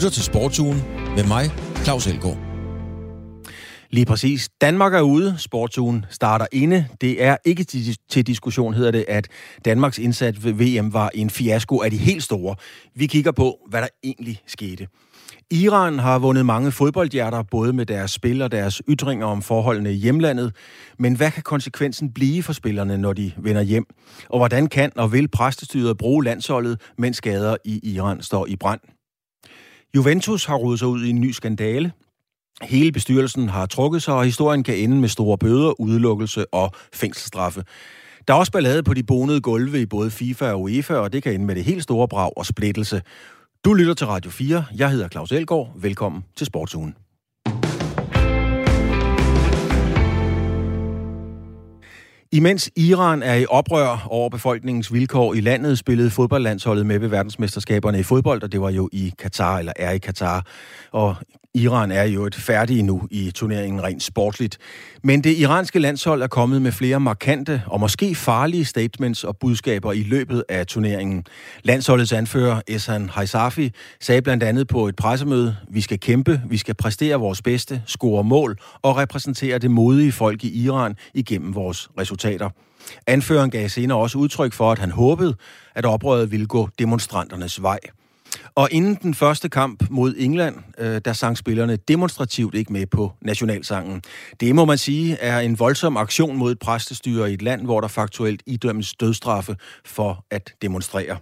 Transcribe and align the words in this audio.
lytter 0.00 0.10
til 0.10 0.22
Sportsugen 0.22 0.82
med 1.16 1.24
mig, 1.24 1.50
Claus 1.84 2.06
Elgaard. 2.06 2.38
Lige 3.90 4.06
præcis. 4.06 4.48
Danmark 4.60 4.94
er 4.94 5.00
ude. 5.00 5.34
Sportsugen 5.38 6.04
starter 6.10 6.46
inde. 6.52 6.86
Det 7.00 7.22
er 7.22 7.36
ikke 7.44 7.64
til 8.10 8.26
diskussion, 8.26 8.74
hedder 8.74 8.90
det, 8.90 9.04
at 9.08 9.28
Danmarks 9.64 9.98
indsats 9.98 10.44
ved 10.44 10.52
VM 10.52 10.92
var 10.92 11.10
en 11.14 11.30
fiasko 11.30 11.82
af 11.82 11.90
de 11.90 11.96
helt 11.96 12.22
store. 12.22 12.56
Vi 12.94 13.06
kigger 13.06 13.32
på, 13.32 13.58
hvad 13.68 13.80
der 13.80 13.88
egentlig 14.04 14.40
skete. 14.46 14.86
Iran 15.50 15.98
har 15.98 16.18
vundet 16.18 16.46
mange 16.46 16.72
fodboldhjerter, 16.72 17.42
både 17.42 17.72
med 17.72 17.86
deres 17.86 18.10
spil 18.10 18.42
og 18.42 18.52
deres 18.52 18.82
ytringer 18.88 19.26
om 19.26 19.42
forholdene 19.42 19.92
i 19.92 19.96
hjemlandet. 19.96 20.56
Men 20.98 21.14
hvad 21.14 21.30
kan 21.30 21.42
konsekvensen 21.42 22.12
blive 22.12 22.42
for 22.42 22.52
spillerne, 22.52 22.98
når 22.98 23.12
de 23.12 23.32
vender 23.38 23.62
hjem? 23.62 23.84
Og 24.28 24.38
hvordan 24.38 24.66
kan 24.66 24.92
og 24.96 25.12
vil 25.12 25.28
præstestyret 25.28 25.98
bruge 25.98 26.24
landsholdet, 26.24 26.80
mens 26.98 27.16
skader 27.16 27.56
i 27.64 27.94
Iran 27.94 28.22
står 28.22 28.46
i 28.46 28.56
brand? 28.56 28.80
Juventus 29.96 30.44
har 30.44 30.56
rodet 30.56 30.78
sig 30.78 30.88
ud 30.88 31.04
i 31.04 31.10
en 31.10 31.20
ny 31.20 31.30
skandale. 31.30 31.92
Hele 32.62 32.92
bestyrelsen 32.92 33.48
har 33.48 33.66
trukket 33.66 34.02
sig, 34.02 34.14
og 34.14 34.24
historien 34.24 34.62
kan 34.62 34.76
ende 34.76 34.96
med 34.96 35.08
store 35.08 35.38
bøder, 35.38 35.80
udelukkelse 35.80 36.54
og 36.54 36.72
fængselsstraffe. 36.92 37.64
Der 38.28 38.34
er 38.34 38.38
også 38.38 38.52
ballade 38.52 38.82
på 38.82 38.94
de 38.94 39.02
bonede 39.02 39.40
gulve 39.40 39.80
i 39.80 39.86
både 39.86 40.10
FIFA 40.10 40.52
og 40.52 40.62
UEFA, 40.62 40.94
og 40.94 41.12
det 41.12 41.22
kan 41.22 41.34
ende 41.34 41.46
med 41.46 41.54
det 41.54 41.64
helt 41.64 41.82
store 41.82 42.08
brag 42.08 42.32
og 42.36 42.46
splittelse. 42.46 43.02
Du 43.64 43.74
lytter 43.74 43.94
til 43.94 44.06
Radio 44.06 44.30
4. 44.30 44.64
Jeg 44.76 44.90
hedder 44.90 45.08
Claus 45.08 45.32
Elgaard. 45.32 45.72
Velkommen 45.76 46.24
til 46.36 46.46
Sportsugen. 46.46 46.94
Imens 52.32 52.70
Iran 52.76 53.22
er 53.22 53.34
i 53.34 53.46
oprør 53.46 54.06
over 54.10 54.28
befolkningens 54.28 54.92
vilkår 54.92 55.34
i 55.34 55.40
landet, 55.40 55.78
spillede 55.78 56.10
fodboldlandsholdet 56.10 56.86
med 56.86 56.98
ved 56.98 57.08
verdensmesterskaberne 57.08 58.00
i 58.00 58.02
fodbold, 58.02 58.42
og 58.42 58.52
det 58.52 58.60
var 58.60 58.70
jo 58.70 58.88
i 58.92 59.12
Katar, 59.18 59.58
eller 59.58 59.72
er 59.76 59.90
i 59.90 59.98
Katar. 59.98 60.46
Og 60.92 61.16
Iran 61.54 61.90
er 61.90 62.02
jo 62.02 62.26
et 62.26 62.34
færdigt 62.34 62.84
nu 62.84 63.02
i 63.10 63.30
turneringen 63.30 63.82
rent 63.82 64.02
sportsligt. 64.02 64.58
Men 65.02 65.24
det 65.24 65.36
iranske 65.36 65.78
landshold 65.78 66.22
er 66.22 66.26
kommet 66.26 66.62
med 66.62 66.72
flere 66.72 67.00
markante 67.00 67.62
og 67.66 67.80
måske 67.80 68.14
farlige 68.14 68.64
statements 68.64 69.24
og 69.24 69.36
budskaber 69.36 69.92
i 69.92 70.02
løbet 70.02 70.44
af 70.48 70.66
turneringen. 70.66 71.24
Landsholdets 71.62 72.12
anfører 72.12 72.60
Esan 72.68 73.08
Haisafi 73.08 73.72
sagde 74.00 74.22
blandt 74.22 74.42
andet 74.42 74.68
på 74.68 74.88
et 74.88 74.96
pressemøde, 74.96 75.56
vi 75.70 75.80
skal 75.80 76.00
kæmpe, 76.00 76.42
vi 76.48 76.56
skal 76.56 76.74
præstere 76.74 77.16
vores 77.16 77.42
bedste, 77.42 77.82
score 77.86 78.24
mål 78.24 78.58
og 78.82 78.96
repræsentere 78.96 79.58
det 79.58 79.70
modige 79.70 80.12
folk 80.12 80.44
i 80.44 80.64
Iran 80.64 80.96
igennem 81.14 81.54
vores 81.54 81.88
resultater. 81.98 82.19
Anføreren 83.06 83.50
gav 83.50 83.68
senere 83.68 83.98
også 83.98 84.18
udtryk 84.18 84.52
for, 84.52 84.72
at 84.72 84.78
han 84.78 84.90
håbede, 84.90 85.34
at 85.74 85.86
oprøret 85.86 86.30
ville 86.30 86.46
gå 86.46 86.68
demonstranternes 86.78 87.62
vej. 87.62 87.78
Og 88.54 88.68
inden 88.70 88.94
den 89.02 89.14
første 89.14 89.48
kamp 89.48 89.90
mod 89.90 90.14
England, 90.18 90.56
øh, 90.78 91.00
der 91.04 91.12
sang 91.12 91.38
spillerne 91.38 91.76
demonstrativt 91.76 92.54
ikke 92.54 92.72
med 92.72 92.86
på 92.86 93.12
nationalsangen. 93.20 94.02
Det 94.40 94.54
må 94.54 94.64
man 94.64 94.78
sige 94.78 95.16
er 95.16 95.38
en 95.38 95.58
voldsom 95.58 95.96
aktion 95.96 96.36
mod 96.36 96.52
et 96.52 96.58
præstestyre 96.58 97.30
i 97.30 97.34
et 97.34 97.42
land, 97.42 97.64
hvor 97.64 97.80
der 97.80 97.88
faktuelt 97.88 98.42
idømmes 98.46 98.94
dødstraffe 98.94 99.56
for 99.84 100.24
at 100.30 100.52
demonstrere. 100.62 101.16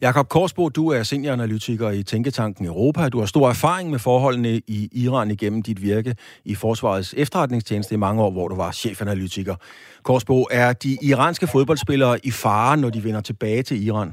Jakob 0.00 0.28
Korsbo, 0.28 0.68
du 0.68 0.88
er 0.88 1.02
senioranalytiker 1.02 1.90
i 1.90 2.02
Tænketanken 2.02 2.66
Europa. 2.66 3.08
Du 3.08 3.18
har 3.18 3.26
stor 3.26 3.48
erfaring 3.48 3.90
med 3.90 3.98
forholdene 3.98 4.60
i 4.66 4.88
Iran 4.92 5.30
igennem 5.30 5.62
dit 5.62 5.82
virke 5.82 6.14
i 6.44 6.54
Forsvarets 6.54 7.14
efterretningstjeneste 7.16 7.94
i 7.94 7.98
mange 7.98 8.22
år, 8.22 8.30
hvor 8.30 8.48
du 8.48 8.56
var 8.56 8.72
chefanalytiker. 8.72 9.54
Korsbo, 10.02 10.46
er 10.50 10.72
de 10.72 10.98
iranske 11.02 11.46
fodboldspillere 11.46 12.26
i 12.26 12.30
fare, 12.30 12.76
når 12.76 12.90
de 12.90 13.04
vender 13.04 13.20
tilbage 13.20 13.62
til 13.62 13.86
Iran? 13.86 14.12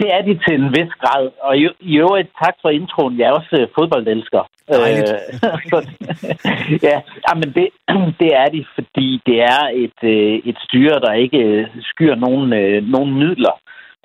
Det 0.00 0.08
er 0.16 0.22
de 0.22 0.34
til 0.44 0.54
en 0.60 0.70
vis 0.76 0.92
grad. 1.02 1.30
Og 1.40 1.58
i, 1.58 1.68
i 1.80 1.98
øvrigt, 1.98 2.28
tak 2.44 2.56
for 2.62 2.68
introen. 2.68 3.18
Jeg 3.18 3.26
er 3.28 3.32
også 3.40 3.56
uh, 3.62 3.68
fodboldelsker. 3.74 4.42
Dejligt. 4.68 5.10
Øh, 5.10 5.82
ja, 6.88 6.96
men 7.40 7.48
det, 7.56 7.68
det 8.20 8.30
er 8.42 8.48
de, 8.54 8.64
fordi 8.74 9.20
det 9.26 9.38
er 9.42 9.62
et, 9.84 9.98
uh, 10.02 10.34
et 10.50 10.58
styre, 10.66 11.00
der 11.04 11.12
ikke 11.12 11.68
skyer 11.80 12.14
nogen, 12.14 12.48
nogen 12.94 13.14
midler. 13.14 13.54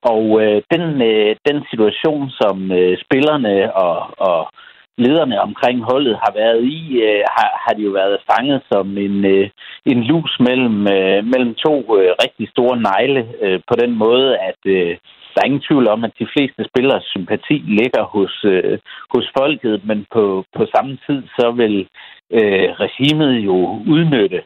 Og 0.03 0.23
uh, 0.25 0.57
den, 0.73 0.83
uh, 1.11 1.31
den 1.47 1.57
situation, 1.69 2.29
som 2.29 2.71
uh, 2.71 2.93
spillerne 3.05 3.75
og, 3.75 3.95
og 4.17 4.39
lederne 4.97 5.41
omkring 5.41 5.83
holdet 5.91 6.15
har 6.23 6.33
været 6.41 6.63
i, 6.63 6.79
uh, 7.07 7.21
har, 7.35 7.49
har 7.63 7.73
de 7.77 7.83
jo 7.83 7.91
været 7.91 8.17
fanget 8.31 8.61
som 8.71 8.97
en, 8.97 9.25
uh, 9.25 9.47
en 9.85 10.03
lus 10.03 10.37
mellem, 10.39 10.77
uh, 10.95 11.19
mellem 11.31 11.53
to 11.65 11.75
uh, 11.95 12.09
rigtig 12.23 12.49
store 12.49 12.77
negle, 12.89 13.21
uh, 13.45 13.59
på 13.69 13.73
den 13.81 13.91
måde, 14.03 14.37
at 14.49 14.61
uh, 14.65 14.93
der 15.33 15.41
er 15.41 15.45
ingen 15.51 15.67
tvivl 15.69 15.87
om, 15.87 16.03
at 16.03 16.13
de 16.19 16.27
fleste 16.33 16.63
spillers 16.69 17.05
sympati 17.05 17.53
ligger 17.53 18.03
hos, 18.03 18.45
øh, 18.45 18.79
hos 19.13 19.25
folket, 19.37 19.85
men 19.85 20.05
på, 20.11 20.45
på 20.57 20.65
samme 20.75 20.97
tid 21.07 21.23
så 21.37 21.51
vil 21.51 21.87
øh, 22.37 22.69
regimet 22.83 23.33
jo 23.39 23.55
udnytte 23.93 24.41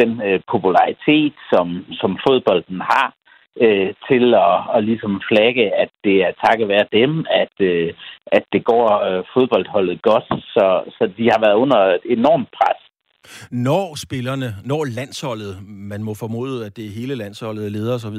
den 0.00 0.22
øh, 0.22 0.40
popularitet, 0.52 1.34
som, 1.52 1.84
som 2.00 2.18
fodbolden 2.26 2.80
har, 2.80 3.14
øh, 3.60 3.90
til 4.08 4.34
at, 4.34 4.56
at 4.74 4.84
ligesom 4.84 5.20
flagge, 5.28 5.74
at 5.82 5.90
det 6.04 6.16
er 6.26 6.32
takket 6.44 6.68
være 6.68 6.86
dem, 6.92 7.26
at, 7.30 7.54
øh, 7.60 7.92
at 8.26 8.44
det 8.52 8.64
går 8.64 8.86
øh, 9.08 9.24
fodboldholdet 9.34 10.02
godt. 10.02 10.24
Så, 10.54 10.66
så 10.96 11.10
de 11.18 11.24
har 11.32 11.40
været 11.40 11.54
under 11.54 11.78
et 11.78 12.00
enormt 12.18 12.48
pres 12.58 12.80
når 13.50 13.94
spillerne, 13.94 14.56
når 14.64 14.84
landsholdet, 14.84 15.58
man 15.68 16.02
må 16.02 16.14
formode, 16.14 16.66
at 16.66 16.76
det 16.76 16.86
er 16.86 16.90
hele 16.90 17.14
landsholdet, 17.14 17.72
ledere 17.72 17.94
osv., 17.94 18.16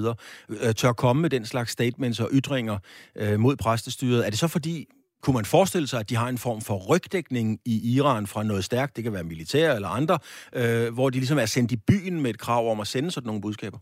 øh, 0.50 0.76
tør 0.76 0.94
komme 0.94 1.22
med 1.22 1.30
den 1.30 1.46
slags 1.46 1.72
statements 1.72 2.20
og 2.20 2.30
ytringer 2.34 2.78
øh, 3.16 3.40
mod 3.40 3.56
præstestyret, 3.56 4.26
er 4.26 4.30
det 4.30 4.40
så 4.40 4.48
fordi, 4.48 4.88
kunne 5.24 5.34
man 5.34 5.46
forestille 5.46 5.88
sig, 5.88 6.00
at 6.00 6.10
de 6.10 6.16
har 6.16 6.30
en 6.30 6.38
form 6.38 6.62
for 6.62 6.78
rygdækning 6.78 7.60
i 7.66 7.96
Iran 7.96 8.28
fra 8.28 8.44
noget 8.44 8.64
stærkt, 8.64 8.96
det 8.96 9.04
kan 9.04 9.14
være 9.14 9.24
militær 9.24 9.76
eller 9.76 9.88
andre, 9.88 10.20
øh, 10.54 10.94
hvor 10.94 11.10
de 11.10 11.18
ligesom 11.18 11.38
er 11.38 11.46
sendt 11.46 11.72
i 11.72 11.76
byen 11.76 12.22
med 12.22 12.30
et 12.30 12.40
krav 12.40 12.72
om 12.72 12.80
at 12.80 12.88
sende 12.88 13.12
sådan 13.12 13.28
nogle 13.28 13.42
budskaber? 13.42 13.78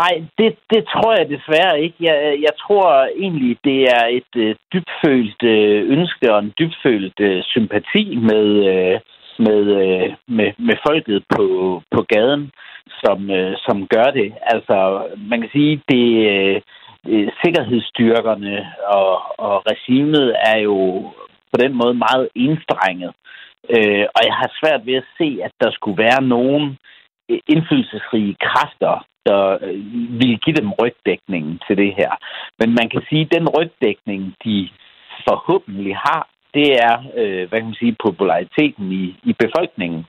Nej, 0.00 0.24
det, 0.38 0.56
det 0.72 0.82
tror 0.92 1.12
jeg 1.18 1.28
desværre 1.28 1.80
ikke. 1.80 1.96
Jeg, 2.00 2.18
jeg 2.46 2.54
tror 2.62 3.08
egentlig, 3.24 3.56
det 3.64 3.80
er 3.82 4.06
et 4.18 4.32
øh, 4.36 4.54
dybfølt 4.72 5.42
øh, 5.42 5.90
ønske 5.96 6.32
og 6.34 6.38
en 6.38 6.52
dybfølt 6.58 7.20
øh, 7.20 7.42
sympati 7.42 8.16
med, 8.16 8.46
øh, 8.72 9.00
med, 9.38 9.60
øh, 9.82 10.08
med, 10.28 10.50
med 10.58 10.76
folket 10.86 11.24
på, 11.34 11.46
på 11.94 12.00
gaden, 12.08 12.50
som, 13.04 13.30
øh, 13.30 13.56
som 13.66 13.86
gør 13.86 14.08
det. 14.18 14.32
Altså, 14.42 14.76
man 15.30 15.40
kan 15.40 15.50
sige, 15.52 15.82
det 15.88 16.06
øh, 16.32 16.60
øh 17.08 17.28
sikkerhedsstyrkerne 17.44 18.56
og, 18.86 19.12
og 19.38 19.62
regimet 19.70 20.36
er 20.52 20.58
jo 20.58 20.76
på 21.52 21.56
den 21.62 21.72
måde 21.80 21.94
meget 21.94 22.28
enstrenget. 22.34 23.12
Øh, 23.74 24.04
og 24.16 24.20
jeg 24.28 24.34
har 24.40 24.50
svært 24.60 24.86
ved 24.86 24.94
at 24.94 25.10
se, 25.18 25.38
at 25.46 25.52
der 25.60 25.70
skulle 25.70 26.02
være 26.02 26.22
nogen 26.22 26.78
indflydelsesrige 27.48 28.36
kræfter, 28.40 29.04
der 29.26 29.58
øh, 29.62 29.84
ville 30.20 30.38
give 30.44 30.56
dem 30.56 30.72
rygdækningen 30.72 31.60
til 31.66 31.76
det 31.76 31.94
her. 31.94 32.10
Men 32.58 32.68
man 32.74 32.88
kan 32.88 33.02
sige, 33.08 33.22
at 33.22 33.32
den 33.36 33.48
rygdækning, 33.58 34.34
de 34.44 34.68
forhåbentlig 35.28 35.96
har, 35.96 36.28
det 36.54 36.68
er, 36.88 36.96
øh, 37.16 37.48
hvad 37.48 37.58
kan 37.58 37.70
man 37.70 37.82
sige, 37.82 37.96
populariteten 38.06 38.92
i, 38.92 39.04
i 39.30 39.32
befolkningen, 39.44 40.06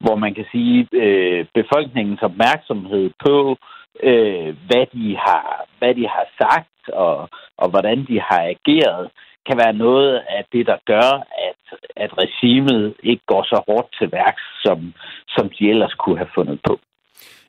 hvor 0.00 0.16
man 0.16 0.34
kan 0.34 0.46
sige, 0.52 0.88
øh, 0.92 1.46
befolkningens 1.54 2.22
opmærksomhed 2.22 3.10
på, 3.26 3.56
øh, 4.02 4.54
hvad, 4.68 4.86
de 4.92 5.16
har, 5.26 5.64
hvad 5.78 5.94
de 5.94 6.06
har 6.08 6.26
sagt 6.38 6.88
og, 6.92 7.28
og 7.58 7.70
hvordan 7.70 7.98
de 8.08 8.20
har 8.20 8.42
ageret, 8.54 9.10
kan 9.46 9.58
være 9.64 9.72
noget 9.72 10.14
af 10.28 10.44
det, 10.52 10.66
der 10.66 10.78
gør, 10.86 11.10
at, 11.48 11.78
at 11.96 12.10
regimet 12.22 12.94
ikke 13.02 13.22
går 13.26 13.42
så 13.42 13.62
hårdt 13.68 13.88
til 13.98 14.12
værks, 14.12 14.42
som, 14.64 14.94
som 15.28 15.50
de 15.58 15.70
ellers 15.70 15.94
kunne 15.94 16.16
have 16.16 16.34
fundet 16.34 16.60
på. 16.68 16.78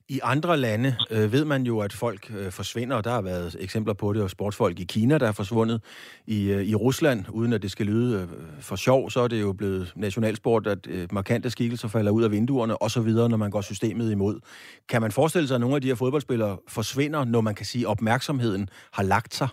I 0.10 0.20
andre 0.24 0.58
lande 0.58 0.96
øh, 1.12 1.32
ved 1.32 1.46
man 1.46 1.64
jo, 1.64 1.80
at 1.80 1.94
folk 1.94 2.32
øh, 2.40 2.52
forsvinder, 2.52 2.96
og 2.96 3.04
der 3.04 3.10
har 3.10 3.22
været 3.22 3.56
eksempler 3.60 3.94
på 3.94 4.14
det, 4.14 4.24
og 4.24 4.30
sportsfolk 4.30 4.80
i 4.80 4.84
Kina, 4.84 5.18
der 5.18 5.28
er 5.28 5.32
forsvundet. 5.32 5.82
I, 6.28 6.52
øh, 6.52 6.64
i 6.64 6.76
Rusland, 6.76 7.26
uden 7.30 7.54
at 7.54 7.62
det 7.62 7.72
skal 7.72 7.86
lyde 7.86 8.22
øh, 8.22 8.28
for 8.62 8.76
sjov, 8.76 9.10
så 9.10 9.20
er 9.20 9.28
det 9.28 9.42
jo 9.42 9.54
blevet 9.54 9.94
nationalsport, 9.96 10.68
at 10.68 10.88
øh, 10.88 11.08
markante 11.12 11.50
skikkelser 11.50 11.88
falder 11.88 12.12
ud 12.12 12.24
af 12.24 12.32
vinduerne, 12.32 12.82
og 12.82 12.92
så 12.92 13.02
videre, 13.02 13.30
når 13.30 13.38
man 13.38 13.52
går 13.52 13.62
systemet 13.62 14.12
imod. 14.12 14.40
Kan 14.90 15.02
man 15.02 15.12
forestille 15.12 15.48
sig, 15.48 15.56
at 15.56 15.62
nogle 15.62 15.76
af 15.76 15.82
de 15.82 15.88
her 15.88 15.96
fodboldspillere 15.96 16.58
forsvinder, 16.70 17.26
når 17.26 17.42
man 17.42 17.56
kan 17.56 17.66
sige, 17.66 17.86
at 17.86 17.92
opmærksomheden 17.92 18.70
har 18.94 19.04
lagt 19.04 19.34
sig? 19.34 19.48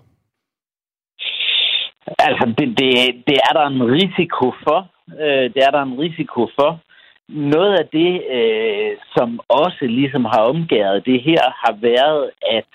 Altså, 2.19 2.55
det, 2.59 2.69
det, 2.79 2.91
det 3.29 3.39
er 3.49 3.53
der 3.59 3.67
en 3.67 3.83
risiko 3.99 4.47
for. 4.65 4.79
Øh, 5.23 5.45
det 5.55 5.62
er 5.67 5.71
der 5.71 5.83
en 5.83 5.99
risiko 5.99 6.49
for. 6.59 6.81
Noget 7.29 7.75
af 7.79 7.87
det, 7.93 8.23
øh, 8.37 8.97
som 9.17 9.41
også 9.49 9.87
ligesom 9.87 10.25
har 10.25 10.41
omgået 10.41 11.06
det 11.06 11.23
her, 11.23 11.43
har 11.65 11.75
været, 11.81 12.31
at 12.50 12.71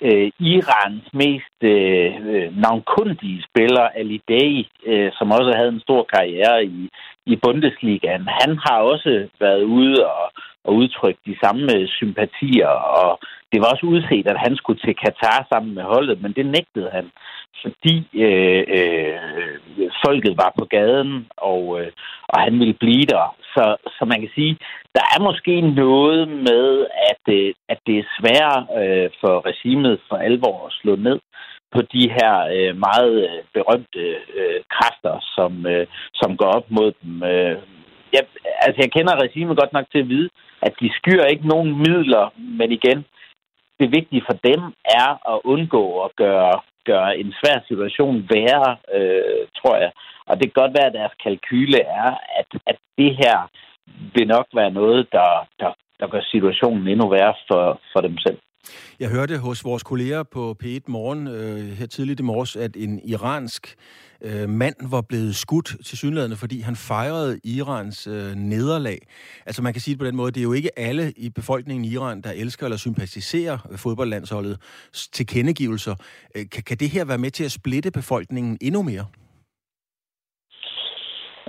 øh, 0.00 0.30
Irans 0.40 1.04
mest 1.12 1.58
øh, 1.62 2.26
øh 2.26 2.56
navnkundige 2.56 3.44
spiller, 3.48 3.82
Ali 4.00 4.20
Day, 4.28 4.64
øh, 4.86 5.12
som 5.18 5.32
også 5.32 5.52
havde 5.56 5.68
en 5.68 5.80
stor 5.80 6.02
karriere 6.14 6.64
i, 6.64 6.88
i 7.26 7.36
Bundesligaen, 7.36 8.28
han 8.40 8.58
har 8.64 8.78
også 8.92 9.28
været 9.40 9.62
ude 9.62 10.06
og, 10.06 10.32
og 10.64 10.74
udtrykke 10.74 11.20
de 11.26 11.36
samme 11.44 11.76
øh, 11.76 11.88
sympatier, 11.88 12.72
og 13.00 13.18
det 13.52 13.60
var 13.60 13.68
også 13.72 13.86
udset, 13.86 14.26
at 14.26 14.38
han 14.38 14.56
skulle 14.56 14.80
til 14.80 14.94
Katar 14.94 15.46
sammen 15.52 15.74
med 15.74 15.82
holdet, 15.82 16.22
men 16.22 16.32
det 16.32 16.46
nægtede 16.46 16.90
han, 16.90 17.10
fordi 17.62 17.96
øh, 18.26 18.64
øh, 18.76 19.18
folket 20.04 20.34
var 20.42 20.52
på 20.58 20.64
gaden, 20.64 21.26
og, 21.36 21.80
øh, 21.80 21.90
og 22.28 22.40
han 22.40 22.58
ville 22.58 22.74
blive 22.74 23.06
der. 23.14 23.36
Så, 23.54 23.76
så 23.98 24.04
man 24.04 24.20
kan 24.20 24.30
sige, 24.34 24.58
der 24.94 25.04
er 25.14 25.20
måske 25.28 25.60
noget 25.60 26.28
med, 26.28 26.86
at, 27.10 27.34
øh, 27.34 27.54
at 27.68 27.78
det 27.86 27.98
er 27.98 28.12
sværere 28.16 28.60
øh, 28.80 29.10
for 29.20 29.46
regimet 29.46 30.00
for 30.08 30.16
alvor 30.16 30.66
at 30.66 30.72
slå 30.72 30.96
ned 30.96 31.18
på 31.74 31.80
de 31.82 32.02
her 32.16 32.34
øh, 32.54 32.72
meget 32.86 33.14
øh, 33.28 33.42
berømte 33.54 34.04
øh, 34.38 34.60
kræfter, 34.74 35.14
som, 35.36 35.66
øh, 35.66 35.86
som 36.14 36.36
går 36.36 36.50
op 36.58 36.70
mod 36.70 36.92
dem. 37.02 37.22
Øh, 37.22 37.56
jeg, 38.12 38.22
altså, 38.66 38.78
jeg 38.84 38.92
kender 38.92 39.22
regimet 39.24 39.58
godt 39.58 39.72
nok 39.72 39.86
til 39.92 39.98
at 39.98 40.08
vide, 40.08 40.28
at 40.62 40.72
de 40.80 40.90
skyr 40.98 41.22
ikke 41.24 41.48
nogen 41.48 41.78
midler, 41.78 42.26
men 42.58 42.72
igen, 42.72 43.04
det 43.80 43.88
vigtige 43.98 44.26
for 44.28 44.36
dem 44.50 44.62
er 44.84 45.08
at 45.32 45.40
undgå 45.44 45.84
at 46.04 46.10
gøre, 46.16 46.60
gøre 46.84 47.18
en 47.18 47.34
svær 47.40 47.58
situation 47.68 48.28
værre, 48.34 48.76
øh, 48.94 49.42
tror 49.58 49.76
jeg. 49.76 49.92
Og 50.26 50.36
det 50.36 50.44
kan 50.44 50.62
godt 50.62 50.76
være, 50.78 50.86
at 50.86 50.98
deres 51.00 51.14
kalkyle 51.22 51.80
er, 51.80 52.10
at, 52.40 52.48
at 52.66 52.78
det 52.98 53.16
her 53.22 53.36
vil 54.14 54.26
nok 54.28 54.46
være 54.54 54.70
noget, 54.70 55.08
der, 55.12 55.30
der, 55.60 55.72
der 56.00 56.06
gør 56.06 56.20
situationen 56.20 56.88
endnu 56.88 57.08
værre 57.08 57.34
for, 57.48 57.80
for 57.92 58.00
dem 58.00 58.18
selv. 58.18 58.38
Jeg 59.00 59.08
hørte 59.08 59.38
hos 59.38 59.64
vores 59.64 59.82
kolleger 59.82 60.22
på 60.22 60.56
P1 60.64 60.80
Morgen 60.86 61.26
øh, 61.26 61.72
her 61.72 61.86
tidligt 61.86 62.20
i 62.20 62.22
morges, 62.22 62.56
at 62.56 62.76
en 62.76 63.00
iransk 63.04 63.76
øh, 64.20 64.48
mand 64.48 64.74
var 64.80 65.00
blevet 65.00 65.36
skudt 65.36 65.76
til 65.84 65.98
synlædende, 65.98 66.36
fordi 66.36 66.60
han 66.60 66.76
fejrede 66.76 67.40
Irans 67.44 68.06
øh, 68.06 68.34
nederlag. 68.34 69.06
Altså 69.46 69.62
man 69.62 69.72
kan 69.72 69.82
sige 69.82 69.92
det 69.92 69.98
på 69.98 70.06
den 70.06 70.16
måde, 70.16 70.32
det 70.32 70.40
er 70.40 70.44
jo 70.44 70.52
ikke 70.52 70.78
alle 70.78 71.12
i 71.16 71.28
befolkningen 71.28 71.84
i 71.84 71.88
Iran, 71.88 72.20
der 72.20 72.30
elsker 72.30 72.66
eller 72.66 72.76
sympatiserer 72.76 73.58
fodboldlandsholdet 73.76 74.58
til 75.12 75.26
kendegivelser. 75.26 75.94
Øh, 76.34 76.50
kan, 76.50 76.62
kan 76.62 76.76
det 76.76 76.90
her 76.90 77.04
være 77.04 77.18
med 77.18 77.30
til 77.30 77.44
at 77.44 77.52
splitte 77.52 77.90
befolkningen 77.90 78.58
endnu 78.60 78.82
mere? 78.82 79.06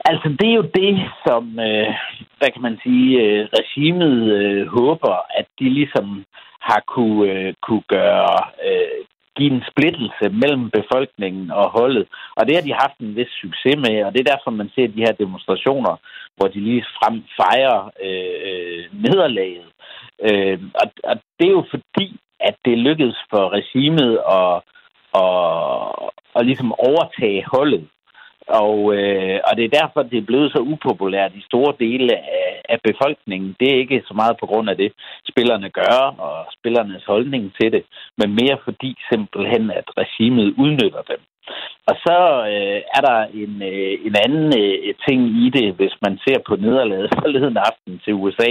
Altså, 0.10 0.28
det 0.40 0.48
er 0.50 0.56
jo 0.62 0.68
det, 0.82 0.94
som, 1.26 1.44
øh, 1.68 1.90
hvad 2.38 2.50
kan 2.54 2.62
man 2.68 2.78
sige, 2.84 3.10
øh, 3.24 3.48
regimet 3.60 4.16
øh, 4.38 4.68
håber, 4.68 5.16
at 5.40 5.48
de 5.60 5.70
ligesom 5.70 6.24
har 6.70 6.82
kunne, 6.88 7.32
øh, 7.32 7.54
kunne 7.66 7.86
gøre, 7.98 8.38
øh, 8.68 9.00
give 9.38 9.52
en 9.52 9.64
splittelse 9.72 10.26
mellem 10.42 10.70
befolkningen 10.78 11.52
og 11.52 11.66
holdet. 11.80 12.06
Og 12.38 12.42
det 12.48 12.56
har 12.56 12.64
de 12.66 12.82
haft 12.84 12.98
en 13.00 13.16
vis 13.16 13.32
succes 13.42 13.76
med, 13.86 13.96
og 14.06 14.12
det 14.14 14.20
er 14.20 14.32
derfor, 14.34 14.52
man 14.52 14.70
ser 14.76 14.88
de 14.88 15.06
her 15.06 15.14
demonstrationer, 15.24 15.96
hvor 16.36 16.48
de 16.48 16.60
lige 16.60 16.86
frem 16.98 17.16
fejrer 17.42 17.80
øh, 18.08 18.38
øh 18.50 18.84
nederlaget. 19.04 19.70
Øh, 20.28 20.60
og, 20.82 20.88
og 21.10 21.16
det 21.40 21.46
er 21.48 21.56
jo 21.60 21.66
fordi, 21.70 22.08
at 22.40 22.56
det 22.66 22.78
lykkedes 22.78 23.20
for 23.32 23.44
regimet 23.58 24.12
at, 24.40 24.54
at, 25.24 26.10
at 26.38 26.46
ligesom 26.46 26.72
overtage 26.90 27.46
holdet. 27.54 27.88
Og, 28.48 28.96
øh, 28.96 29.40
og 29.48 29.58
det 29.58 29.66
er 29.66 29.80
derfor, 29.80 30.04
det 30.04 30.18
er 30.18 30.30
blevet 30.30 30.52
så 30.52 30.60
upopulært 30.60 31.32
i 31.36 31.48
store 31.50 31.74
dele 31.80 32.14
af, 32.18 32.62
af 32.70 32.80
befolkningen. 32.84 33.56
Det 33.60 33.68
er 33.70 33.80
ikke 33.84 34.04
så 34.08 34.14
meget 34.14 34.36
på 34.40 34.46
grund 34.46 34.70
af 34.70 34.78
det, 34.78 34.92
spillerne 35.32 35.70
gør 35.70 35.98
og 36.28 36.46
spillernes 36.60 37.06
holdning 37.06 37.54
til 37.60 37.72
det, 37.72 37.84
men 38.18 38.30
mere 38.42 38.58
fordi 38.64 38.98
simpelthen, 39.12 39.72
at 39.72 39.88
regimet 39.98 40.54
udnytter 40.58 41.02
dem. 41.02 41.20
Og 41.90 41.96
så 42.06 42.18
øh, 42.54 42.82
er 42.98 43.02
der 43.10 43.20
en, 43.44 43.54
øh, 43.72 43.94
en 44.08 44.16
anden 44.26 44.48
øh, 44.64 44.94
ting 45.08 45.20
i 45.44 45.50
det, 45.58 45.68
hvis 45.74 45.96
man 46.02 46.20
ser 46.28 46.40
på 46.48 46.56
nederlaget 46.56 47.10
forleden 47.20 47.58
aften 47.58 48.02
til 48.04 48.14
USA. 48.14 48.50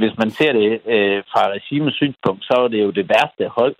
Hvis 0.00 0.14
man 0.18 0.30
ser 0.30 0.52
det 0.52 0.70
øh, 0.94 1.22
fra 1.32 1.42
regimets 1.56 1.96
synspunkt, 1.96 2.44
så 2.44 2.54
er 2.64 2.68
det 2.68 2.82
jo 2.82 2.90
det 2.90 3.08
værste 3.08 3.48
hold, 3.58 3.74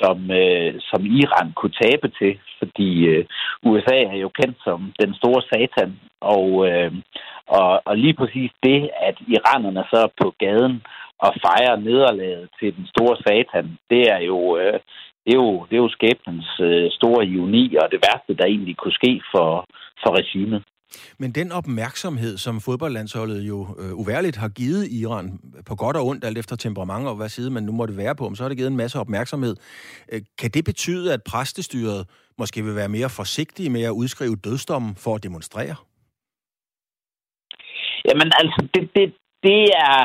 som, 0.00 0.30
øh, 0.30 0.74
som 0.90 1.00
Iran 1.22 1.52
kunne 1.52 1.76
tabe 1.82 2.08
til, 2.18 2.38
fordi 2.58 2.90
øh, 3.06 3.24
USA 3.62 3.98
er 4.12 4.18
jo 4.24 4.28
kendt 4.28 4.58
som 4.64 4.92
den 5.00 5.14
store 5.14 5.42
satan, 5.52 6.00
og, 6.20 6.68
øh, 6.68 6.92
og, 7.46 7.82
og 7.84 7.96
lige 7.96 8.14
præcis 8.14 8.50
det, 8.62 8.90
at 9.08 9.16
iranerne 9.28 9.84
så 9.90 9.96
er 10.06 10.22
på 10.22 10.34
gaden 10.38 10.82
og 11.18 11.34
fejrer 11.46 11.76
nederlaget 11.76 12.48
til 12.60 12.76
den 12.76 12.86
store 12.86 13.16
satan, 13.26 13.78
det 13.90 14.02
er 14.14 14.18
jo, 14.18 14.56
øh, 14.56 14.78
det 15.24 15.32
er 15.34 15.40
jo, 15.44 15.66
det 15.68 15.74
er 15.76 15.84
jo 15.86 15.96
skæbnens 15.96 16.60
øh, 16.60 16.90
store 16.90 17.26
ironi, 17.26 17.76
og 17.82 17.86
det 17.92 18.00
værste, 18.06 18.34
der 18.34 18.44
egentlig 18.46 18.76
kunne 18.76 19.00
ske 19.00 19.20
for, 19.32 19.66
for 20.02 20.10
regimet. 20.20 20.62
Men 21.18 21.32
den 21.32 21.52
opmærksomhed, 21.52 22.36
som 22.36 22.60
fodboldlandsholdet 22.60 23.40
jo 23.42 23.58
øh, 23.78 23.94
uværligt 23.94 24.36
har 24.36 24.48
givet 24.48 24.88
Iran, 24.92 25.40
på 25.66 25.74
godt 25.74 25.96
og 25.96 26.06
ondt, 26.06 26.24
alt 26.24 26.38
efter 26.38 26.56
temperament 26.56 27.08
og 27.08 27.16
hvad 27.16 27.28
side 27.28 27.50
man 27.50 27.62
nu 27.62 27.72
måtte 27.72 27.96
være 27.96 28.14
på, 28.14 28.34
så 28.34 28.42
har 28.42 28.48
det 28.48 28.58
givet 28.58 28.70
en 28.70 28.76
masse 28.76 29.00
opmærksomhed. 29.00 29.56
Øh, 30.12 30.20
kan 30.40 30.50
det 30.50 30.64
betyde, 30.64 31.12
at 31.12 31.20
præstestyret 31.30 32.06
måske 32.38 32.64
vil 32.64 32.74
være 32.74 32.88
mere 32.88 33.10
forsigtige 33.10 33.70
med 33.70 33.82
at 33.82 33.90
udskrive 33.90 34.36
dødsdommen 34.36 34.94
for 35.04 35.14
at 35.14 35.22
demonstrere? 35.22 35.76
Jamen 38.08 38.32
altså, 38.40 38.68
det, 38.74 38.90
det, 38.96 39.14
det 39.42 39.62
er 39.90 39.98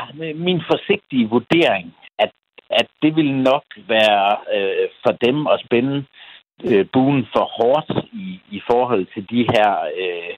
min 0.46 0.60
forsigtige 0.70 1.28
vurdering, 1.28 1.94
at, 2.18 2.32
at 2.70 2.86
det 3.02 3.16
vil 3.16 3.32
nok 3.50 3.64
være 3.88 4.36
øh, 4.56 4.88
for 5.02 5.12
dem 5.26 5.46
at 5.46 5.62
spænde 5.66 6.04
øh, 6.68 6.86
buen 6.92 7.26
for 7.34 7.44
hårdt 7.58 7.90
i, 8.12 8.40
i 8.56 8.60
forhold 8.70 9.06
til 9.14 9.22
de 9.30 9.42
her 9.52 9.70
øh, 10.02 10.34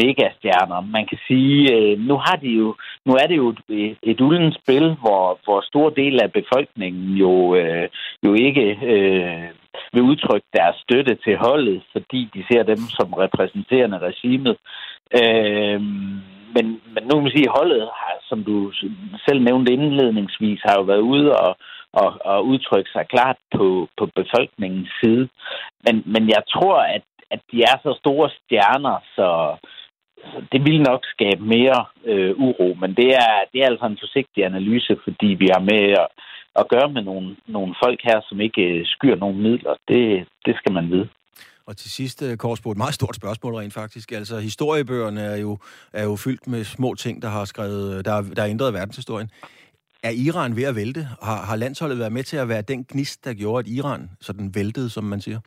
megastjerner. 0.00 0.80
Man 0.80 1.06
kan 1.06 1.18
sige, 1.28 1.74
øh, 1.74 1.98
nu 1.98 2.14
har 2.16 2.36
de 2.36 2.48
jo, 2.48 2.74
nu 3.06 3.12
er 3.12 3.26
det 3.26 3.36
jo 3.36 3.54
et, 3.68 3.96
et 4.02 4.20
uldent 4.20 4.54
spil, 4.62 4.86
hvor, 5.02 5.38
hvor 5.44 5.60
stor 5.70 5.90
del 5.90 6.22
af 6.22 6.32
befolkningen 6.32 7.16
jo, 7.24 7.54
øh, 7.54 7.88
jo 8.26 8.34
ikke 8.34 8.66
øh, 8.92 9.48
vil 9.92 10.02
udtrykke 10.02 10.46
deres 10.52 10.76
støtte 10.84 11.14
til 11.24 11.36
holdet, 11.36 11.82
fordi 11.92 12.30
de 12.34 12.44
ser 12.50 12.62
dem 12.62 12.76
som 12.76 13.12
repræsenterende 13.12 13.98
regimet. 13.98 14.56
Øh, 15.20 15.80
men, 16.54 16.66
men 16.94 17.02
nu 17.04 17.10
kan 17.14 17.22
man 17.22 17.36
sige, 17.36 17.48
at 17.48 17.56
holdet, 17.58 17.80
har, 17.80 18.14
som 18.28 18.44
du 18.44 18.72
selv 19.26 19.40
nævnte 19.42 19.72
indledningsvis, 19.72 20.60
har 20.64 20.74
jo 20.78 20.82
været 20.82 21.04
ude 21.14 21.36
og, 21.36 21.56
og, 21.92 22.10
og 22.24 22.46
udtrykke 22.46 22.90
sig 22.90 23.04
klart 23.08 23.36
på, 23.56 23.88
på 23.98 24.04
befolkningens 24.16 24.90
side. 25.02 25.28
Men, 25.84 26.02
men 26.06 26.28
jeg 26.28 26.42
tror, 26.54 26.76
at, 26.96 27.02
at 27.30 27.40
de 27.52 27.62
er 27.62 27.76
så 27.82 27.92
store 27.98 28.30
stjerner, 28.38 28.96
så, 29.16 29.28
det 30.52 30.60
vil 30.64 30.82
nok 30.82 31.00
skabe 31.14 31.42
mere 31.56 31.84
øh, 32.04 32.32
uro, 32.46 32.68
men 32.80 32.90
det 32.94 33.08
er, 33.14 33.32
det 33.52 33.58
er 33.62 33.66
altså 33.66 33.86
en 33.86 34.02
forsigtig 34.02 34.44
analyse, 34.44 34.96
fordi 35.04 35.26
vi 35.26 35.48
har 35.54 35.62
med 35.70 35.82
at, 36.02 36.08
at 36.60 36.68
gøre 36.68 36.92
med 36.92 37.02
nogle, 37.02 37.36
nogle 37.46 37.74
folk 37.84 38.00
her, 38.04 38.20
som 38.28 38.40
ikke 38.40 38.62
øh, 38.62 38.86
skyr 38.86 39.14
skyer 39.14 39.16
nogen 39.16 39.42
midler. 39.42 39.74
Det, 39.88 40.26
det 40.46 40.54
skal 40.56 40.72
man 40.72 40.90
vide. 40.90 41.08
Og 41.66 41.76
til 41.76 41.90
sidst, 41.90 42.22
øh, 42.22 42.36
Korsbo, 42.36 42.70
et 42.70 42.76
meget 42.76 42.94
stort 42.94 43.16
spørgsmål 43.16 43.54
rent 43.54 43.74
faktisk. 43.74 44.12
Altså, 44.12 44.38
historiebøgerne 44.38 45.20
er 45.20 45.36
jo, 45.36 45.58
er 45.92 46.04
jo 46.04 46.16
fyldt 46.16 46.46
med 46.46 46.64
små 46.64 46.94
ting, 46.94 47.22
der 47.22 47.28
har 47.28 47.44
skrevet, 47.44 47.98
øh, 47.98 48.04
der, 48.04 48.22
der 48.36 48.42
har 48.42 48.48
ændret 48.48 48.74
verdenshistorien. 48.74 49.30
Er 50.02 50.10
Iran 50.10 50.56
ved 50.56 50.64
at 50.64 50.76
vælte? 50.76 51.08
Har, 51.22 51.44
har 51.44 51.56
landsholdet 51.56 51.98
været 51.98 52.12
med 52.12 52.22
til 52.22 52.36
at 52.36 52.48
være 52.48 52.62
den 52.62 52.84
gnist, 52.84 53.24
der 53.24 53.34
gjorde, 53.34 53.58
at 53.58 53.68
Iran 53.68 54.10
sådan 54.20 54.54
væltede, 54.54 54.90
som 54.90 55.04
man 55.04 55.20
siger? 55.20 55.40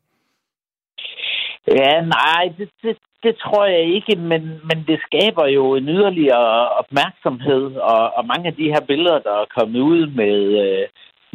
Ja, 1.68 2.02
nej, 2.02 2.54
det, 2.58 2.70
det, 2.84 2.98
det 3.24 3.38
tror 3.38 3.66
jeg 3.66 3.84
ikke, 3.98 4.16
men, 4.16 4.42
men 4.70 4.86
det 4.88 5.00
skaber 5.08 5.46
jo 5.48 5.76
en 5.76 5.90
yderligere 5.90 6.70
opmærksomhed, 6.70 7.76
og, 7.76 8.14
og 8.18 8.26
mange 8.26 8.48
af 8.48 8.56
de 8.56 8.72
her 8.74 8.82
billeder, 8.88 9.20
der 9.20 9.36
er 9.42 9.54
kommet 9.60 9.80
ud 9.80 10.08
med, 10.08 10.38
øh, 10.64 10.88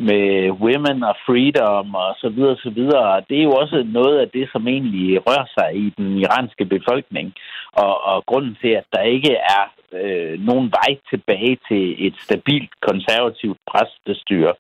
med 0.09 0.50
women 0.64 0.99
og 1.11 1.16
freedom 1.26 1.95
og 1.95 2.11
så 2.23 2.28
videre, 2.28 2.57
så 2.57 2.71
videre, 2.71 3.23
det 3.28 3.38
er 3.38 3.42
jo 3.42 3.54
også 3.62 3.87
noget 3.99 4.19
af 4.19 4.28
det, 4.28 4.49
som 4.52 4.69
egentlig 4.69 5.26
rører 5.26 5.49
sig 5.59 5.69
i 5.85 5.87
den 5.99 6.19
iranske 6.19 6.64
befolkning, 6.64 7.35
og, 7.73 8.04
og 8.04 8.26
grunden 8.26 8.57
til, 8.62 8.73
at 8.80 8.87
der 8.92 9.02
ikke 9.02 9.35
er 9.35 9.64
øh, 9.92 10.40
nogen 10.40 10.69
vej 10.78 10.90
tilbage 11.11 11.59
til 11.69 12.07
et 12.07 12.16
stabilt 12.26 12.73
konservativt 12.88 13.59
præstestyre. 13.71 14.54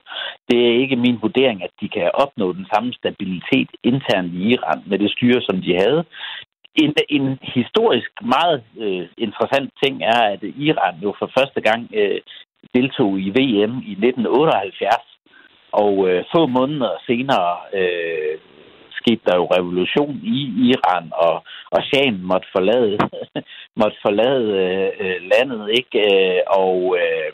Det 0.48 0.58
er 0.66 0.80
ikke 0.82 0.96
min 0.96 1.18
vurdering, 1.22 1.62
at 1.62 1.74
de 1.80 1.88
kan 1.88 2.10
opnå 2.14 2.52
den 2.52 2.66
samme 2.74 2.92
stabilitet 2.92 3.70
internt 3.82 4.32
i 4.34 4.42
Iran 4.52 4.82
med 4.86 4.98
det 4.98 5.10
styre, 5.10 5.40
som 5.42 5.56
de 5.62 5.76
havde. 5.82 6.04
En, 6.74 6.94
en 7.08 7.38
historisk 7.42 8.10
meget 8.22 8.62
øh, 8.78 9.06
interessant 9.18 9.70
ting 9.82 10.02
er, 10.02 10.20
at 10.34 10.42
Iran 10.42 10.94
jo 11.02 11.14
for 11.18 11.30
første 11.38 11.60
gang 11.60 11.90
øh, 11.94 12.20
deltog 12.74 13.20
i 13.20 13.28
VM 13.30 13.74
i 13.90 13.92
1978, 13.92 15.10
og 15.72 16.08
øh, 16.08 16.24
få 16.34 16.46
måneder 16.46 16.92
senere 17.06 17.56
øh, 17.74 18.38
skete 19.00 19.22
der 19.26 19.36
jo 19.36 19.46
revolution 19.56 20.14
i 20.36 20.38
Iran, 20.70 21.06
og, 21.26 21.34
og 21.74 21.80
Shahen 21.88 22.18
måtte 22.30 22.48
forlade, 22.56 22.98
måtte 23.80 23.98
forlade 24.06 24.46
øh, 25.02 25.18
landet, 25.32 25.62
ikke? 25.78 25.98
Øh, 26.10 26.40
og, 26.60 26.76
øh, 27.00 27.32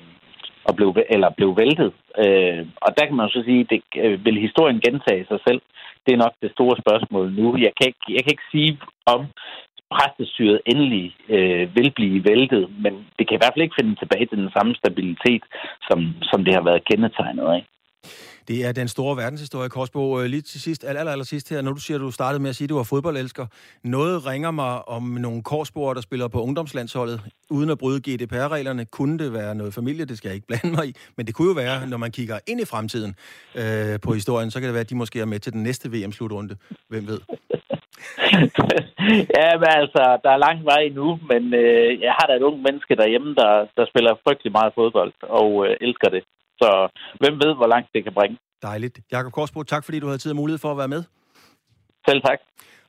og 0.68 0.72
blev, 0.76 0.96
eller 1.14 1.30
blev 1.38 1.50
væltet. 1.62 1.92
Øh, 2.24 2.60
og 2.84 2.90
der 2.96 3.04
kan 3.06 3.16
man 3.16 3.26
jo 3.26 3.32
så 3.32 3.42
sige, 3.44 3.66
det, 3.70 3.80
øh, 4.04 4.24
vil 4.24 4.44
historien 4.46 4.80
gentage 4.86 5.26
sig 5.30 5.40
selv? 5.46 5.60
Det 6.04 6.12
er 6.12 6.24
nok 6.24 6.34
det 6.42 6.50
store 6.52 6.76
spørgsmål 6.82 7.26
nu. 7.32 7.46
Jeg 7.66 7.72
kan 7.78 7.86
ikke, 7.90 8.06
jeg 8.16 8.22
kan 8.22 8.32
ikke 8.34 8.52
sige, 8.52 8.72
om 9.14 9.20
præstestyret 9.94 10.60
endelig 10.66 11.06
øh, 11.28 11.76
vil 11.76 11.90
blive 11.90 12.24
væltet, 12.30 12.64
men 12.84 12.92
det 13.18 13.24
kan 13.26 13.36
i 13.36 13.40
hvert 13.40 13.54
fald 13.54 13.66
ikke 13.66 13.78
finde 13.80 13.94
tilbage 13.96 14.26
til 14.26 14.38
den 14.38 14.50
samme 14.56 14.74
stabilitet, 14.74 15.44
som, 15.88 15.98
som 16.30 16.44
det 16.44 16.54
har 16.54 16.64
været 16.68 16.86
kendetegnet 16.90 17.46
af. 17.56 17.62
Det 18.48 18.64
er 18.66 18.72
den 18.72 18.88
store 18.88 19.16
verdenshistorie, 19.16 19.68
Korsbo. 19.68 20.20
Øh, 20.20 20.26
lige 20.26 20.42
til 20.42 20.60
sidst, 20.60 20.84
aller, 20.84 21.12
aller 21.12 21.24
sidst 21.24 21.50
her, 21.50 21.62
når 21.62 21.72
du 21.72 21.80
siger, 21.80 21.96
at 21.96 22.00
du 22.00 22.10
startede 22.10 22.42
med 22.42 22.50
at 22.50 22.56
sige, 22.56 22.66
at 22.66 22.70
du 22.70 22.76
var 22.76 22.82
fodboldelsker. 22.82 23.46
Noget 23.84 24.26
ringer 24.26 24.50
mig 24.50 24.88
om 24.88 25.02
nogle 25.02 25.42
korsboer, 25.42 25.94
der 25.94 26.00
spiller 26.00 26.28
på 26.28 26.42
ungdomslandsholdet, 26.42 27.20
uden 27.50 27.70
at 27.70 27.78
bryde 27.78 28.00
GDPR-reglerne. 28.00 28.84
Kunne 28.84 29.18
det 29.18 29.32
være 29.32 29.54
noget 29.54 29.74
familie? 29.74 30.04
Det 30.04 30.18
skal 30.18 30.28
jeg 30.28 30.34
ikke 30.34 30.46
blande 30.46 30.70
mig 30.76 30.86
i. 30.88 30.92
Men 31.16 31.26
det 31.26 31.34
kunne 31.34 31.48
jo 31.48 31.54
være, 31.54 31.86
når 31.86 31.96
man 31.96 32.10
kigger 32.10 32.38
ind 32.46 32.60
i 32.60 32.64
fremtiden 32.64 33.14
øh, 33.54 34.00
på 34.00 34.12
historien, 34.12 34.50
så 34.50 34.60
kan 34.60 34.66
det 34.66 34.74
være, 34.74 34.80
at 34.80 34.90
de 34.90 34.96
måske 34.96 35.20
er 35.20 35.24
med 35.24 35.38
til 35.38 35.52
den 35.52 35.62
næste 35.62 35.92
VM-slutrunde. 35.92 36.56
Hvem 36.88 37.06
ved? 37.06 37.20
ja, 39.38 39.48
men 39.60 39.70
altså, 39.82 40.02
der 40.24 40.30
er 40.30 40.44
lang 40.46 40.64
vej 40.64 40.80
endnu, 40.80 41.18
men 41.30 41.54
øh, 41.54 42.00
jeg 42.00 42.12
har 42.18 42.26
da 42.26 42.32
et 42.36 42.42
ung 42.48 42.62
menneske 42.62 42.96
derhjemme, 42.96 43.34
der, 43.34 43.66
der 43.76 43.84
spiller 43.86 44.20
frygtelig 44.24 44.52
meget 44.52 44.72
fodbold 44.74 45.12
og 45.22 45.66
øh, 45.66 45.76
elsker 45.80 46.08
det. 46.08 46.22
Så 46.60 46.88
hvem 47.20 47.34
ved, 47.34 47.54
hvor 47.54 47.66
langt 47.66 47.88
det 47.94 48.04
kan 48.04 48.14
bringe. 48.14 48.38
Dejligt. 48.62 49.00
Jakob 49.12 49.32
Korsbro, 49.32 49.62
tak 49.62 49.84
fordi 49.84 50.00
du 50.00 50.06
havde 50.06 50.18
tid 50.18 50.30
og 50.30 50.36
mulighed 50.36 50.58
for 50.58 50.70
at 50.70 50.78
være 50.78 50.88
med. 50.88 51.02
Selv 52.08 52.22
tak. 52.22 52.38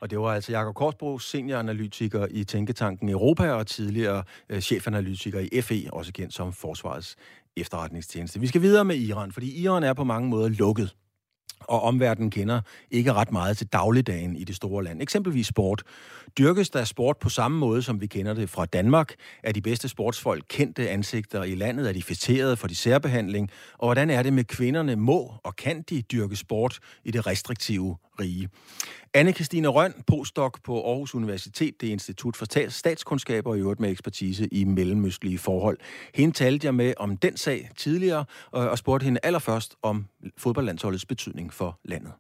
Og 0.02 0.10
det 0.12 0.20
var 0.20 0.34
altså 0.34 0.52
Jakob 0.52 0.76
Korsbro, 0.76 1.20
senioranalytiker 1.20 2.28
i 2.32 2.44
Tænketanken 2.44 3.10
Europa 3.10 3.52
og 3.52 3.68
tidligere 3.68 4.24
øh, 4.50 4.60
chefanalytiker 4.60 5.40
i 5.40 5.62
FE, 5.62 5.94
også 5.94 6.14
kendt 6.14 6.34
som 6.34 6.54
Forsvarets 6.54 7.16
efterretningstjeneste. 7.58 8.40
Vi 8.40 8.48
skal 8.48 8.62
videre 8.62 8.86
med 8.86 8.96
Iran, 8.96 9.32
fordi 9.32 9.62
Iran 9.64 9.84
er 9.84 9.94
på 9.94 10.04
mange 10.04 10.30
måder 10.30 10.50
lukket 10.50 10.96
og 11.68 11.82
omverdenen 11.82 12.32
kender 12.32 12.62
ikke 12.92 13.14
ret 13.14 13.32
meget 13.32 13.58
til 13.58 13.68
dagligdagen 13.68 14.36
i 14.36 14.44
det 14.44 14.56
store 14.56 14.84
land. 14.84 15.02
Eksempelvis 15.02 15.48
sport. 15.48 15.84
Dyrkes 16.38 16.70
der 16.70 16.84
sport 16.84 17.18
på 17.18 17.30
samme 17.30 17.58
måde, 17.58 17.82
som 17.82 18.02
vi 18.02 18.08
kender 18.08 18.34
det 18.34 18.50
fra 18.50 18.66
Danmark? 18.66 19.14
Er 19.44 19.52
de 19.52 19.62
bedste 19.62 19.90
sportsfolk 19.90 20.44
kendte 20.48 20.90
ansigter 20.90 21.44
i 21.44 21.56
landet? 21.56 21.90
Er 21.90 21.94
de 21.94 22.04
fætteret 22.04 22.60
for 22.60 22.68
de 22.68 22.76
særbehandling? 22.76 23.50
Og 23.78 23.88
hvordan 23.88 24.10
er 24.10 24.24
det 24.24 24.34
med 24.34 24.44
kvinderne? 24.44 24.96
Må 24.96 25.34
og 25.44 25.56
kan 25.56 25.82
de 25.82 26.02
dyrke 26.02 26.36
sport 26.36 26.80
i 27.04 27.12
det 27.12 27.28
restriktive 27.28 27.98
rige? 28.20 28.50
anne 29.18 29.32
Christine 29.32 29.68
Røn, 29.68 29.94
postdoc 30.08 30.60
på 30.64 30.90
Aarhus 30.90 31.16
Universitet, 31.16 31.82
det 31.82 31.88
er 31.88 31.92
Institut 31.92 32.36
for 32.36 32.70
Statskundskaber 32.70 33.50
og 33.50 33.58
i 33.58 33.60
øvrigt 33.60 33.80
med 33.80 33.92
ekspertise 33.92 34.48
i 34.48 34.64
mellemøstlige 34.64 35.38
forhold. 35.38 35.78
Hende 36.16 36.34
talte 36.34 36.66
jeg 36.66 36.76
med 36.76 36.94
om 36.98 37.18
den 37.18 37.38
sag 37.38 37.70
tidligere, 37.78 38.26
og 38.52 38.78
spurgte 38.78 39.04
hende 39.04 39.20
allerførst 39.24 39.76
om 39.82 40.06
fodboldlandsholdets 40.38 41.06
betydning 41.06 41.37
for 41.60 41.80
landet. 41.84 42.14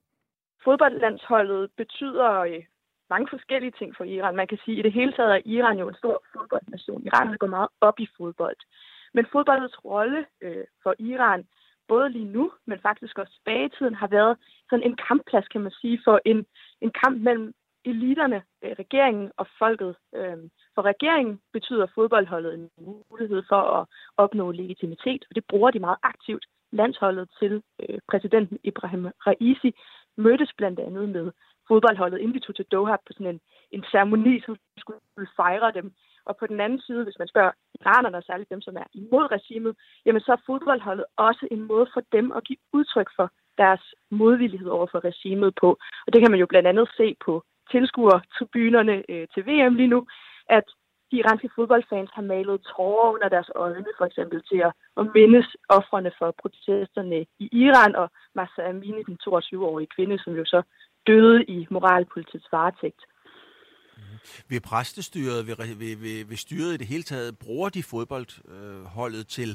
Fodboldlandsholdet 0.64 1.72
betyder 1.78 2.30
øh, 2.40 2.64
mange 3.10 3.28
forskellige 3.30 3.76
ting 3.80 3.90
for 3.98 4.04
Iran. 4.04 4.36
Man 4.36 4.48
kan 4.48 4.60
sige, 4.66 4.76
at 4.76 4.80
i 4.80 4.86
det 4.88 4.94
hele 4.94 5.14
taget 5.14 5.32
er 5.36 5.42
Iran 5.46 5.78
jo 5.80 5.88
en 5.90 6.02
stor 6.02 6.24
fodboldnation. 6.34 7.06
Iran 7.06 7.38
går 7.38 7.48
meget 7.48 7.70
op 7.82 8.00
i 8.00 8.08
fodbold. 8.18 8.60
Men 9.14 9.26
fodboldets 9.32 9.86
rolle 9.86 10.26
øh, 10.42 10.66
for 10.84 10.94
Iran 11.00 11.42
både 11.88 12.10
lige 12.10 12.32
nu, 12.38 12.52
men 12.66 12.80
faktisk 12.80 13.20
også 13.20 13.34
tilbage 13.34 13.66
i 13.66 13.74
tiden, 13.78 13.96
har 13.96 14.08
været 14.08 14.38
sådan 14.70 14.86
en 14.86 14.98
kampplads, 15.08 15.48
kan 15.48 15.62
man 15.62 15.72
sige, 15.82 16.02
for 16.06 16.20
en, 16.26 16.46
en 16.82 16.92
kamp 17.04 17.22
mellem 17.22 17.54
eliterne, 17.86 18.44
øh, 18.64 18.72
regeringen 18.80 19.32
og 19.38 19.48
folket. 19.60 19.96
Øh, 20.16 20.38
for 20.76 20.82
regeringen 20.82 21.40
betyder 21.54 21.88
fodboldholdet 21.96 22.54
en 22.54 22.70
mulighed 23.10 23.44
for 23.50 23.62
at 23.78 23.88
opnå 24.18 24.52
legitimitet, 24.52 25.26
og 25.30 25.36
det 25.36 25.44
bruger 25.50 25.72
de 25.72 25.80
meget 25.80 25.98
aktivt. 26.04 26.46
Landsholdet 26.72 27.30
til 27.40 27.64
øh, 27.84 28.00
præsidenten 28.12 28.58
Ibrahim 28.64 29.08
Raisi 29.28 29.72
mødtes 30.18 30.52
blandt 30.58 30.80
andet 30.80 31.10
med 31.10 31.32
fodboldholdet, 31.68 32.20
inden 32.20 32.36
de 32.36 32.46
tog 32.46 32.56
til 32.56 32.66
Doha 32.72 32.96
på 32.96 33.14
sådan 33.14 33.34
en, 33.34 33.40
en 33.72 33.84
ceremoni, 33.92 34.42
som 34.46 34.56
skulle 34.78 35.00
fejre 35.36 35.72
dem. 35.72 35.94
Og 36.26 36.38
på 36.38 36.48
den 36.48 36.60
anden 36.60 36.82
side, 36.82 37.04
hvis 37.04 37.20
man 37.20 37.28
spørger 37.28 37.52
iranerne, 37.82 38.18
og 38.18 38.24
særligt 38.24 38.50
dem, 38.50 38.62
som 38.62 38.76
er 38.76 38.88
imod 38.94 39.32
regimet, 39.32 39.76
jamen 40.06 40.22
så 40.22 40.32
er 40.32 40.46
fodboldholdet 40.46 41.06
også 41.18 41.48
en 41.52 41.62
måde 41.62 41.88
for 41.94 42.02
dem 42.12 42.32
at 42.32 42.44
give 42.44 42.58
udtryk 42.74 43.10
for 43.16 43.32
deres 43.58 43.84
modvillighed 44.12 44.68
over 44.68 44.88
for 44.92 45.06
regimet 45.06 45.54
på. 45.62 45.70
Og 46.08 46.14
det 46.14 46.22
kan 46.22 46.32
man 46.32 46.40
jo 46.40 46.46
blandt 46.46 46.68
andet 46.68 46.90
se 46.98 47.16
på 47.26 47.44
tilskuertribunerne 47.72 48.96
øh, 49.10 49.28
til 49.34 49.46
VM 49.48 49.76
lige 49.76 49.94
nu, 49.96 50.08
at 50.50 50.68
de 51.12 51.18
iranske 51.18 51.50
fodboldfans 51.56 52.10
har 52.14 52.22
malet 52.22 52.62
tårer 52.72 53.14
under 53.16 53.30
deres 53.30 53.50
øjne, 53.56 53.92
for 53.98 54.06
eksempel 54.06 54.40
til 54.50 54.60
at, 54.68 54.72
at 55.00 55.06
mindes 55.16 55.48
offrene 55.70 56.12
for 56.20 56.30
protesterne 56.42 57.20
i 57.44 57.46
Iran, 57.64 57.96
og 57.96 58.08
Massa 58.36 58.62
Amini, 58.70 59.04
den 59.04 59.18
22-årige 59.28 59.94
kvinde, 59.96 60.20
som 60.24 60.34
jo 60.34 60.46
så 60.46 60.62
døde 61.08 61.44
i 61.56 61.68
moralpolitiets 61.70 62.48
varetægt. 62.52 63.02
Mm-hmm. 63.98 64.20
Ved 64.50 64.62
præstestyret, 64.70 65.48
ved, 65.48 65.56
ved, 65.82 65.96
ved, 66.06 66.26
ved 66.30 66.38
styret 66.46 66.74
i 66.74 66.78
det 66.78 66.88
hele 66.88 67.04
taget, 67.04 67.38
bruger 67.40 67.70
de 67.70 67.84
fodboldholdet 67.84 69.24
øh, 69.26 69.36
til 69.38 69.50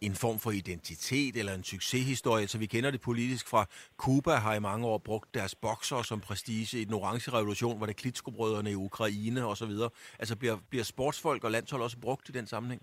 en 0.00 0.14
form 0.14 0.38
for 0.38 0.50
identitet 0.50 1.36
eller 1.36 1.54
en 1.54 1.64
succeshistorie, 1.64 2.46
så 2.48 2.58
vi 2.58 2.66
kender 2.66 2.90
det 2.90 3.00
politisk 3.00 3.50
fra 3.50 3.62
Cuba 4.02 4.30
har 4.30 4.54
i 4.54 4.60
mange 4.60 4.86
år 4.86 4.98
brugt 4.98 5.34
deres 5.34 5.54
bokser 5.54 6.02
som 6.02 6.20
prestige 6.20 6.80
i 6.80 6.84
den 6.84 6.94
orange 6.94 7.30
revolution, 7.36 7.80
var 7.80 7.86
det 7.86 7.96
klitskobrødrene 7.96 8.70
i 8.70 8.74
Ukraine 8.74 9.46
osv. 9.46 9.74
Altså 10.18 10.38
bliver, 10.38 10.56
bliver 10.70 10.84
sportsfolk 10.84 11.44
og 11.44 11.50
landshold 11.50 11.82
også 11.82 11.98
brugt 12.00 12.28
i 12.28 12.32
den 12.32 12.46
sammenhæng? 12.46 12.82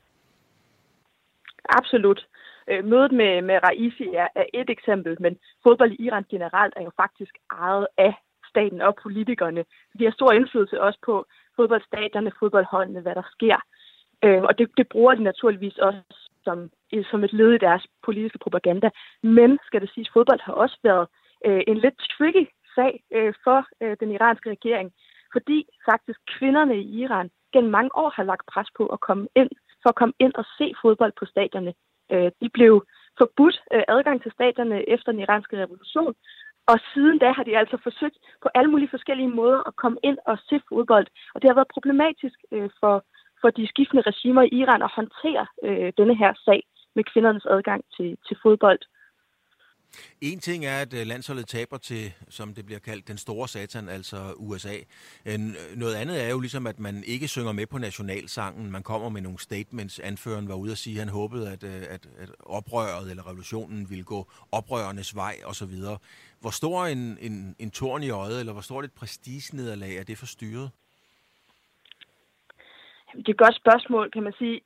Absolut. 1.69 2.27
Øh, 2.69 2.85
mødet 2.85 3.11
med, 3.11 3.41
med 3.41 3.57
Raisi 3.63 4.07
er, 4.23 4.27
er 4.35 4.45
et 4.53 4.69
eksempel, 4.69 5.17
men 5.19 5.37
fodbold 5.63 5.91
i 5.91 6.03
Iran 6.05 6.25
generelt 6.29 6.73
er 6.77 6.83
jo 6.83 6.91
faktisk 7.01 7.33
ejet 7.51 7.87
af 7.97 8.13
staten 8.49 8.81
og 8.81 8.95
politikerne. 9.03 9.65
De 9.99 10.03
har 10.03 10.11
stor 10.11 10.31
indflydelse 10.31 10.81
også 10.81 10.99
på 11.05 11.25
fodboldstaterne, 11.55 12.31
fodboldholdene, 12.39 13.01
hvad 13.01 13.15
der 13.15 13.27
sker. 13.31 13.57
Øh, 14.23 14.43
og 14.43 14.57
det, 14.57 14.67
det 14.77 14.87
bruger 14.87 15.15
de 15.15 15.23
naturligvis 15.23 15.77
også 15.77 16.01
som, 16.45 16.57
som 17.11 17.23
et 17.23 17.33
led 17.33 17.51
i 17.53 17.63
deres 17.67 17.83
politiske 18.05 18.39
propaganda. 18.39 18.89
Men, 19.23 19.59
skal 19.67 19.81
det 19.81 19.89
siges, 19.93 20.09
fodbold 20.13 20.41
har 20.47 20.53
også 20.53 20.77
været 20.83 21.07
øh, 21.45 21.61
en 21.67 21.77
lidt 21.77 21.97
tricky 22.17 22.45
sag 22.75 23.03
øh, 23.17 23.33
for 23.43 23.59
øh, 23.81 23.97
den 23.99 24.11
iranske 24.11 24.49
regering, 24.49 24.87
fordi 25.33 25.57
faktisk 25.89 26.19
kvinderne 26.37 26.75
i 26.77 27.01
Iran 27.03 27.29
gennem 27.53 27.71
mange 27.71 27.91
år 28.03 28.09
har 28.17 28.23
lagt 28.23 28.45
pres 28.53 28.69
på 28.77 28.85
at 28.95 28.99
komme 28.99 29.27
ind, 29.35 29.49
for 29.81 29.89
at 29.89 29.99
komme 30.01 30.15
ind 30.19 30.33
og 30.35 30.45
se 30.57 30.73
fodbold 30.81 31.13
på 31.19 31.25
stadionerne. 31.25 31.73
Øh, 32.13 32.31
de 32.41 32.49
blev 32.57 32.73
forbudt 33.17 33.57
øh, 33.73 33.83
adgang 33.87 34.17
til 34.21 34.31
stadionerne 34.31 34.89
efter 34.89 35.11
den 35.11 35.21
iranske 35.21 35.57
revolution, 35.63 36.13
og 36.71 36.77
siden 36.93 37.17
da 37.19 37.31
har 37.37 37.43
de 37.43 37.57
altså 37.57 37.77
forsøgt 37.83 38.17
på 38.43 38.49
alle 38.55 38.71
mulige 38.71 38.93
forskellige 38.95 39.35
måder 39.39 39.67
at 39.67 39.75
komme 39.75 39.99
ind 40.03 40.17
og 40.25 40.37
se 40.49 40.61
fodbold. 40.69 41.07
Og 41.33 41.41
det 41.41 41.49
har 41.49 41.55
været 41.55 41.73
problematisk 41.75 42.37
øh, 42.51 42.69
for, 42.79 42.95
for 43.45 43.51
de 43.59 43.67
skiftende 43.67 44.03
regimer 44.11 44.41
i 44.41 44.49
Iran 44.61 44.81
at 44.87 44.95
håndtere 44.99 45.45
øh, 45.67 45.93
denne 45.99 46.15
her 46.21 46.31
sag 46.45 46.61
med 46.95 47.03
kvindernes 47.11 47.45
adgang 47.55 47.81
til, 47.95 48.09
til 48.27 48.37
fodbold. 48.43 48.81
En 50.21 50.39
ting 50.39 50.65
er, 50.65 50.77
at 50.81 50.93
øh, 50.93 51.07
landsholdet 51.07 51.47
taber 51.47 51.77
til, 51.77 52.13
som 52.29 52.53
det 52.53 52.65
bliver 52.65 52.79
kaldt, 52.79 53.07
den 53.07 53.17
store 53.17 53.47
satan, 53.47 53.89
altså 53.89 54.17
USA. 54.37 54.75
Øh, 55.25 55.39
noget 55.75 55.95
andet 55.95 56.23
er 56.25 56.29
jo 56.29 56.39
ligesom, 56.39 56.67
at 56.67 56.79
man 56.79 57.03
ikke 57.07 57.27
synger 57.27 57.51
med 57.51 57.67
på 57.67 57.77
nationalsangen. 57.77 58.71
Man 58.71 58.83
kommer 58.83 59.09
med 59.09 59.21
nogle 59.21 59.39
statements. 59.39 59.99
Anføreren 59.99 60.47
var 60.47 60.55
ude 60.55 60.71
at 60.71 60.77
sige, 60.77 60.95
at 60.95 60.99
han 60.99 61.09
håbede, 61.09 61.51
at, 61.51 61.63
øh, 61.63 61.81
at, 61.89 62.03
at 62.17 62.29
oprøret 62.39 63.09
eller 63.09 63.27
revolutionen 63.27 63.89
ville 63.89 64.03
gå 64.03 64.31
oprørernes 64.51 65.15
vej 65.15 65.35
osv. 65.45 65.75
Hvor 66.41 66.49
stor 66.49 66.85
en, 66.85 67.17
en, 67.21 67.55
en 67.59 67.71
torn 67.71 68.03
i 68.03 68.09
øjet, 68.09 68.39
eller 68.39 68.53
hvor 68.53 68.61
stort 68.61 68.85
et 68.85 68.93
prestigenederlag 68.93 69.97
er 69.97 70.03
det 70.03 70.17
for 70.17 70.25
styret? 70.25 70.69
Det 73.17 73.27
er 73.27 73.31
et 73.31 73.45
godt 73.45 73.55
spørgsmål, 73.55 74.11
kan 74.11 74.23
man 74.23 74.33
sige. 74.37 74.61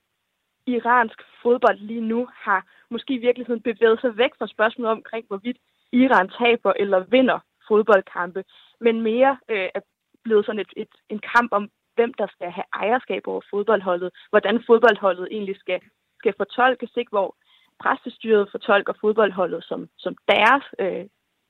Iransk 0.65 1.19
fodbold 1.41 1.77
lige 1.77 2.01
nu 2.01 2.27
har 2.33 2.65
måske 2.89 3.13
i 3.13 3.17
virkeligheden 3.17 3.61
bevæget 3.61 4.01
sig 4.01 4.17
væk 4.17 4.31
fra 4.37 4.47
spørgsmålet 4.47 4.91
omkring, 4.91 5.25
hvorvidt 5.27 5.57
Iran 5.91 6.29
taber 6.39 6.73
eller 6.75 6.99
vinder 6.99 7.39
fodboldkampe, 7.67 8.43
men 8.79 9.01
mere 9.01 9.37
øh, 9.49 9.69
er 9.75 9.81
blevet 10.23 10.45
sådan 10.45 10.59
et, 10.59 10.73
et, 10.77 10.93
en 11.09 11.19
kamp 11.35 11.49
om, 11.51 11.69
hvem 11.95 12.13
der 12.13 12.27
skal 12.27 12.51
have 12.51 12.69
ejerskab 12.73 13.23
over 13.27 13.41
fodboldholdet, 13.49 14.11
hvordan 14.29 14.63
fodboldholdet 14.67 15.27
egentlig 15.31 15.55
skal, 15.59 15.79
skal 16.19 16.33
fortolkes, 16.37 16.91
ikke? 16.97 17.09
hvor 17.09 17.35
præstestyret 17.79 18.51
fortolker 18.51 18.93
fodboldholdet 19.01 19.63
som, 19.63 19.89
som 19.97 20.15
deres, 20.27 20.63
øh, 20.79 21.05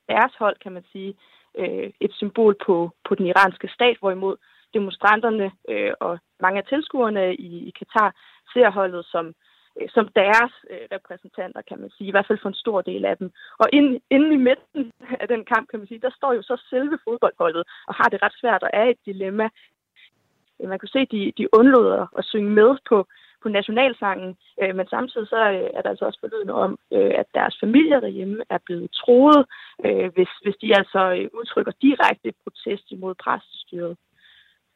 deres 0.09 0.33
hold, 0.39 0.57
kan 0.63 0.71
man 0.71 0.85
sige, 0.91 1.15
øh, 1.57 1.89
et 1.99 2.13
symbol 2.13 2.55
på, 2.65 2.91
på 3.07 3.15
den 3.15 3.25
iranske 3.25 3.67
stat, 3.67 3.97
hvorimod 3.99 4.35
demonstranterne 4.73 5.51
øh, 5.69 5.93
og 5.99 6.19
mange 6.39 6.57
af 6.57 6.65
tilskuerne 6.65 7.35
i, 7.35 7.67
i 7.69 7.71
Katar 7.79 8.15
ser 8.53 8.69
holdet 8.69 9.05
som 9.05 9.35
Øh, 9.81 9.89
som 9.89 10.07
deres 10.15 10.53
øh, 10.69 10.85
repræsentanter, 10.91 11.61
kan 11.69 11.79
man 11.79 11.89
sige, 11.89 12.07
i 12.07 12.11
hvert 12.11 12.27
fald 12.27 12.39
for 12.41 12.49
en 12.49 12.63
stor 12.63 12.81
del 12.81 13.05
af 13.05 13.17
dem. 13.17 13.31
Og 13.57 13.67
ind, 13.73 14.01
inde 14.09 14.33
i 14.33 14.43
midten 14.49 14.91
af 15.19 15.27
den 15.27 15.45
kamp, 15.45 15.69
kan 15.69 15.79
man 15.79 15.87
sige, 15.87 15.99
der 15.99 16.11
står 16.17 16.33
jo 16.33 16.41
så 16.41 16.55
selve 16.69 16.99
fodboldholdet, 17.03 17.63
og 17.87 17.93
har 17.95 18.09
det 18.09 18.23
ret 18.23 18.39
svært 18.41 18.63
og 18.63 18.69
er 18.73 18.83
et 18.83 19.05
dilemma. 19.05 19.49
Øh, 20.61 20.69
man 20.69 20.79
kan 20.79 20.87
se, 20.87 20.99
at 20.99 21.11
de, 21.11 21.33
de 21.37 21.53
undlod 21.53 22.07
at 22.17 22.25
synge 22.25 22.49
med 22.49 22.77
på, 22.89 23.07
på 23.43 23.49
nationalsangen, 23.49 24.37
øh, 24.61 24.75
men 24.75 24.87
samtidig 24.87 25.27
så 25.27 25.41
øh, 25.49 25.69
er 25.73 25.81
der 25.81 25.89
altså 25.89 26.05
også 26.05 26.19
forlydende 26.19 26.53
om, 26.53 26.79
øh, 26.93 27.11
at 27.21 27.25
deres 27.33 27.57
familier 27.59 27.99
derhjemme 27.99 28.43
er 28.49 28.57
blevet 28.65 28.91
troet, 28.91 29.45
øh, 29.85 30.13
hvis, 30.15 30.31
hvis 30.43 30.55
de 30.61 30.77
altså 30.77 31.01
øh, 31.17 31.29
udtrykker 31.33 31.71
direkte 31.81 32.33
protest 32.43 32.91
imod 32.91 33.15
præstestyret. 33.15 33.97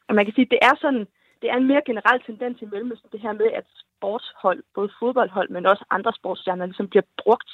Og 0.08 0.14
man 0.14 0.24
kan 0.24 0.34
sige, 0.34 0.46
at 0.48 0.50
det 0.50 0.58
er 0.62 0.74
sådan, 0.80 1.06
det 1.42 1.50
er 1.50 1.56
en 1.56 1.70
mere 1.70 1.82
generel 1.86 2.20
tendens 2.26 2.62
i 2.62 2.64
Mellemøsten, 2.64 3.08
det 3.12 3.20
her 3.20 3.32
med, 3.32 3.50
at 3.60 3.66
sportshold, 3.80 4.62
både 4.74 4.90
fodboldhold, 4.98 5.48
men 5.50 5.66
også 5.66 5.84
andre 5.90 6.12
sportsstjerner, 6.18 6.66
ligesom 6.66 6.88
bliver 6.88 7.06
brugt 7.22 7.50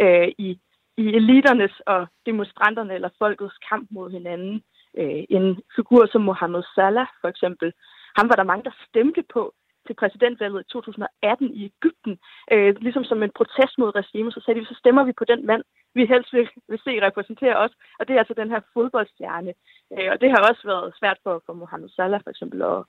øh, 0.00 0.28
i, 0.38 0.60
i 0.96 1.04
eliternes 1.18 1.80
og 1.86 2.06
demonstranterne 2.26 2.94
eller 2.94 3.08
folkets 3.18 3.58
kamp 3.68 3.88
mod 3.90 4.10
hinanden. 4.10 4.62
Øh, 4.98 5.24
en 5.30 5.62
figur 5.76 6.06
som 6.06 6.22
Mohammed 6.22 6.62
Salah, 6.74 7.06
for 7.20 7.28
eksempel, 7.28 7.72
ham 8.16 8.28
var 8.28 8.36
der 8.36 8.50
mange, 8.50 8.64
der 8.64 8.74
stemte 8.88 9.22
på 9.34 9.54
til 9.90 10.00
præsidentvalget 10.02 10.60
i 10.64 10.72
2018 10.72 11.54
i 11.60 11.62
Ægypten, 11.70 12.14
øh, 12.52 12.70
ligesom 12.86 13.04
som 13.10 13.22
en 13.22 13.36
protest 13.38 13.74
mod 13.78 13.90
regimet, 14.00 14.34
så 14.34 14.40
sagde 14.42 14.60
de, 14.60 14.66
så 14.72 14.76
stemmer 14.82 15.02
vi 15.08 15.12
på 15.20 15.24
den 15.32 15.40
mand, 15.50 15.62
vi 15.98 16.02
helst 16.12 16.30
vil, 16.36 16.46
vil 16.70 16.80
se 16.86 16.92
repræsentere 17.06 17.56
os, 17.64 17.74
og 17.98 18.02
det 18.06 18.12
er 18.14 18.20
altså 18.22 18.36
den 18.42 18.50
her 18.54 18.60
fodboldstjerne. 18.74 19.52
Øh, 19.94 20.08
og 20.12 20.16
det 20.20 20.28
har 20.30 20.40
også 20.50 20.62
været 20.72 20.94
svært 21.00 21.18
for, 21.24 21.34
for 21.46 21.52
Mohamed 21.60 21.90
Salah 21.96 22.20
for 22.24 22.30
eksempel 22.34 22.58
at, 22.72 22.80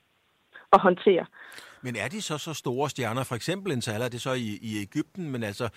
at 0.74 0.80
håndtere. 0.88 1.26
Men 1.86 1.96
er 2.04 2.08
de 2.08 2.22
så 2.22 2.38
så 2.38 2.54
store 2.54 2.90
stjerner? 2.90 3.24
For 3.24 3.36
eksempel 3.36 3.72
en 3.72 3.82
Salah, 3.82 4.08
det 4.12 4.18
er 4.22 4.28
så 4.30 4.34
i, 4.34 4.50
i 4.70 4.72
Ægypten, 4.86 5.32
men 5.32 5.44
altså, 5.44 5.70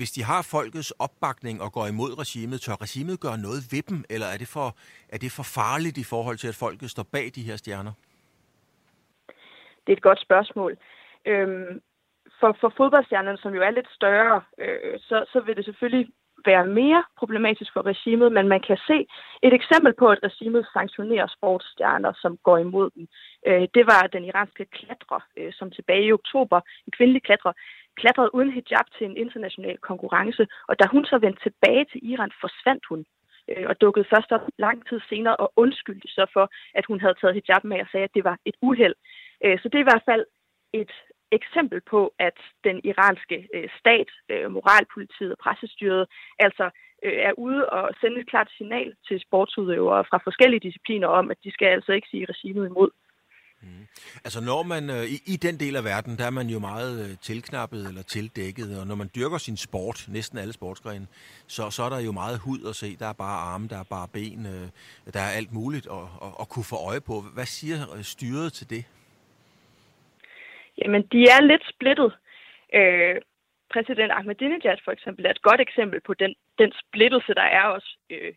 hvis 0.00 0.10
de 0.16 0.22
har 0.24 0.42
folkets 0.42 0.90
opbakning 0.90 1.62
og 1.62 1.72
går 1.72 1.86
imod 1.86 2.18
regimet, 2.18 2.60
tør 2.60 2.82
regimet 2.86 3.20
gøre 3.20 3.38
noget 3.38 3.60
ved 3.72 3.82
dem, 3.90 4.04
eller 4.14 4.26
er 4.26 4.38
det 4.42 4.48
for, 4.48 4.68
er 5.08 5.18
det 5.18 5.32
for 5.32 5.42
farligt 5.42 5.98
i 5.98 6.04
forhold 6.04 6.38
til, 6.38 6.48
at 6.48 6.54
folket 6.54 6.90
står 6.90 7.06
bag 7.12 7.26
de 7.34 7.42
her 7.42 7.56
stjerner? 7.56 7.92
Det 9.90 9.94
er 9.94 9.98
et 9.98 10.10
godt 10.10 10.22
spørgsmål. 10.22 10.76
Øhm, 11.26 11.80
for, 12.40 12.56
for 12.60 12.72
fodboldstjernerne, 12.76 13.38
som 13.38 13.54
jo 13.54 13.62
er 13.62 13.70
lidt 13.70 13.90
større, 13.98 14.42
øh, 14.58 14.98
så, 15.08 15.24
så 15.32 15.40
vil 15.40 15.56
det 15.56 15.64
selvfølgelig 15.64 16.06
være 16.46 16.66
mere 16.66 17.04
problematisk 17.18 17.72
for 17.72 17.86
regimet, 17.86 18.32
men 18.32 18.48
man 18.48 18.60
kan 18.60 18.78
se 18.86 19.06
et 19.42 19.54
eksempel 19.54 19.92
på, 19.98 20.06
at 20.08 20.22
regimet 20.22 20.66
sanktionerer 20.72 21.26
sportsstjerner, 21.36 22.12
som 22.22 22.38
går 22.42 22.58
imod 22.58 22.90
dem. 22.90 23.08
Øh, 23.46 23.68
det 23.74 23.84
var 23.86 24.02
den 24.12 24.24
iranske 24.24 24.64
klatrer, 24.64 25.20
øh, 25.36 25.52
som 25.52 25.70
tilbage 25.70 26.04
i 26.06 26.12
oktober, 26.12 26.60
en 26.86 26.92
kvindelig 26.96 27.22
klatrer, 27.22 27.52
klatrede 27.96 28.34
uden 28.34 28.52
hijab 28.52 28.86
til 28.98 29.04
en 29.06 29.16
international 29.16 29.78
konkurrence, 29.78 30.46
og 30.68 30.78
da 30.78 30.84
hun 30.92 31.04
så 31.04 31.18
vendte 31.18 31.42
tilbage 31.42 31.84
til 31.92 32.00
Iran, 32.12 32.32
forsvandt 32.40 32.84
hun 32.90 33.04
øh, 33.50 33.66
og 33.70 33.80
dukkede 33.80 34.10
først 34.14 34.32
op 34.32 34.44
lang 34.58 34.88
tid 34.88 35.00
senere 35.08 35.36
og 35.36 35.52
undskyldte 35.56 36.08
så 36.08 36.26
for, 36.32 36.50
at 36.74 36.84
hun 36.86 37.00
havde 37.00 37.14
taget 37.20 37.34
hijab 37.38 37.64
med 37.64 37.80
og 37.80 37.88
sagde, 37.92 38.04
at 38.04 38.14
det 38.14 38.24
var 38.24 38.36
et 38.44 38.56
uheld. 38.62 38.94
Øh, 39.44 39.58
så 39.60 39.68
det 39.68 39.76
er 39.78 39.86
i 39.86 39.90
hvert 39.92 40.08
fald 40.10 40.24
et 40.72 40.92
eksempel 41.32 41.80
på, 41.90 42.14
at 42.18 42.38
den 42.64 42.80
iranske 42.84 43.48
øh, 43.54 43.68
stat, 43.80 44.10
øh, 44.32 44.50
moralpolitiet 44.56 45.32
og 45.32 45.38
pressestyret 45.44 46.06
altså 46.38 46.70
er 47.02 47.32
ude 47.38 47.68
og 47.68 47.90
sende 48.00 48.20
et 48.20 48.30
klart 48.30 48.50
signal 48.56 48.94
til 49.08 49.20
sportsudøvere 49.20 50.04
fra 50.10 50.18
forskellige 50.24 50.60
discipliner 50.60 51.08
om, 51.08 51.30
at 51.30 51.36
de 51.44 51.50
skal 51.52 51.66
altså 51.66 51.92
ikke 51.92 52.08
sige 52.10 52.26
regimet 52.32 52.66
imod. 52.66 52.90
Mm. 53.62 53.86
Altså 54.24 54.40
når 54.40 54.62
man 54.62 54.90
øh, 54.90 55.04
i, 55.04 55.16
i 55.26 55.36
den 55.36 55.60
del 55.60 55.76
af 55.76 55.84
verden, 55.84 56.18
der 56.18 56.24
er 56.24 56.30
man 56.30 56.46
jo 56.46 56.58
meget 56.58 57.10
øh, 57.10 57.16
tilknappet 57.18 57.88
eller 57.88 58.02
tildækket, 58.02 58.80
og 58.80 58.86
når 58.86 58.94
man 58.94 59.10
dyrker 59.14 59.38
sin 59.38 59.56
sport, 59.56 60.04
næsten 60.08 60.38
alle 60.38 60.52
sportsgrene, 60.52 61.06
så, 61.46 61.70
så 61.70 61.82
er 61.82 61.88
der 61.88 62.00
jo 62.00 62.12
meget 62.12 62.38
hud 62.38 62.68
at 62.68 62.76
se. 62.76 62.96
Der 62.96 63.06
er 63.06 63.12
bare 63.12 63.38
arme, 63.38 63.68
der 63.68 63.78
er 63.78 63.84
bare 63.90 64.08
ben, 64.08 64.46
øh, 64.46 64.68
der 65.14 65.20
er 65.20 65.30
alt 65.30 65.52
muligt 65.52 65.86
at, 65.86 66.06
at, 66.22 66.32
at 66.40 66.48
kunne 66.48 66.64
få 66.64 66.76
øje 66.76 67.00
på. 67.00 67.20
Hvad 67.20 67.46
siger 67.46 68.02
styret 68.02 68.52
til 68.52 68.70
det? 68.70 68.84
Jamen, 70.80 71.02
de 71.12 71.22
er 71.22 71.42
lidt 71.42 71.64
splittet. 71.74 72.12
Øh, 72.74 73.16
præsident 73.72 74.12
Ahmadinejad 74.12 74.78
for 74.84 74.92
eksempel 74.92 75.26
er 75.26 75.30
et 75.30 75.42
godt 75.42 75.60
eksempel 75.60 76.00
på 76.00 76.14
den, 76.14 76.34
den 76.58 76.72
splittelse, 76.82 77.34
der 77.34 77.48
er 77.58 77.64
også 77.64 77.96
øh, 78.10 78.32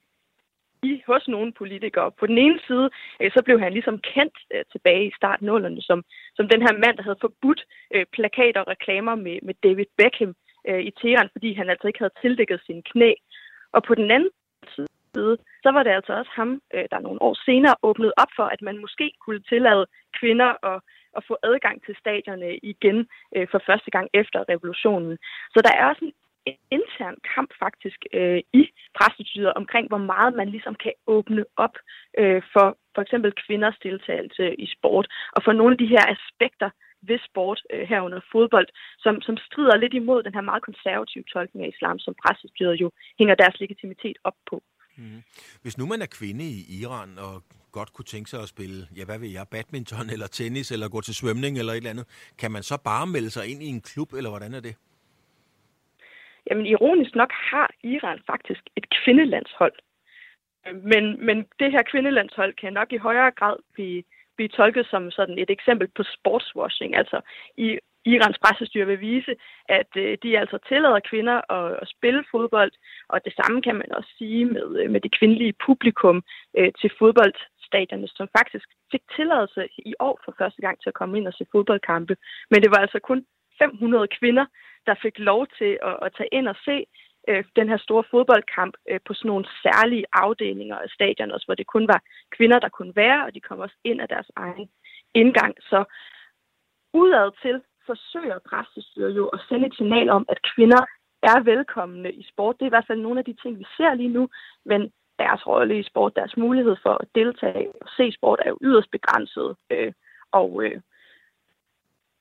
i, 0.83 1.03
hos 1.07 1.27
nogle 1.27 1.51
politikere. 1.53 2.11
På 2.11 2.27
den 2.27 2.37
ene 2.37 2.59
side, 2.67 2.89
øh, 3.21 3.31
så 3.35 3.41
blev 3.45 3.59
han 3.59 3.73
ligesom 3.73 3.97
kendt 4.13 4.37
øh, 4.53 4.63
tilbage 4.71 5.07
i 5.07 5.17
starten 5.19 5.81
som, 5.81 6.03
som 6.35 6.47
den 6.47 6.61
her 6.61 6.73
mand, 6.83 6.97
der 6.97 7.03
havde 7.03 7.23
forbudt 7.25 7.61
øh, 7.93 8.05
plakater 8.13 8.61
og 8.61 8.67
reklamer 8.67 9.15
med, 9.15 9.39
med 9.43 9.55
David 9.63 9.85
Beckham 9.97 10.35
øh, 10.69 10.81
i 10.89 10.91
Teheran, 10.91 11.29
fordi 11.31 11.53
han 11.53 11.69
altså 11.69 11.87
ikke 11.87 11.99
havde 11.99 12.17
tildækket 12.21 12.61
sine 12.65 12.83
knæ. 12.91 13.11
Og 13.71 13.83
på 13.83 13.95
den 13.95 14.11
anden 14.11 14.29
side, 14.75 15.37
så 15.63 15.69
var 15.71 15.83
det 15.83 15.91
altså 15.91 16.13
også 16.13 16.31
ham, 16.33 16.61
øh, 16.73 16.85
der 16.91 16.99
nogle 16.99 17.21
år 17.21 17.35
senere 17.45 17.75
åbnede 17.83 18.13
op 18.17 18.31
for, 18.35 18.43
at 18.43 18.61
man 18.61 18.77
måske 18.77 19.11
kunne 19.25 19.39
tillade 19.39 19.85
kvinder 20.19 20.65
at 20.71 20.81
at 21.17 21.23
få 21.27 21.37
adgang 21.43 21.85
til 21.85 21.95
stadierne 21.99 22.57
igen 22.57 23.07
øh, 23.35 23.47
for 23.51 23.61
første 23.65 23.91
gang 23.91 24.07
efter 24.13 24.39
revolutionen. 24.49 25.17
Så 25.53 25.59
der 25.65 25.73
er 25.75 25.85
også 25.85 26.05
en 26.05 26.13
intern 26.71 27.17
kamp 27.35 27.49
faktisk 27.63 27.99
øh, 28.13 28.41
i 28.53 28.63
præstestyret 28.97 29.53
omkring, 29.53 29.87
hvor 29.87 30.03
meget 30.11 30.33
man 30.35 30.49
ligesom 30.49 30.75
kan 30.75 30.93
åbne 31.07 31.45
op 31.57 31.75
øh, 32.17 32.41
for 32.53 32.77
for 32.95 33.01
eksempel 33.01 33.31
kvinders 33.45 33.77
deltagelse 33.83 34.55
i 34.55 34.67
sport, 34.75 35.07
og 35.35 35.43
for 35.43 35.51
nogle 35.51 35.73
af 35.73 35.77
de 35.77 35.93
her 35.93 36.03
aspekter 36.15 36.69
ved 37.07 37.19
sport 37.29 37.61
øh, 37.73 37.87
herunder 37.89 38.19
fodbold, 38.31 38.67
som, 38.99 39.21
som 39.21 39.37
strider 39.37 39.77
lidt 39.77 39.93
imod 39.93 40.23
den 40.23 40.33
her 40.33 40.41
meget 40.41 40.63
konservative 40.63 41.23
tolkning 41.33 41.65
af 41.65 41.69
islam, 41.75 41.99
som 41.99 42.13
præstestyret 42.23 42.75
jo 42.81 42.91
hænger 43.19 43.35
deres 43.35 43.59
legitimitet 43.59 44.17
op 44.23 44.37
på. 44.49 44.63
Mm. 44.97 45.23
Hvis 45.61 45.77
nu 45.77 45.85
man 45.85 46.01
er 46.01 46.05
kvinde 46.05 46.43
i 46.43 46.81
Iran 46.81 47.17
og 47.17 47.43
godt 47.71 47.93
kunne 47.93 48.05
tænke 48.05 48.29
sig 48.29 48.41
at 48.41 48.49
spille, 48.49 48.87
ja 48.97 49.05
hvad 49.05 49.19
ved 49.19 49.29
jeg, 49.29 49.45
badminton 49.51 50.09
eller 50.09 50.27
tennis 50.27 50.71
eller 50.71 50.89
gå 50.89 51.01
til 51.01 51.15
svømning 51.15 51.57
eller 51.59 51.73
et 51.73 51.77
eller 51.77 51.89
andet, 51.89 52.33
kan 52.41 52.51
man 52.51 52.63
så 52.63 52.77
bare 52.83 53.07
melde 53.07 53.29
sig 53.29 53.47
ind 53.51 53.63
i 53.63 53.67
en 53.75 53.81
klub, 53.81 54.13
eller 54.13 54.29
hvordan 54.29 54.53
er 54.53 54.59
det? 54.59 54.75
Jamen 56.49 56.65
ironisk 56.65 57.15
nok 57.15 57.31
har 57.51 57.67
Iran 57.83 58.19
faktisk 58.31 58.61
et 58.75 58.85
kvindelandshold. 58.89 59.73
Men, 60.91 61.25
men 61.25 61.37
det 61.59 61.71
her 61.71 61.83
kvindelandshold 61.91 62.53
kan 62.53 62.73
nok 62.73 62.93
i 62.93 62.97
højere 62.97 63.31
grad 63.31 63.57
blive, 63.73 64.03
blive 64.35 64.49
tolket 64.49 64.85
som 64.89 65.11
sådan 65.11 65.37
et 65.37 65.49
eksempel 65.49 65.87
på 65.87 66.03
sportswashing. 66.03 66.95
Altså 66.95 67.21
i 67.57 67.79
Irans 68.05 68.39
pressestyre 68.43 68.85
vil 68.85 68.99
vise, 68.99 69.35
at 69.69 69.91
øh, 69.95 70.17
de 70.23 70.39
altså 70.39 70.57
tillader 70.67 70.99
kvinder 71.09 71.51
at, 71.57 71.77
at 71.81 71.87
spille 71.95 72.23
fodbold, 72.31 72.71
og 73.09 73.25
det 73.25 73.33
samme 73.35 73.61
kan 73.61 73.75
man 73.75 73.91
også 73.97 74.09
sige 74.17 74.45
med, 74.45 74.67
øh, 74.79 74.91
med 74.91 75.01
det 75.01 75.17
kvindelige 75.19 75.53
publikum 75.65 76.23
øh, 76.57 76.71
til 76.81 76.91
fodboldstadierne, 76.99 78.07
som 78.07 78.27
faktisk 78.37 78.67
fik 78.91 79.01
tilladelse 79.15 79.67
i 79.77 79.93
år 79.99 80.19
for 80.25 80.33
første 80.37 80.61
gang 80.61 80.75
til 80.81 80.89
at 80.89 80.99
komme 80.99 81.17
ind 81.17 81.27
og 81.27 81.33
se 81.33 81.45
fodboldkampe. 81.51 82.15
Men 82.51 82.61
det 82.63 82.69
var 82.71 82.81
altså 82.85 82.99
kun 82.99 83.25
500 83.59 84.07
kvinder, 84.19 84.45
der 84.87 84.95
fik 85.01 85.19
lov 85.19 85.47
til 85.57 85.71
at, 85.89 85.95
at 86.05 86.13
tage 86.17 86.33
ind 86.37 86.47
og 86.47 86.55
se 86.65 86.85
øh, 87.29 87.43
den 87.55 87.69
her 87.69 87.77
store 87.77 88.03
fodboldkamp 88.11 88.73
øh, 88.89 88.99
på 89.05 89.13
sådan 89.13 89.29
nogle 89.29 89.45
særlige 89.63 90.05
afdelinger 90.13 90.77
af 90.77 90.89
stadion, 90.89 91.31
også 91.31 91.45
hvor 91.45 91.55
det 91.55 91.67
kun 91.67 91.87
var 91.87 92.01
kvinder, 92.37 92.59
der 92.59 92.69
kunne 92.69 92.95
være, 92.95 93.25
og 93.25 93.33
de 93.35 93.41
kom 93.41 93.59
også 93.59 93.75
ind 93.83 94.01
af 94.01 94.07
deres 94.07 94.31
egen 94.35 94.69
indgang. 95.13 95.53
Så 95.61 95.83
udad 96.93 97.31
til, 97.41 97.61
forsøger 97.85 98.39
præstestyret 98.49 99.15
jo 99.15 99.27
at 99.27 99.39
sende 99.49 99.67
et 99.67 99.75
signal 99.75 100.09
om, 100.09 100.25
at 100.29 100.39
kvinder 100.55 100.81
er 101.23 101.43
velkomne 101.43 102.11
i 102.11 102.23
sport. 102.31 102.55
Det 102.55 102.65
er 102.65 102.71
i 102.71 102.75
hvert 102.75 102.87
fald 102.87 102.99
nogle 102.99 103.19
af 103.19 103.25
de 103.25 103.35
ting, 103.41 103.59
vi 103.59 103.65
ser 103.77 103.93
lige 103.93 104.15
nu, 104.17 104.29
men 104.65 104.91
deres 105.19 105.47
rolle 105.47 105.79
i 105.79 105.83
sport, 105.83 106.15
deres 106.15 106.37
mulighed 106.37 106.75
for 106.83 106.93
at 107.01 107.07
deltage 107.15 107.67
og 107.81 107.87
se 107.97 108.11
sport 108.11 108.39
er 108.45 108.49
jo 108.49 108.57
yderst 108.61 108.91
begrænset. 108.91 109.55
Øh, 109.69 109.93
og, 110.31 110.63
øh, 110.63 110.81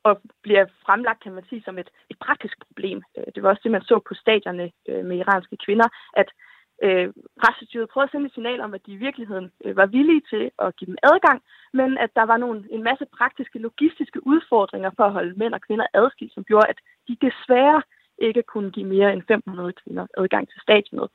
og 0.03 0.21
bliver 0.43 0.67
fremlagt, 0.87 1.23
kan 1.23 1.33
man 1.33 1.45
sige, 1.49 1.63
som 1.65 1.79
et, 1.79 1.91
et 2.11 2.19
praktisk 2.19 2.57
problem. 2.67 3.03
Øh, 3.19 3.25
det 3.35 3.43
var 3.43 3.49
også 3.49 3.61
det, 3.65 3.71
man 3.71 3.83
så 3.83 4.01
på 4.09 4.15
stadierne 4.15 4.71
øh, 4.89 5.05
med 5.05 5.17
iranske 5.17 5.57
kvinder, 5.65 5.89
at 6.17 6.29
øh, 6.87 7.07
præstestyret 7.41 7.89
prøvede 7.93 8.09
at 8.09 8.13
sende 8.13 8.27
et 8.27 8.35
signal 8.35 8.61
om, 8.61 8.75
at 8.75 8.87
de 8.87 8.93
i 8.93 9.03
virkeligheden 9.07 9.49
øh, 9.65 9.77
var 9.77 9.87
villige 9.87 10.23
til 10.33 10.45
at 10.65 10.77
give 10.77 10.91
dem 10.91 10.99
adgang, 11.03 11.39
men 11.73 11.99
at 12.05 12.11
der 12.19 12.25
var 12.33 12.37
nogle, 12.37 12.59
en 12.71 12.83
masse 12.83 13.07
praktiske, 13.19 13.59
logistiske 13.59 14.27
udfordringer 14.27 14.91
for 14.97 15.05
at 15.05 15.13
holde 15.13 15.39
mænd 15.39 15.55
og 15.55 15.63
kvinder 15.67 15.87
adskilt, 15.95 16.35
som 16.35 16.45
gjorde, 16.45 16.69
at 16.69 16.79
de 17.09 17.17
desværre 17.27 17.83
ikke 18.19 18.43
kunne 18.43 18.71
give 18.71 18.87
mere 18.87 19.13
end 19.13 19.23
500 19.29 19.73
kvinder 19.73 20.07
adgang 20.19 20.49
til 20.49 20.61
stadionet. 20.61 21.11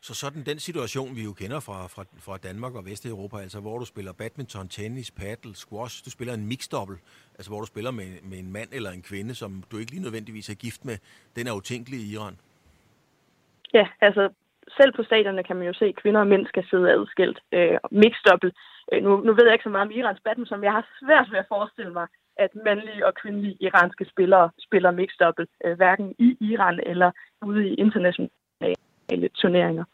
Så 0.00 0.14
sådan 0.14 0.42
den 0.44 0.58
situation, 0.58 1.16
vi 1.16 1.22
jo 1.24 1.32
kender 1.32 1.60
fra, 1.60 1.86
fra, 1.86 2.04
fra 2.18 2.36
Danmark 2.36 2.74
og 2.74 2.84
Vesteuropa, 2.86 3.36
altså 3.36 3.60
hvor 3.60 3.78
du 3.78 3.84
spiller 3.84 4.12
badminton, 4.12 4.68
tennis, 4.68 5.10
paddle, 5.10 5.54
squash, 5.54 6.04
du 6.04 6.10
spiller 6.10 6.34
en 6.34 6.46
mixdobbel, 6.46 6.96
altså 7.34 7.50
hvor 7.50 7.60
du 7.60 7.66
spiller 7.66 7.90
med, 7.90 8.22
med 8.22 8.38
en 8.38 8.52
mand 8.52 8.68
eller 8.72 8.90
en 8.90 9.02
kvinde, 9.02 9.34
som 9.34 9.64
du 9.70 9.78
ikke 9.78 9.90
lige 9.90 10.02
nødvendigvis 10.02 10.48
er 10.48 10.54
gift 10.54 10.84
med, 10.84 10.96
den 11.36 11.46
er 11.46 11.52
utænkelig 11.52 12.00
i 12.00 12.12
Iran. 12.12 12.36
Ja, 13.74 13.86
altså 14.00 14.30
selv 14.76 14.92
på 14.92 15.02
stadierne 15.02 15.42
kan 15.42 15.56
man 15.56 15.66
jo 15.66 15.74
se, 15.74 15.84
at 15.84 16.00
kvinder 16.02 16.20
og 16.20 16.26
mænd 16.26 16.46
skal 16.46 16.64
sidde 16.70 16.92
adskilt. 16.92 17.38
Øh, 17.52 17.78
mixed 17.90 18.52
Øh, 18.92 19.02
nu, 19.02 19.10
nu 19.26 19.32
ved 19.34 19.44
jeg 19.44 19.52
ikke 19.52 19.68
så 19.68 19.74
meget 19.74 19.86
om 19.86 19.96
Irans 19.98 20.20
badminton, 20.24 20.48
som 20.48 20.64
jeg 20.64 20.72
har 20.72 20.86
svært 21.00 21.28
ved 21.30 21.38
at 21.38 21.50
forestille 21.54 21.92
mig, 21.92 22.06
at 22.36 22.50
mandlige 22.64 23.06
og 23.06 23.14
kvindelige 23.14 23.56
iranske 23.60 24.04
spillere 24.04 24.50
spiller 24.58 24.90
mixed 24.90 25.46
øh, 25.64 25.76
hverken 25.76 26.14
i 26.18 26.36
Iran 26.40 26.80
eller 26.86 27.10
ude 27.42 27.68
i 27.68 27.74
internationale 27.74 29.28
turneringer. 29.34 29.84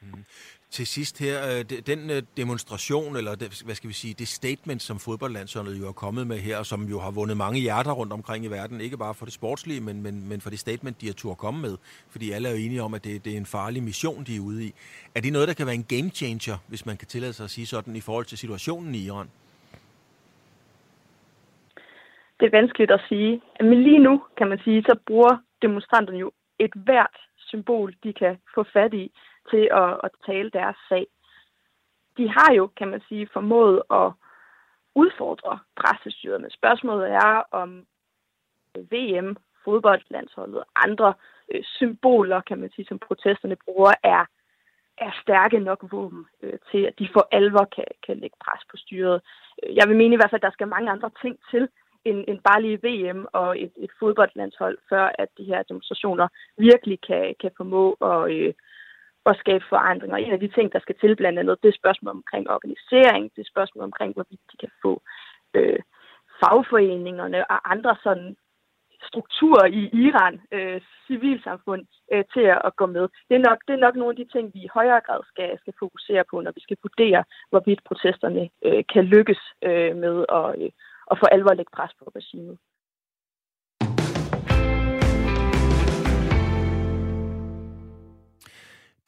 Mm. 0.00 0.24
Til 0.70 0.86
sidst 0.86 1.18
her, 1.18 1.36
øh, 1.50 1.64
den 1.86 2.10
øh, 2.10 2.22
demonstration, 2.36 3.16
eller 3.16 3.34
det, 3.34 3.62
hvad 3.64 3.74
skal 3.74 3.88
vi 3.88 3.94
sige, 3.94 4.14
det 4.14 4.28
statement, 4.28 4.82
som 4.82 4.98
fodboldlandsholdet 4.98 5.80
jo 5.80 5.88
er 5.88 5.92
kommet 5.92 6.26
med 6.26 6.38
her, 6.38 6.58
og 6.58 6.66
som 6.66 6.82
jo 6.82 6.98
har 7.00 7.10
vundet 7.10 7.36
mange 7.36 7.60
hjerter 7.60 7.92
rundt 7.92 8.12
omkring 8.12 8.44
i 8.44 8.48
verden, 8.48 8.80
ikke 8.80 8.96
bare 8.96 9.14
for 9.14 9.24
det 9.24 9.34
sportslige, 9.34 9.80
men, 9.80 10.02
men, 10.02 10.28
men 10.28 10.40
for 10.40 10.50
det 10.50 10.58
statement, 10.58 11.00
de 11.00 11.06
har 11.06 11.12
tur 11.12 11.34
komme 11.34 11.60
med. 11.60 11.76
Fordi 12.10 12.30
alle 12.30 12.48
er 12.48 12.52
jo 12.52 12.58
enige 12.58 12.82
om, 12.82 12.94
at 12.94 13.04
det, 13.04 13.24
det 13.24 13.32
er 13.32 13.36
en 13.36 13.46
farlig 13.46 13.82
mission, 13.82 14.24
de 14.24 14.36
er 14.36 14.40
ude 14.40 14.64
i. 14.64 14.74
Er 15.14 15.20
det 15.20 15.32
noget, 15.32 15.48
der 15.48 15.54
kan 15.54 15.66
være 15.66 15.74
en 15.74 15.88
game 15.94 16.10
changer, 16.10 16.56
hvis 16.68 16.86
man 16.86 16.96
kan 16.96 17.08
tillade 17.08 17.32
sig 17.32 17.44
at 17.44 17.50
sige 17.50 17.66
sådan, 17.66 17.96
i 17.96 18.00
forhold 18.00 18.24
til 18.24 18.38
situationen 18.38 18.94
i 18.94 18.98
Iran? 18.98 19.30
Det 22.40 22.46
er 22.46 22.58
vanskeligt 22.60 22.90
at 22.90 23.00
sige. 23.08 23.42
Men 23.60 23.82
lige 23.82 23.98
nu, 23.98 24.22
kan 24.38 24.48
man 24.48 24.58
sige, 24.64 24.82
så 24.82 24.98
bruger 25.06 25.36
demonstranterne 25.62 26.18
jo 26.18 26.32
et 26.58 26.74
hvert 26.74 27.16
symbol, 27.38 27.94
de 28.04 28.12
kan 28.12 28.36
få 28.54 28.64
fat 28.72 28.94
i 28.94 29.12
til 29.50 29.68
at, 29.72 30.00
at 30.04 30.10
tale 30.26 30.50
deres 30.50 30.76
sag. 30.88 31.06
De 32.16 32.28
har 32.28 32.52
jo, 32.52 32.66
kan 32.66 32.88
man 32.88 33.02
sige, 33.08 33.28
formået 33.32 33.82
at 33.90 34.12
udfordre 34.94 35.58
pressestyret, 35.76 36.40
men 36.40 36.50
spørgsmålet 36.50 37.10
er, 37.10 37.42
om 37.50 37.86
VM, 38.76 39.36
fodboldlandsholdet 39.64 40.58
og 40.58 40.66
andre 40.74 41.14
øh, 41.54 41.62
symboler, 41.64 42.40
kan 42.40 42.58
man 42.58 42.70
sige, 42.70 42.86
som 42.88 42.98
protesterne 42.98 43.56
bruger, 43.64 43.92
er, 44.02 44.24
er 44.98 45.10
stærke 45.22 45.58
nok 45.58 45.84
våben 45.92 46.26
øh, 46.42 46.58
til, 46.70 46.84
at 46.84 46.98
de 46.98 47.08
for 47.12 47.28
alvor 47.32 47.68
kan, 47.76 47.84
kan 48.06 48.16
lægge 48.18 48.36
pres 48.44 48.62
på 48.70 48.76
styret. 48.76 49.20
Øh, 49.62 49.76
jeg 49.76 49.88
vil 49.88 49.96
mene 49.96 50.14
i 50.14 50.16
hvert 50.16 50.30
fald, 50.30 50.42
at 50.44 50.48
der 50.48 50.56
skal 50.56 50.68
mange 50.68 50.90
andre 50.90 51.10
ting 51.22 51.38
til, 51.50 51.68
end, 52.04 52.24
end 52.28 52.40
bare 52.48 52.62
lige 52.62 52.82
VM 52.86 53.26
og 53.32 53.60
et, 53.62 53.72
et 53.76 53.90
fodboldlandshold, 53.98 54.78
før 54.88 55.12
at 55.18 55.28
de 55.38 55.44
her 55.44 55.62
demonstrationer 55.62 56.28
virkelig 56.58 56.98
kan, 57.00 57.34
kan 57.40 57.50
formå 57.56 57.92
at, 57.92 58.32
øh, 58.32 58.54
at 59.26 59.36
skabe 59.36 59.64
forandringer. 59.68 60.16
En 60.16 60.32
af 60.32 60.40
de 60.40 60.48
ting, 60.48 60.72
der 60.72 60.80
skal 60.80 60.96
til 61.00 61.16
blandt 61.16 61.38
andet, 61.38 61.62
det 61.62 61.68
er 61.68 61.80
spørgsmål 61.82 62.14
omkring 62.14 62.50
organisering, 62.50 63.30
det 63.36 63.40
er 63.42 63.52
spørgsmål 63.52 63.84
omkring, 63.84 64.14
hvorvidt 64.14 64.40
de 64.52 64.56
kan 64.56 64.70
få 64.82 65.02
øh, 65.54 65.80
fagforeningerne 66.40 67.50
og 67.50 67.72
andre 67.72 67.96
sådan 68.02 68.36
strukturer 69.08 69.66
i 69.66 69.82
Iran, 70.06 70.40
øh, 70.52 70.80
civilsamfund, 71.06 71.86
øh, 72.12 72.24
til 72.34 72.46
at 72.68 72.76
gå 72.76 72.86
med. 72.86 73.08
Det 73.28 73.34
er, 73.36 73.44
nok, 73.48 73.58
det 73.66 73.74
er 73.74 73.84
nok 73.86 73.96
nogle 73.96 74.10
af 74.10 74.16
de 74.16 74.32
ting, 74.32 74.54
vi 74.54 74.60
i 74.62 74.74
højere 74.74 75.00
grad 75.06 75.20
skal, 75.28 75.58
skal 75.58 75.74
fokusere 75.78 76.24
på, 76.30 76.40
når 76.40 76.52
vi 76.54 76.60
skal 76.60 76.76
vurdere, 76.82 77.24
hvorvidt 77.50 77.84
protesterne 77.84 78.48
øh, 78.64 78.84
kan 78.92 79.04
lykkes 79.04 79.40
øh, 79.62 79.96
med 79.96 80.24
at, 80.38 80.48
øh, 80.62 80.70
at 81.10 81.18
for 81.18 81.26
alvor 81.26 81.54
lægge 81.54 81.76
pres 81.76 81.92
på 81.98 82.04
regimet. 82.16 82.58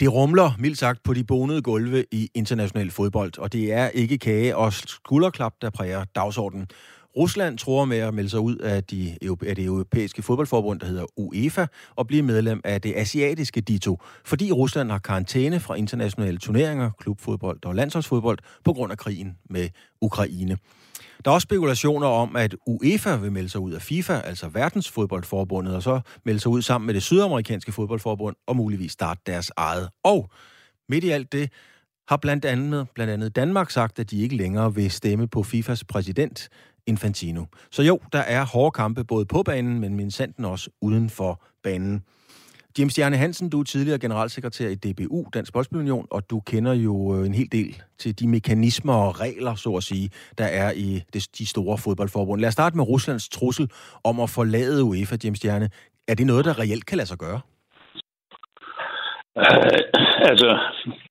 Det 0.02 0.12
rumler, 0.12 0.50
mildt 0.58 0.78
sagt, 0.78 1.02
på 1.02 1.14
de 1.14 1.24
bonede 1.24 1.62
gulve 1.62 2.04
i 2.10 2.30
international 2.34 2.90
fodbold, 2.90 3.38
og 3.38 3.52
det 3.52 3.72
er 3.72 3.88
ikke 3.88 4.18
kage 4.18 4.56
og 4.56 4.72
skulderklap, 4.72 5.52
der 5.62 5.70
præger 5.70 6.04
dagsordenen. 6.04 6.66
Rusland 7.16 7.58
tror 7.58 7.84
med 7.84 7.98
at 7.98 8.14
melde 8.14 8.30
sig 8.30 8.40
ud 8.40 8.56
af, 8.56 8.84
de, 8.84 9.18
af 9.46 9.56
det 9.56 9.64
europæiske 9.64 10.22
fodboldforbund, 10.22 10.80
der 10.80 10.86
hedder 10.86 11.04
UEFA, 11.16 11.66
og 11.96 12.06
blive 12.06 12.22
medlem 12.22 12.60
af 12.64 12.80
det 12.80 12.94
asiatiske 12.96 13.60
DITO, 13.60 13.98
fordi 14.24 14.52
Rusland 14.52 14.90
har 14.90 14.98
karantæne 14.98 15.60
fra 15.60 15.74
internationale 15.74 16.38
turneringer, 16.38 16.90
klubfodbold 16.98 17.64
og 17.64 17.74
landsholdsfodbold 17.74 18.38
på 18.64 18.72
grund 18.72 18.92
af 18.92 18.98
krigen 18.98 19.36
med 19.50 19.68
Ukraine. 20.00 20.58
Der 21.24 21.30
er 21.30 21.34
også 21.34 21.44
spekulationer 21.44 22.06
om, 22.06 22.36
at 22.36 22.56
UEFA 22.66 23.16
vil 23.16 23.32
melde 23.32 23.48
sig 23.48 23.60
ud 23.60 23.72
af 23.72 23.82
FIFA, 23.82 24.12
altså 24.12 24.48
verdensfodboldforbundet, 24.48 25.74
og 25.74 25.82
så 25.82 26.00
melde 26.24 26.40
sig 26.40 26.50
ud 26.50 26.62
sammen 26.62 26.86
med 26.86 26.94
det 26.94 27.02
sydamerikanske 27.02 27.72
fodboldforbund 27.72 28.36
og 28.46 28.56
muligvis 28.56 28.92
starte 28.92 29.20
deres 29.26 29.52
eget. 29.56 29.88
Og 30.04 30.30
midt 30.88 31.04
i 31.04 31.10
alt 31.10 31.32
det 31.32 31.50
har 32.08 32.16
blandt 32.16 32.44
andet, 32.44 32.88
blandt 32.94 33.12
andet 33.12 33.36
Danmark 33.36 33.70
sagt, 33.70 33.98
at 33.98 34.10
de 34.10 34.22
ikke 34.22 34.36
længere 34.36 34.74
vil 34.74 34.90
stemme 34.90 35.28
på 35.28 35.42
FIFAs 35.42 35.84
præsident, 35.84 36.48
Infantino. 36.86 37.44
Så 37.70 37.82
jo, 37.82 38.00
der 38.12 38.18
er 38.18 38.44
hårde 38.44 38.70
kampe 38.70 39.04
både 39.04 39.26
på 39.26 39.42
banen, 39.42 39.80
men 39.80 39.94
min 39.94 40.10
sanden 40.10 40.44
også 40.44 40.70
uden 40.80 41.10
for 41.10 41.42
banen. 41.62 42.02
James 42.78 42.98
Jerne 42.98 43.16
Hansen, 43.16 43.50
du 43.50 43.60
er 43.60 43.64
tidligere 43.64 43.98
generalsekretær 43.98 44.68
i 44.68 44.74
DBU, 44.74 45.24
Dansk 45.34 45.52
Boldspilunion, 45.52 46.06
og 46.10 46.30
du 46.30 46.40
kender 46.40 46.74
jo 46.74 46.94
øh, 47.14 47.26
en 47.26 47.34
hel 47.34 47.52
del 47.52 47.82
til 47.98 48.20
de 48.20 48.28
mekanismer 48.28 48.94
og 48.94 49.20
regler, 49.20 49.54
så 49.54 49.70
at 49.70 49.82
sige, 49.82 50.10
der 50.38 50.44
er 50.44 50.72
i 50.76 51.02
de 51.38 51.46
store 51.46 51.78
fodboldforbund. 51.78 52.40
Lad 52.40 52.48
os 52.48 52.52
starte 52.52 52.76
med 52.76 52.88
Ruslands 52.88 53.28
trussel 53.28 53.70
om 54.04 54.20
at 54.20 54.30
forlade 54.30 54.84
UEFA, 54.84 55.16
James 55.24 55.44
Jerne. 55.44 55.68
Er 56.08 56.14
det 56.14 56.26
noget, 56.26 56.44
der 56.44 56.58
reelt 56.58 56.86
kan 56.86 56.96
lade 56.98 57.08
sig 57.08 57.18
gøre? 57.18 57.40
Uh, 59.36 59.78
altså, 60.30 60.50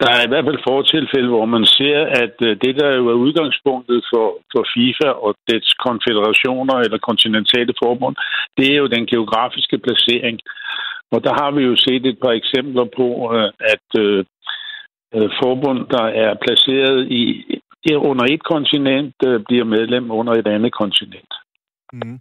der 0.01 0.09
er 0.15 0.21
i 0.23 0.29
hvert 0.31 0.47
fald 0.47 0.67
fortilfælde, 0.71 1.29
hvor 1.35 1.45
man 1.55 1.65
ser, 1.65 1.99
at 2.23 2.35
uh, 2.47 2.51
det, 2.63 2.73
der 2.81 2.89
jo 2.99 3.05
er 3.13 3.17
udgangspunktet 3.25 3.99
for, 4.11 4.25
for 4.51 4.63
FIFA 4.73 5.09
og 5.25 5.31
dets 5.49 5.73
konfederationer 5.87 6.75
eller 6.85 6.97
kontinentale 7.09 7.73
forbund, 7.83 8.15
det 8.57 8.67
er 8.73 8.77
jo 8.83 8.87
den 8.95 9.05
geografiske 9.13 9.77
placering. 9.85 10.39
Og 11.11 11.23
der 11.23 11.33
har 11.33 11.51
vi 11.51 11.61
jo 11.63 11.75
set 11.75 12.05
et 12.05 12.19
par 12.19 12.31
eksempler 12.31 12.85
på, 12.95 13.07
øh, 13.35 13.49
at 13.73 13.87
øh, 14.03 14.25
øh, 15.15 15.29
forbund, 15.41 15.79
der 15.87 16.03
er 16.03 16.33
placeret 16.43 17.11
i 17.11 17.23
under 17.95 18.25
et 18.29 18.43
kontinent, 18.43 19.15
bliver 19.47 19.63
medlem 19.63 20.11
under 20.11 20.33
et 20.33 20.47
andet 20.47 20.73
kontinent. 20.73 21.33
Mm. 21.93 22.19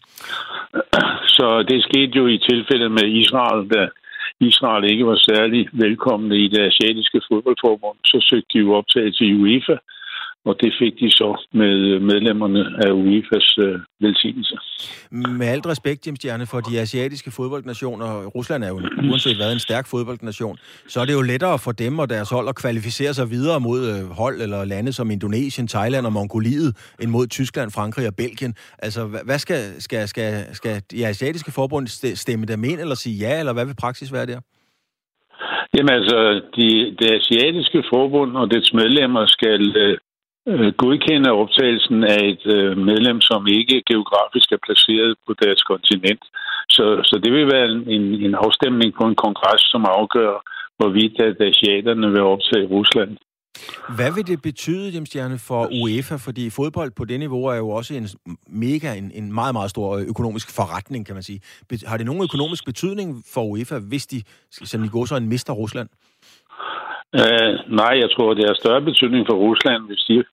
Så 1.36 1.64
det 1.68 1.82
skete 1.82 2.12
jo 2.18 2.26
i 2.26 2.38
tilfældet 2.38 2.90
med 2.90 3.06
Israel, 3.22 3.68
da 3.68 3.88
Israel 4.40 4.84
ikke 4.84 5.06
var 5.06 5.16
særlig 5.30 5.68
velkomne 5.72 6.36
i 6.38 6.48
det 6.48 6.60
asiatiske 6.60 7.20
fodboldforbund. 7.28 7.98
Så 8.04 8.18
søgte 8.20 8.48
de 8.52 8.58
jo 8.58 8.74
optagelse 8.74 9.24
i 9.24 9.34
UEFA, 9.34 9.76
og 10.44 10.56
det 10.60 10.72
fik 10.78 10.92
de 11.00 11.10
så 11.10 11.46
med 11.52 12.00
medlemmerne 12.00 12.60
af 12.84 12.90
UEFA's 13.02 13.50
øh, 13.66 13.80
velsignelse. 14.00 14.56
Med 15.10 15.46
alt 15.46 15.66
respekt, 15.66 16.06
Jim 16.06 16.16
Stjerne, 16.16 16.46
for 16.46 16.60
de 16.60 16.80
asiatiske 16.80 17.30
fodboldnationer, 17.30 18.26
Rusland 18.26 18.64
er 18.64 18.68
jo 18.68 18.80
uanset 19.10 19.36
hvad 19.36 19.52
en 19.52 19.58
stærk 19.58 19.86
fodboldnation, 19.86 20.56
så 20.88 21.00
er 21.00 21.04
det 21.04 21.12
jo 21.12 21.22
lettere 21.22 21.58
for 21.58 21.72
dem 21.72 21.98
og 21.98 22.10
deres 22.10 22.30
hold 22.30 22.48
at 22.48 22.56
kvalificere 22.56 23.14
sig 23.14 23.30
videre 23.30 23.60
mod 23.60 23.80
øh, 23.92 24.10
hold 24.10 24.42
eller 24.42 24.64
lande 24.64 24.92
som 24.92 25.10
Indonesien, 25.10 25.68
Thailand 25.68 26.06
og 26.06 26.12
Mongoliet, 26.12 26.94
end 27.02 27.10
mod 27.10 27.26
Tyskland, 27.26 27.70
Frankrig 27.70 28.06
og 28.06 28.14
Belgien. 28.16 28.54
Altså, 28.78 29.06
hvad 29.24 29.38
skal, 29.38 29.62
skal, 29.78 30.08
skal, 30.08 30.44
skal 30.52 30.82
de 30.90 31.06
asiatiske 31.06 31.52
forbund 31.52 31.86
stemme 32.16 32.46
dem 32.46 32.64
ind 32.64 32.80
eller 32.80 32.94
sige 32.94 33.16
ja, 33.16 33.38
eller 33.38 33.52
hvad 33.52 33.66
vil 33.66 33.76
praksis 33.80 34.12
være 34.12 34.26
der? 34.26 34.40
Jamen 35.74 35.94
altså, 35.98 36.18
de, 36.56 36.96
det 36.98 37.10
asiatiske 37.20 37.82
forbund 37.92 38.36
og 38.36 38.50
dets 38.50 38.72
medlemmer 38.72 39.26
skal 39.26 39.76
øh, 39.76 39.90
øh, 39.90 39.98
Øh, 40.48 40.72
godkende 40.82 41.30
optagelsen 41.42 42.04
af 42.04 42.20
et 42.32 42.44
øh, 42.56 42.78
medlem, 42.88 43.20
som 43.20 43.46
ikke 43.46 43.82
geografisk 43.90 44.52
er 44.52 44.64
placeret 44.66 45.14
på 45.26 45.32
deres 45.42 45.62
kontinent. 45.62 46.22
Så, 46.76 46.84
så 47.08 47.20
det 47.24 47.32
vil 47.32 47.46
være 47.54 47.66
en, 47.96 48.04
en 48.26 48.34
afstemning 48.34 48.94
på 48.98 49.04
en 49.06 49.14
kongres, 49.14 49.62
som 49.72 49.84
afgør, 49.84 50.34
hvorvidt 50.78 51.20
at 51.28 51.36
asiaterne 51.50 52.10
vil 52.14 52.22
optage 52.34 52.66
Rusland. 52.76 53.12
Hvad 53.96 54.14
vil 54.14 54.26
det 54.26 54.42
betyde, 54.42 54.92
Jim 54.94 55.06
Stjerne, 55.06 55.38
for 55.38 55.68
UEFA? 55.82 56.16
Fordi 56.16 56.50
fodbold 56.50 56.90
på 56.96 57.04
det 57.04 57.18
niveau 57.18 57.44
er 57.44 57.56
jo 57.56 57.68
også 57.68 57.94
en 57.94 58.08
mega, 58.46 58.94
en, 58.94 59.10
en 59.14 59.32
meget, 59.32 59.54
meget 59.54 59.70
stor 59.70 59.96
øh, 59.96 60.02
økonomisk 60.08 60.56
forretning, 60.56 61.06
kan 61.06 61.14
man 61.14 61.22
sige. 61.22 61.40
Har 61.86 61.96
det 61.96 62.06
nogen 62.06 62.22
økonomisk 62.22 62.64
betydning 62.64 63.24
for 63.34 63.42
UEFA, 63.42 63.78
hvis 63.78 64.06
de, 64.06 64.22
som 64.50 64.84
i 64.84 64.88
går 64.88 65.04
så 65.04 65.16
en 65.16 65.28
mister 65.28 65.52
Rusland? 65.52 65.88
Uh, 67.18 67.52
nej, 67.80 67.94
jeg 68.02 68.10
tror, 68.10 68.34
det 68.34 68.44
har 68.46 68.54
større 68.54 68.82
betydning 68.82 69.26
for 69.26 69.34
Rusland, 69.34 69.86
hvis 69.86 70.04
de 70.08 70.24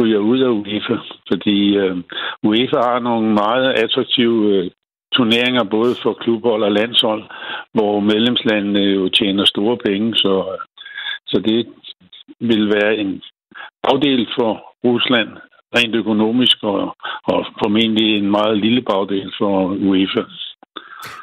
ryger 0.00 0.18
ud 0.18 0.40
af 0.40 0.48
UEFA. 0.48 0.96
Fordi 1.32 1.78
uh, 1.78 1.98
UEFA 2.42 2.78
har 2.90 2.98
nogle 2.98 3.32
meget 3.32 3.72
attraktive 3.72 4.64
uh, 4.64 4.70
turneringer, 5.12 5.64
både 5.64 5.94
for 6.02 6.12
klubhold 6.12 6.62
og 6.62 6.72
landshold, 6.72 7.22
hvor 7.74 8.00
medlemslandene 8.00 8.80
jo 8.80 9.08
tjener 9.08 9.44
store 9.44 9.76
penge. 9.86 10.16
Så, 10.16 10.58
så 11.26 11.40
det 11.40 11.66
vil 12.40 12.68
være 12.68 12.96
en 12.96 13.22
bagdel 13.82 14.28
for 14.38 14.50
Rusland 14.84 15.28
rent 15.76 15.94
økonomisk, 15.94 16.56
og, 16.62 16.96
og 17.24 17.46
formentlig 17.62 18.18
en 18.18 18.30
meget 18.30 18.58
lille 18.58 18.82
bagdel 18.82 19.32
for 19.38 19.54
UEFA. 19.88 20.24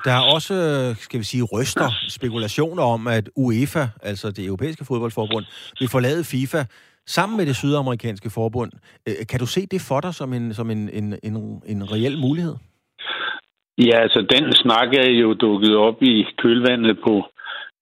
Der 0.06 0.12
er 0.12 0.34
også, 0.36 0.56
skal 0.98 1.20
vi 1.20 1.26
sige, 1.26 1.44
ryster, 1.44 1.90
spekulationer 2.08 2.84
om, 2.84 3.08
at 3.08 3.30
UEFA, 3.36 3.88
altså 4.04 4.32
det 4.32 4.46
europæiske 4.46 4.86
fodboldforbund, 4.86 5.46
vil 5.80 5.90
forlade 5.90 6.24
FIFA 6.24 6.64
sammen 7.08 7.38
med 7.38 7.46
det 7.46 7.56
sydamerikanske 7.56 8.30
forbund. 8.30 8.72
Øh, 9.08 9.14
kan 9.30 9.40
du 9.40 9.46
se 9.46 9.62
det 9.72 9.82
for 9.88 10.00
dig 10.00 10.14
som 10.14 10.34
en, 10.34 10.54
som 10.54 10.70
en, 10.72 10.90
en, 10.90 11.16
en, 11.24 11.62
en 11.66 11.92
reel 11.92 12.18
mulighed? 12.18 12.56
Ja, 13.78 13.98
altså 14.02 14.26
den 14.30 14.54
snak 14.54 14.94
er 14.94 15.10
jo 15.10 15.34
dukket 15.34 15.76
op 15.76 16.04
i 16.04 16.26
kølvandet 16.38 16.98
på 17.08 17.26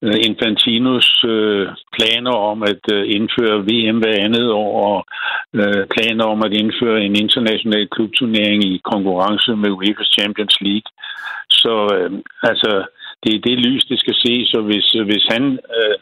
øh, 0.04 0.16
Infantinos 0.28 1.24
øh, 1.28 1.68
planer 1.96 2.32
om 2.32 2.64
at 2.64 2.84
indføre 3.18 3.66
VM 3.70 3.98
hver 3.98 4.18
andet 4.26 4.52
år, 4.52 4.72
og 4.92 5.06
uh, 5.60 5.84
planer 5.96 6.26
om 6.34 6.40
at 6.48 6.54
indføre 6.54 7.00
en 7.08 7.16
international 7.16 7.88
klubturnering 7.96 8.64
i 8.64 8.82
konkurrence 8.92 9.56
med 9.56 9.70
UEFA's 9.70 10.12
Champions 10.18 10.58
League. 10.62 10.90
Så 11.50 11.74
øh, 11.96 12.12
altså, 12.44 12.86
det 13.24 13.36
er 13.36 13.40
det 13.40 13.58
lys, 13.60 13.84
det 13.86 14.00
skal 14.00 14.16
ses, 14.16 14.48
så 14.50 14.62
hvis, 14.62 14.92
hvis 15.10 15.26
han 15.34 15.60
øh, 15.78 15.98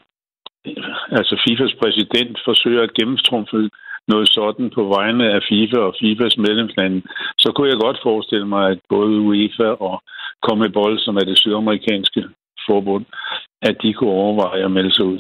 altså 1.12 1.42
FIFAs 1.44 1.74
præsident 1.82 2.38
forsøger 2.46 2.84
at 2.84 2.94
gennemtrumfe 2.94 3.70
noget 4.08 4.28
sådan 4.30 4.70
på 4.70 4.84
vegne 4.84 5.26
af 5.36 5.42
FIFA 5.50 5.78
og 5.78 5.96
FIFAs 6.00 6.38
medlemslande, 6.38 7.02
så 7.38 7.52
kunne 7.52 7.70
jeg 7.70 7.80
godt 7.86 8.00
forestille 8.04 8.48
mig, 8.48 8.70
at 8.70 8.80
både 8.90 9.20
UEFA 9.20 9.70
og 9.88 10.04
Comebol, 10.46 11.00
som 11.00 11.16
er 11.16 11.26
det 11.30 11.38
sydamerikanske 11.38 12.24
forbund, 12.68 13.06
at 13.62 13.76
de 13.82 13.94
kunne 13.94 14.10
overveje 14.10 14.66
at 14.66 14.72
melde 14.72 14.94
sig 14.96 15.06
ud. 15.06 15.20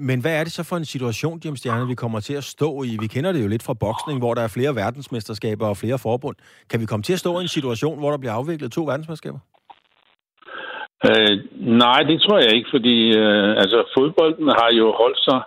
Men 0.00 0.20
hvad 0.20 0.34
er 0.38 0.44
det 0.44 0.52
så 0.52 0.62
for 0.64 0.76
en 0.76 0.84
situation, 0.84 1.40
Jim 1.44 1.56
Stjerne, 1.56 1.86
vi 1.86 1.94
kommer 1.94 2.20
til 2.20 2.34
at 2.34 2.44
stå 2.44 2.82
i? 2.82 2.96
Vi 3.00 3.06
kender 3.06 3.32
det 3.32 3.42
jo 3.42 3.48
lidt 3.48 3.62
fra 3.62 3.74
boksning, 3.74 4.18
hvor 4.18 4.34
der 4.34 4.42
er 4.42 4.48
flere 4.56 4.74
verdensmesterskaber 4.74 5.66
og 5.66 5.76
flere 5.76 5.98
forbund. 5.98 6.36
Kan 6.70 6.80
vi 6.80 6.86
komme 6.86 7.02
til 7.02 7.12
at 7.12 7.18
stå 7.18 7.38
i 7.38 7.42
en 7.42 7.48
situation, 7.48 7.98
hvor 7.98 8.10
der 8.10 8.18
bliver 8.18 8.32
afviklet 8.32 8.72
to 8.72 8.82
verdensmesterskaber? 8.84 9.38
Øh, 11.08 11.34
nej, 11.84 12.00
det 12.10 12.22
tror 12.22 12.38
jeg 12.38 12.52
ikke, 12.54 12.70
fordi 12.70 12.96
øh, 13.22 13.50
altså, 13.62 13.78
fodbolden 13.96 14.48
har 14.48 14.70
jo 14.80 14.86
holdt 15.02 15.20
sig 15.28 15.40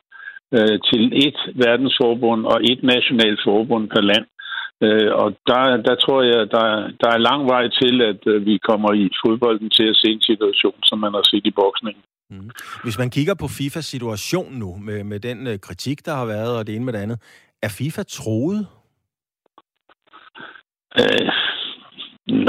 øh, 0.57 0.79
til 0.89 1.03
et 1.27 1.39
verdensforbund 1.65 2.45
og 2.45 2.57
et 2.71 2.83
nationalt 2.83 3.39
forbund 3.45 3.89
per 3.89 4.01
land. 4.01 4.25
Øh, 4.85 5.11
og 5.21 5.29
der, 5.49 5.63
der 5.88 5.95
tror 6.03 6.21
jeg, 6.21 6.41
der, 6.55 6.67
der 7.01 7.09
er 7.11 7.25
lang 7.29 7.41
vej 7.53 7.63
til, 7.81 8.01
at 8.01 8.21
øh, 8.27 8.45
vi 8.45 8.57
kommer 8.69 8.93
i 8.93 9.09
fodbolden 9.25 9.69
til 9.69 9.88
at 9.91 9.97
se 10.01 10.07
en 10.11 10.21
situation, 10.21 10.79
som 10.83 10.99
man 10.99 11.13
har 11.13 11.25
set 11.31 11.45
i 11.45 11.57
boksningen. 11.61 12.03
Mm. 12.29 12.49
Hvis 12.83 12.97
man 12.97 13.09
kigger 13.09 13.35
på 13.39 13.47
FIFAs 13.47 13.85
situation 13.85 14.53
nu, 14.53 14.77
med, 14.77 15.03
med 15.03 15.19
den 15.19 15.47
øh, 15.47 15.59
kritik, 15.59 16.05
der 16.05 16.15
har 16.15 16.25
været, 16.25 16.57
og 16.57 16.67
det 16.67 16.75
ene 16.75 16.85
med 16.85 16.93
det 16.93 16.99
andet, 16.99 17.19
er 17.61 17.75
FIFA 17.77 18.03
troet? 18.03 18.67
Øh, 21.01 21.27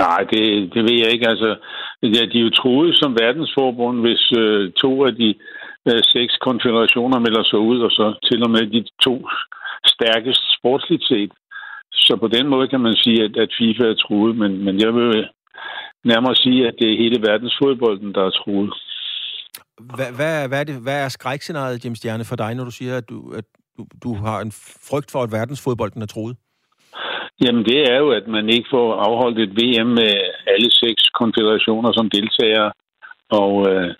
nej, 0.02 0.20
det, 0.32 0.44
det 0.74 0.82
ved 0.88 0.96
jeg 1.02 1.10
ikke. 1.12 1.28
Altså, 1.28 1.56
ja, 2.02 2.22
de 2.32 2.38
er 2.38 2.46
jo 2.48 2.50
troet 2.50 2.98
som 2.98 3.16
verdensforbund, 3.22 4.00
hvis 4.00 4.32
øh, 4.38 4.72
to 4.72 5.04
af 5.06 5.14
de 5.14 5.34
øh, 5.88 6.00
seks 6.14 6.36
konfederationer 6.36 7.18
melder 7.18 7.44
sig 7.44 7.58
ud, 7.58 7.78
og 7.80 7.90
så 7.90 8.14
til 8.28 8.42
og 8.42 8.50
med 8.50 8.66
de 8.74 8.84
to 9.04 9.28
stærkest 9.86 10.42
sportsligt 10.58 11.04
set. 11.04 11.32
Så 11.92 12.16
på 12.20 12.28
den 12.28 12.46
måde 12.48 12.68
kan 12.68 12.80
man 12.80 12.96
sige, 12.96 13.24
at, 13.24 13.36
at 13.36 13.50
FIFA 13.58 13.84
er 13.84 13.94
truet, 13.94 14.36
men, 14.36 14.64
men 14.64 14.80
jeg 14.80 14.94
vil 14.94 15.28
nærmere 16.04 16.34
sige, 16.34 16.68
at 16.68 16.74
det 16.78 16.92
er 16.92 17.02
hele 17.02 17.22
verdensfodbolden, 17.22 18.14
der 18.14 18.22
er 18.24 18.30
truet. 18.30 18.72
Hvad, 19.80 20.12
hvad, 20.16 20.48
hvad, 20.48 20.60
er, 20.60 20.64
det, 20.64 20.82
hvad 20.82 21.04
er 21.04 21.08
skrækscenariet, 21.08 21.84
Jim 21.84 21.94
Stjerne, 21.94 22.24
for 22.24 22.36
dig, 22.36 22.54
når 22.54 22.64
du 22.64 22.70
siger, 22.70 22.96
at 22.96 23.08
du, 23.08 23.32
at 23.32 23.44
du, 23.78 23.86
du 24.04 24.14
har 24.14 24.40
en 24.40 24.52
frygt 24.88 25.10
for, 25.10 25.22
at 25.22 25.32
verdensfodbolden 25.32 26.02
er 26.02 26.06
troet? 26.06 26.36
Jamen, 27.44 27.64
det 27.64 27.80
er 27.92 27.98
jo, 27.98 28.10
at 28.10 28.26
man 28.28 28.48
ikke 28.48 28.68
får 28.70 28.94
afholdt 28.94 29.38
et 29.38 29.52
VM 29.60 29.86
med 29.86 30.12
alle 30.46 30.70
seks 30.70 31.02
konfederationer 31.20 31.92
som 31.92 32.10
deltagere. 32.10 32.72
Og 33.30 33.52
øh, 33.70 33.94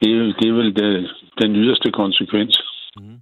det, 0.00 0.10
er, 0.16 0.22
det 0.38 0.48
er 0.48 0.52
vel 0.60 0.76
det, 0.76 1.10
den 1.42 1.56
yderste 1.56 1.90
konsekvens. 1.90 2.62
Mm. 3.00 3.20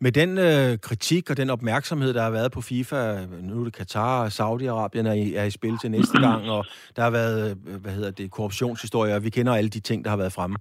Med 0.00 0.12
den 0.12 0.38
øh, 0.38 0.78
kritik 0.78 1.30
og 1.30 1.36
den 1.36 1.50
opmærksomhed, 1.50 2.14
der 2.14 2.22
har 2.22 2.30
været 2.30 2.52
på 2.52 2.60
FIFA, 2.60 3.26
nu 3.42 3.60
er 3.60 3.64
det 3.64 3.72
Katar 3.72 4.22
og 4.24 4.26
Saudi-Arabien 4.26 5.06
er 5.08 5.12
i, 5.12 5.34
er 5.34 5.44
i 5.44 5.50
spil 5.50 5.78
til 5.78 5.90
næste 5.90 6.20
gang, 6.20 6.50
og 6.50 6.64
der 6.96 7.02
har 7.02 7.10
været, 7.10 7.50
øh, 7.50 7.80
hvad 7.82 7.92
hedder 7.92 8.10
det, 8.10 8.30
korruptionshistorier, 8.30 9.14
og 9.14 9.24
vi 9.24 9.30
kender 9.30 9.54
alle 9.54 9.70
de 9.70 9.80
ting, 9.80 10.04
der 10.04 10.10
har 10.10 10.16
været 10.16 10.32
fremme. 10.32 10.56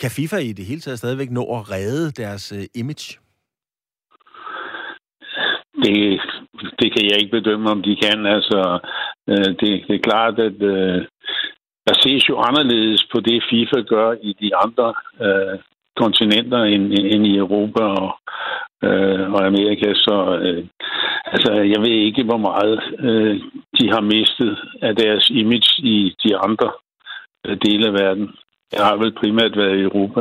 Kan 0.00 0.10
FIFA 0.10 0.36
i 0.36 0.52
det 0.52 0.64
hele 0.64 0.80
taget 0.80 0.98
stadigvæk 0.98 1.30
nå 1.30 1.42
at 1.58 1.70
redde 1.70 2.10
deres 2.22 2.52
øh, 2.52 2.64
image? 2.74 3.18
Det, 5.84 6.20
det 6.80 6.88
kan 6.94 7.04
jeg 7.10 7.16
ikke 7.20 7.36
bedømme, 7.38 7.70
om 7.70 7.82
de 7.82 7.96
kan. 7.96 8.26
Altså, 8.26 8.78
øh, 9.28 9.50
det, 9.60 9.84
det 9.88 9.94
er 9.96 10.08
klart, 10.08 10.38
at 10.38 10.62
øh, 10.62 11.06
der 11.86 11.94
ses 12.02 12.28
jo 12.28 12.36
anderledes 12.38 13.04
på 13.12 13.20
det, 13.20 13.44
FIFA 13.50 13.80
gør 13.80 14.14
i 14.22 14.32
de 14.40 14.56
andre 14.56 14.94
øh, 15.24 15.58
kontinenter 15.96 16.62
end, 16.62 16.84
end 17.12 17.26
i 17.26 17.36
Europa 17.36 17.82
og, 17.82 18.10
øh, 18.84 19.32
og 19.32 19.46
Amerika. 19.46 19.94
Så 19.94 20.38
øh, 20.42 20.66
altså, 21.24 21.52
jeg 21.52 21.80
ved 21.80 21.94
ikke, 22.08 22.22
hvor 22.24 22.36
meget 22.36 22.80
øh, 22.98 23.34
de 23.78 23.90
har 23.94 24.00
mistet 24.00 24.58
af 24.82 24.96
deres 24.96 25.30
image 25.30 25.70
i 25.78 26.14
de 26.24 26.36
andre 26.36 26.70
øh, 27.46 27.56
dele 27.64 27.86
af 27.86 27.92
verden. 27.92 28.28
Jeg 28.72 28.84
har 28.84 28.96
vel 28.96 29.12
primært 29.20 29.56
været 29.56 29.78
i 29.78 29.82
Europa. 29.82 30.20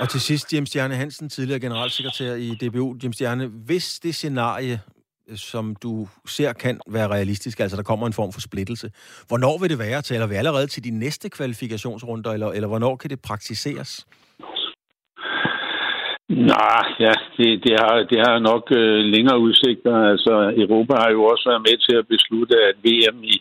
Og 0.00 0.08
til 0.08 0.20
sidst, 0.20 0.54
Jens 0.54 0.68
Stjerne 0.68 0.94
Hansen, 0.94 1.28
tidligere 1.28 1.60
generalsekretær 1.60 2.34
i 2.34 2.48
DBU. 2.54 2.96
Jens 3.02 3.16
Stjerne, 3.16 3.46
hvis 3.46 4.00
det 4.02 4.14
scenarie, 4.14 4.80
øh, 5.28 5.36
som 5.36 5.76
du 5.82 6.08
ser 6.26 6.52
kan 6.52 6.80
være 6.86 7.08
realistisk, 7.08 7.60
altså 7.60 7.76
der 7.76 7.82
kommer 7.82 8.06
en 8.06 8.12
form 8.12 8.32
for 8.32 8.40
splittelse, 8.40 8.90
hvornår 9.28 9.58
vil 9.58 9.70
det 9.70 9.78
være? 9.78 10.02
Taler 10.02 10.26
vi 10.26 10.34
allerede 10.34 10.66
til 10.66 10.84
de 10.84 10.90
næste 10.90 11.28
kvalifikationsrunder, 11.28 12.32
eller, 12.32 12.50
eller 12.50 12.68
hvornår 12.68 12.96
kan 12.96 13.10
det 13.10 13.20
praktiseres? 13.22 14.06
Nej, 16.28 16.84
ja, 17.00 17.12
det, 17.36 17.64
det, 17.64 17.74
har, 17.80 17.94
det 18.10 18.18
har 18.26 18.38
nok 18.38 18.64
øh, 18.70 18.98
længere 19.14 19.38
udsigter. 19.38 19.94
Altså, 20.12 20.32
Europa 20.56 20.94
har 20.94 21.10
jo 21.10 21.24
også 21.24 21.44
været 21.50 21.62
med 21.68 21.76
til 21.86 21.94
at 21.96 22.08
beslutte, 22.08 22.56
at 22.68 22.74
VM 22.84 23.18
i, 23.22 23.36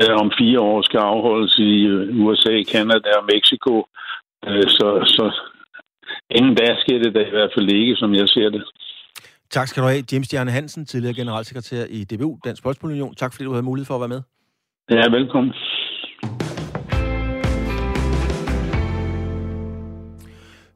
øh, 0.00 0.14
om 0.22 0.32
fire 0.38 0.60
år 0.60 0.82
skal 0.82 1.00
afholdes 1.00 1.58
i 1.58 1.86
øh, 1.86 2.24
USA, 2.24 2.62
Kanada 2.72 3.10
og 3.20 3.28
Mexico. 3.34 3.72
Øh, 4.48 4.68
så, 4.76 4.88
så 5.16 5.24
inden 6.30 6.54
da 6.54 6.76
sker 6.82 6.98
det 6.98 7.14
da 7.14 7.20
i 7.20 7.34
hvert 7.36 7.52
fald 7.54 7.68
ikke, 7.72 7.96
som 7.96 8.14
jeg 8.14 8.28
ser 8.28 8.48
det. 8.50 8.64
Tak 9.50 9.68
skal 9.68 9.82
du 9.82 9.88
have, 9.88 10.04
James 10.12 10.26
Stjerne 10.26 10.50
Hansen, 10.50 10.86
tidligere 10.86 11.14
generalsekretær 11.14 11.84
i 11.90 12.04
DBU, 12.04 12.38
Dansk 12.44 12.62
Boldspilunion. 12.62 13.14
Tak 13.14 13.32
fordi 13.32 13.44
du 13.44 13.52
havde 13.52 13.68
mulighed 13.70 13.86
for 13.86 13.94
at 13.94 14.00
være 14.00 14.14
med. 14.16 14.22
Ja, 14.90 15.10
velkommen. 15.18 15.52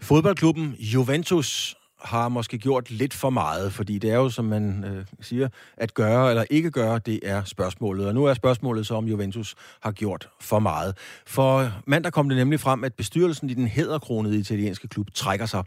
Fodboldklubben 0.02 0.74
Juventus 0.78 1.76
har 2.04 2.28
måske 2.28 2.58
gjort 2.58 2.90
lidt 2.90 3.14
for 3.14 3.30
meget, 3.30 3.72
fordi 3.72 3.98
det 3.98 4.10
er 4.10 4.16
jo, 4.16 4.28
som 4.28 4.44
man 4.44 4.84
øh, 4.84 5.04
siger, 5.20 5.48
at 5.76 5.94
gøre 5.94 6.30
eller 6.30 6.44
ikke 6.50 6.70
gøre, 6.70 6.98
det 6.98 7.20
er 7.22 7.44
spørgsmålet. 7.44 8.06
Og 8.06 8.14
nu 8.14 8.24
er 8.24 8.34
spørgsmålet 8.34 8.86
så, 8.86 8.94
om 8.94 9.04
Juventus 9.04 9.54
har 9.80 9.92
gjort 9.92 10.28
for 10.40 10.58
meget. 10.58 10.96
For 11.26 11.72
mandag 11.86 12.12
kom 12.12 12.28
det 12.28 12.38
nemlig 12.38 12.60
frem, 12.60 12.84
at 12.84 12.94
bestyrelsen 12.94 13.50
i 13.50 13.54
den 13.54 13.66
hedderkronede 13.66 14.38
italienske 14.38 14.88
klub 14.88 15.06
trækker 15.14 15.46
sig. 15.46 15.64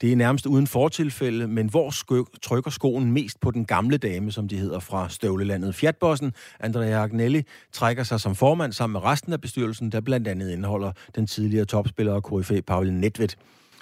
Det 0.00 0.12
er 0.12 0.16
nærmest 0.16 0.46
uden 0.46 0.66
fortilfælde, 0.66 1.48
men 1.48 1.70
hvor 1.70 1.90
skø- 1.90 2.38
trykker 2.42 2.70
skoen 2.70 3.12
mest 3.12 3.40
på 3.40 3.50
den 3.50 3.64
gamle 3.64 3.96
dame, 3.96 4.32
som 4.32 4.48
de 4.48 4.56
hedder 4.56 4.78
fra 4.78 5.08
støvlelandet. 5.08 5.74
Fiatbossen 5.74 6.32
Andrea 6.60 7.02
Agnelli 7.02 7.42
trækker 7.72 8.02
sig 8.02 8.20
som 8.20 8.34
formand 8.34 8.72
sammen 8.72 8.92
med 8.92 9.04
resten 9.04 9.32
af 9.32 9.40
bestyrelsen, 9.40 9.92
der 9.92 10.00
blandt 10.00 10.28
andet 10.28 10.50
indeholder 10.50 10.92
den 11.14 11.26
tidligere 11.26 11.64
topspiller 11.64 12.12
og 12.12 12.42
KFA 12.42 12.60
Pauli 12.60 12.90
Nedved. 12.90 13.28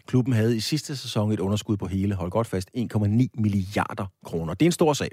Klubben 0.08 0.32
havde 0.32 0.56
i 0.56 0.60
sidste 0.60 0.96
sæson 0.96 1.32
et 1.32 1.40
underskud 1.40 1.76
på 1.76 1.86
hele, 1.86 2.14
hold 2.14 2.30
godt 2.30 2.46
fast, 2.46 2.70
1,9 2.76 3.26
milliarder 3.34 4.06
kroner. 4.24 4.54
Det 4.54 4.62
er 4.62 4.68
en 4.68 4.72
stor 4.72 4.92
sag. 4.92 5.10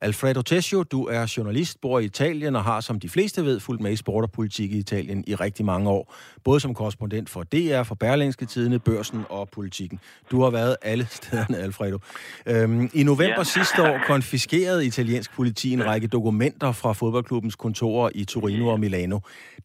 Alfredo 0.00 0.42
Tessio, 0.42 0.82
du 0.82 1.04
er 1.04 1.34
journalist, 1.36 1.80
bor 1.80 1.98
i 1.98 2.04
Italien 2.04 2.56
og 2.56 2.64
har, 2.64 2.80
som 2.80 3.00
de 3.00 3.08
fleste 3.08 3.44
ved, 3.44 3.60
fulgt 3.60 3.82
med 3.82 3.92
i 3.92 3.96
sport 3.96 4.24
og 4.24 4.32
politik 4.32 4.72
i 4.72 4.78
Italien 4.78 5.24
i 5.26 5.34
rigtig 5.34 5.64
mange 5.64 5.90
år. 5.90 6.14
Både 6.44 6.60
som 6.60 6.74
korrespondent 6.74 7.30
for 7.30 7.42
DR, 7.42 7.82
for 7.82 7.94
Berlingske 7.94 8.46
Tidene, 8.46 8.78
Børsen 8.78 9.24
og 9.28 9.48
Politikken. 9.48 10.00
Du 10.30 10.42
har 10.42 10.50
været 10.50 10.76
alle 10.82 11.06
stederne, 11.16 11.58
Alfredo. 11.58 11.98
Øhm, 12.46 12.90
I 12.94 13.02
november 13.02 13.34
ja. 13.36 13.44
sidste 13.44 13.82
år 13.82 14.00
konfiskerede 14.06 14.86
italiensk 14.86 15.34
politi 15.34 15.72
en 15.72 15.86
række 15.86 16.06
dokumenter 16.06 16.72
fra 16.72 16.92
fodboldklubbens 16.92 17.56
kontorer 17.56 18.10
i 18.14 18.24
Torino 18.24 18.68
og 18.68 18.80
Milano. 18.80 19.18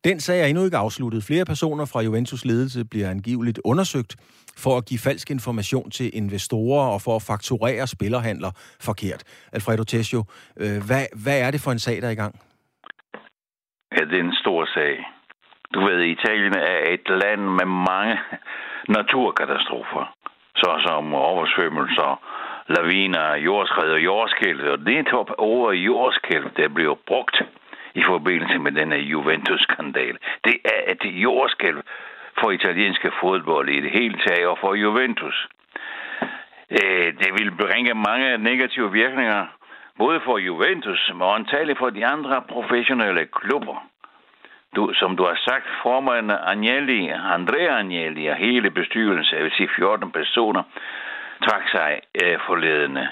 Den 0.03 0.19
sag 0.19 0.41
er 0.41 0.45
endnu 0.45 0.65
ikke 0.65 0.77
afsluttet. 0.77 1.23
Flere 1.23 1.45
personer 1.45 1.85
fra 1.85 2.01
Juventus 2.01 2.45
ledelse 2.45 2.85
bliver 2.85 3.09
angiveligt 3.09 3.59
undersøgt 3.63 4.15
for 4.63 4.73
at 4.77 4.85
give 4.89 5.01
falsk 5.07 5.31
information 5.31 5.91
til 5.91 6.07
investorer 6.21 6.87
og 6.93 7.01
for 7.01 7.15
at 7.15 7.23
fakturere 7.31 7.87
spillerhandler 7.87 8.51
forkert. 8.87 9.21
Alfredo 9.53 9.83
Tesio, 9.83 10.19
øh, 10.61 10.77
hvad, 10.87 11.05
hvad 11.23 11.37
er 11.45 11.51
det 11.51 11.61
for 11.61 11.71
en 11.71 11.79
sag, 11.79 12.01
der 12.01 12.07
er 12.07 12.15
i 12.17 12.23
gang? 12.23 12.35
Ja, 13.95 14.01
det 14.09 14.17
er 14.19 14.23
en 14.23 14.39
stor 14.43 14.65
sag. 14.65 14.93
Du 15.73 15.79
ved, 15.87 15.99
Italien 16.03 16.55
er 16.55 16.79
et 16.95 17.07
land 17.23 17.41
med 17.41 17.67
mange 17.91 18.17
naturkatastrofer, 18.97 20.03
såsom 20.55 21.13
oversvømmelser, 21.13 22.11
laviner, 22.75 23.35
jordskred 23.35 23.91
og 23.91 24.03
jordskælv. 24.03 24.61
Og 24.71 24.79
det 24.79 24.95
er 24.99 25.03
top 25.03 25.29
over 25.37 25.71
jordskælv, 25.71 26.45
der 26.57 26.67
bliver 26.67 26.95
brugt 27.07 27.37
i 27.95 28.03
forbindelse 28.11 28.57
med 28.59 28.71
denne 28.71 28.95
Juventus-skandal. 28.95 30.15
Det 30.43 30.57
er 30.65 30.81
et 30.93 31.03
jordskælv, 31.25 31.79
for 32.39 32.51
italienske 32.51 33.11
fodbold 33.21 33.69
i 33.69 33.81
det 33.81 33.91
hele 33.91 34.17
taget 34.27 34.47
og 34.47 34.57
for 34.61 34.73
Juventus. 34.73 35.47
Øh, 36.71 37.07
det 37.21 37.31
vil 37.37 37.51
bringe 37.51 37.93
mange 37.93 38.37
negative 38.37 38.91
virkninger, 38.91 39.45
både 39.97 40.19
for 40.25 40.37
Juventus, 40.37 41.11
men 41.13 41.27
antageligt 41.27 41.79
for 41.79 41.89
de 41.89 42.05
andre 42.05 42.41
professionelle 42.49 43.25
klubber. 43.25 43.77
Du, 44.75 44.93
som 44.93 45.17
du 45.17 45.23
har 45.23 45.39
sagt, 45.47 45.67
formanden 45.83 46.37
Agnelli, 46.51 47.07
Andrea 47.09 47.77
Agnelli 47.79 48.27
og 48.27 48.35
hele 48.35 48.71
bestyrelsen, 48.71 49.35
jeg 49.35 49.43
vil 49.43 49.51
sige 49.57 49.69
14 49.75 50.11
personer, 50.11 50.63
trak 51.45 51.69
sig 51.71 51.99
øh, 52.23 52.39
forledende. 52.47 53.07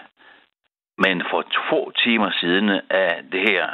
Men 0.97 1.23
for 1.29 1.41
to 1.41 1.91
timer 1.91 2.31
siden 2.31 2.69
er 2.89 3.21
det 3.31 3.49
her 3.49 3.67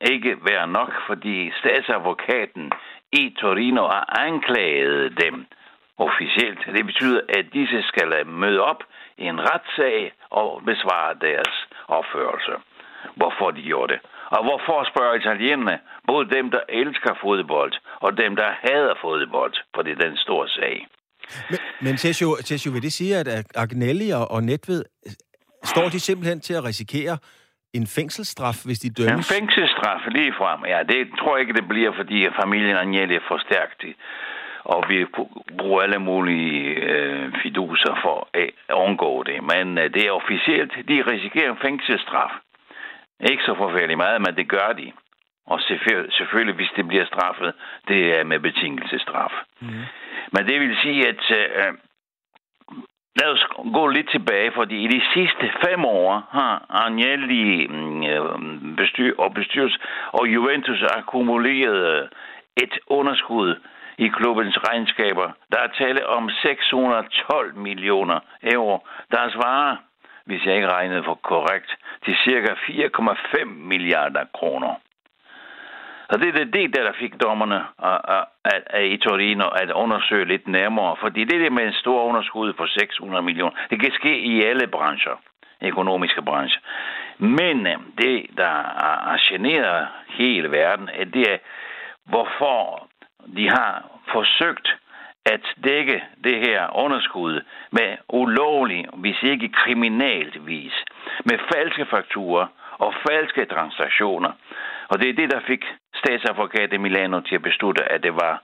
ikke 0.00 0.36
være 0.42 0.66
nok, 0.66 0.92
fordi 1.06 1.52
statsadvokaten 1.60 2.72
i 3.12 3.34
Torino 3.40 3.82
har 3.82 4.04
anklaget 4.26 5.20
dem 5.24 5.46
officielt. 5.98 6.60
Det 6.76 6.86
betyder, 6.86 7.20
at 7.28 7.44
disse 7.52 7.82
skal 7.82 8.26
møde 8.26 8.60
op 8.60 8.80
i 9.18 9.24
en 9.24 9.40
retssag 9.40 10.12
og 10.30 10.62
besvare 10.70 11.14
deres 11.20 11.54
opførelse. 11.88 12.54
Hvorfor 13.16 13.50
de 13.50 13.62
gjorde 13.62 13.92
det. 13.92 14.00
Og 14.36 14.42
hvorfor 14.44 14.90
spørger 14.90 15.14
italienerne, 15.14 15.78
både 16.06 16.30
dem, 16.36 16.50
der 16.50 16.60
elsker 16.68 17.12
fodbold, 17.22 17.72
og 18.00 18.16
dem, 18.16 18.36
der 18.36 18.50
hader 18.64 18.94
fodbold, 19.00 19.54
for 19.74 19.82
det 19.82 19.92
er 19.92 20.08
den 20.08 20.16
store 20.16 20.48
sag. 20.48 20.86
Men, 21.50 21.58
men 21.80 21.96
Tessio, 21.96 22.36
Tessio, 22.44 22.72
vil 22.72 22.82
det 22.82 22.92
sige, 22.92 23.16
at 23.16 23.28
Agnelli 23.54 24.10
og, 24.10 24.30
og 24.30 24.42
Netved, 24.42 24.84
står 25.64 25.88
de 25.88 26.00
simpelthen 26.00 26.40
til 26.40 26.54
at 26.54 26.64
risikere 26.64 27.18
en 27.76 27.86
fængselsstraf, 27.86 28.58
hvis 28.64 28.78
de 28.78 28.90
dømmes? 28.90 29.30
En 29.30 29.34
fængselsstraf 29.36 30.00
lige 30.08 30.32
frem, 30.38 30.60
ja. 30.72 30.78
Det 30.82 31.00
tror 31.18 31.36
jeg 31.36 31.40
ikke, 31.40 31.58
det 31.60 31.68
bliver, 31.68 31.92
fordi 32.00 32.18
familien 32.42 32.76
Agnelli 32.76 33.14
er 33.14 33.26
for 33.28 33.38
stærkt. 33.38 33.84
Og 34.64 34.84
vi 34.88 35.06
bruger 35.58 35.82
alle 35.82 35.98
mulige 35.98 36.60
øh, 36.90 37.32
fiduser 37.42 37.94
for 38.02 38.28
at 38.34 38.74
undgå 38.74 39.22
det. 39.22 39.38
Men 39.52 39.78
øh, 39.78 39.94
det 39.94 40.02
er 40.06 40.10
officielt, 40.10 40.72
de 40.88 41.02
risikerer 41.12 41.50
en 41.50 41.62
fængselsstraf. 41.62 42.30
Ikke 43.30 43.42
så 43.42 43.54
forfærdeligt 43.54 43.96
meget, 43.96 44.20
men 44.20 44.36
det 44.36 44.48
gør 44.48 44.72
de. 44.78 44.92
Og 45.46 45.60
selvfølgelig, 46.18 46.54
hvis 46.54 46.72
det 46.76 46.88
bliver 46.88 47.06
straffet, 47.06 47.52
det 47.88 48.18
er 48.18 48.24
med 48.24 48.40
betingelsesstraf. 48.40 49.32
Mm. 49.60 49.84
Men 50.32 50.46
det 50.46 50.60
vil 50.60 50.76
sige, 50.82 51.08
at 51.08 51.22
øh, 51.30 51.72
lad 53.20 53.28
os 53.34 53.44
gå 53.72 53.86
lidt 53.86 54.10
tilbage, 54.10 54.52
fordi 54.54 54.76
i 54.84 54.88
de 54.88 55.02
sidste 55.14 55.46
fem 55.64 55.84
år 55.84 56.10
har 56.30 56.66
Agnelli 56.70 57.66
mm, 57.66 58.02
øh, 58.02 58.76
bestyr, 58.76 59.14
og 59.18 59.34
bestyrelse 59.34 59.78
og 60.12 60.28
Juventus 60.28 60.82
akkumuleret 60.82 62.02
øh, 62.02 62.08
et 62.56 62.78
underskud 62.86 63.54
i 63.98 64.08
klubbens 64.08 64.58
regnskaber. 64.68 65.28
Der 65.52 65.58
er 65.58 65.76
tale 65.78 66.06
om 66.06 66.30
612 66.30 67.56
millioner 67.56 68.18
euro, 68.42 68.86
der 69.10 69.30
svarer, 69.30 69.76
hvis 70.24 70.46
jeg 70.46 70.54
ikke 70.54 70.72
regnede 70.72 71.04
for 71.04 71.14
korrekt, 71.14 71.76
til 72.04 72.16
cirka 72.24 72.52
4,5 72.52 73.44
milliarder 73.44 74.24
kroner. 74.34 74.74
Og 76.08 76.20
det 76.20 76.28
er 76.28 76.44
det, 76.44 76.74
der 76.74 76.92
fik 76.92 77.20
dommerne 77.22 77.64
i 78.82 78.96
Torino 78.96 79.48
at 79.48 79.70
undersøge 79.70 80.24
lidt 80.24 80.48
nærmere, 80.48 80.96
fordi 81.00 81.24
det 81.24 81.40
der 81.40 81.50
med 81.50 81.66
en 81.66 81.72
stor 81.72 82.02
underskud 82.02 82.52
på 82.52 82.66
600 82.66 83.22
millioner, 83.22 83.56
det 83.70 83.80
kan 83.80 83.92
ske 83.92 84.18
i 84.18 84.42
alle 84.42 84.66
brancher, 84.66 85.16
økonomiske 85.62 86.22
brancher. 86.22 86.60
Men 87.18 87.66
øh, 87.66 87.76
det, 87.98 88.26
der 88.36 88.54
har 89.08 89.20
generet 89.28 89.88
hele 90.08 90.50
verden, 90.50 90.90
øh, 90.98 91.06
det 91.12 91.32
er, 91.32 91.38
hvorfor 92.04 92.88
de 93.36 93.48
har 93.48 93.84
forsøgt 94.12 94.76
at 95.24 95.40
dække 95.64 96.04
det 96.24 96.36
her 96.46 96.76
underskud 96.76 97.40
med 97.70 97.96
ulovlig, 98.08 98.86
hvis 98.94 99.22
ikke 99.22 99.48
kriminalt 99.48 100.46
vis, 100.46 100.84
med 101.24 101.38
falske 101.52 101.86
fakturer 101.86 102.46
og 102.78 102.94
falske 103.08 103.44
transaktioner. 103.44 104.32
Og 104.90 105.00
det 105.00 105.08
er 105.08 105.18
det, 105.20 105.28
der 105.34 105.40
fik 105.50 105.62
statsadvokat 106.00 106.72
i 106.72 106.76
Milano 106.76 107.20
til 107.20 107.34
at 107.34 107.42
beslutte, 107.42 107.82
at 107.92 108.02
det 108.02 108.14
var 108.24 108.34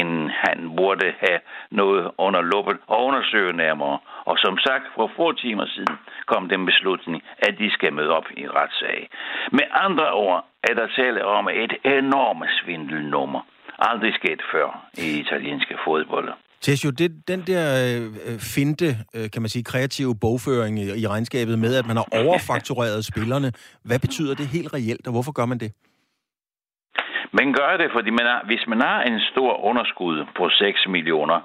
en, 0.00 0.30
han 0.44 0.58
burde 0.76 1.06
have 1.24 1.40
noget 1.70 2.10
under 2.18 2.40
luppen 2.52 2.78
og 2.86 3.04
undersøge 3.04 3.52
nærmere. 3.52 3.98
Og 4.24 4.36
som 4.38 4.58
sagt, 4.66 4.84
for 4.94 5.10
få 5.16 5.32
timer 5.32 5.66
siden 5.66 5.96
kom 6.26 6.48
den 6.48 6.66
beslutning, 6.66 7.22
at 7.38 7.54
de 7.58 7.70
skal 7.70 7.92
møde 7.92 8.10
op 8.18 8.28
i 8.36 8.48
retssag. 8.48 9.08
Med 9.52 9.66
andre 9.72 10.12
ord 10.12 10.46
er 10.68 10.74
der 10.74 10.86
tale 10.96 11.24
om 11.24 11.48
et 11.48 11.74
enormt 11.84 12.50
svindelnummer. 12.60 13.40
Aldrig 13.78 14.14
sket 14.14 14.42
før 14.52 14.88
i 14.94 15.20
italienske 15.20 15.74
fodbold. 15.84 16.28
Tessio, 16.60 16.90
det, 16.90 17.28
den 17.28 17.40
der 17.46 17.64
øh, 17.86 18.02
øh, 18.26 18.38
finte, 18.38 18.86
øh, 19.14 19.30
kan 19.30 19.42
man 19.42 19.48
sige, 19.48 19.64
kreative 19.64 20.14
bogføring 20.20 20.78
i, 20.78 21.00
i 21.02 21.06
regnskabet 21.06 21.58
med, 21.58 21.74
at 21.74 21.86
man 21.86 21.96
har 21.96 22.06
overfaktureret 22.24 23.04
spillerne, 23.12 23.52
hvad 23.82 23.98
betyder 23.98 24.34
det 24.34 24.46
helt 24.46 24.74
reelt, 24.74 25.06
og 25.06 25.12
hvorfor 25.12 25.32
gør 25.32 25.46
man 25.46 25.58
det? 25.58 25.72
Man 27.32 27.52
gør 27.52 27.76
det, 27.76 27.92
fordi 27.92 28.10
man 28.10 28.26
har, 28.26 28.40
hvis 28.44 28.66
man 28.66 28.80
har 28.80 29.02
en 29.02 29.20
stor 29.20 29.64
underskud 29.64 30.26
på 30.34 30.48
6 30.48 30.88
millioner, 30.88 31.40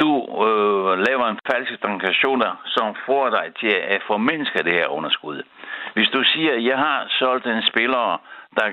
du 0.00 0.10
øh, 0.46 0.98
laver 1.06 1.26
en 1.28 1.38
falsk 1.50 1.82
transaktion, 1.82 2.42
som 2.66 2.94
får 3.06 3.30
dig 3.30 3.46
til 3.60 3.74
at 3.94 4.02
formindske 4.06 4.58
det 4.58 4.72
her 4.72 4.88
underskud. 4.88 5.42
Hvis 5.94 6.08
du 6.08 6.24
siger, 6.24 6.52
at 6.52 6.64
jeg 6.64 6.78
har 6.78 7.06
solgt 7.18 7.46
en 7.46 7.62
spiller, 7.62 8.20
der, 8.56 8.66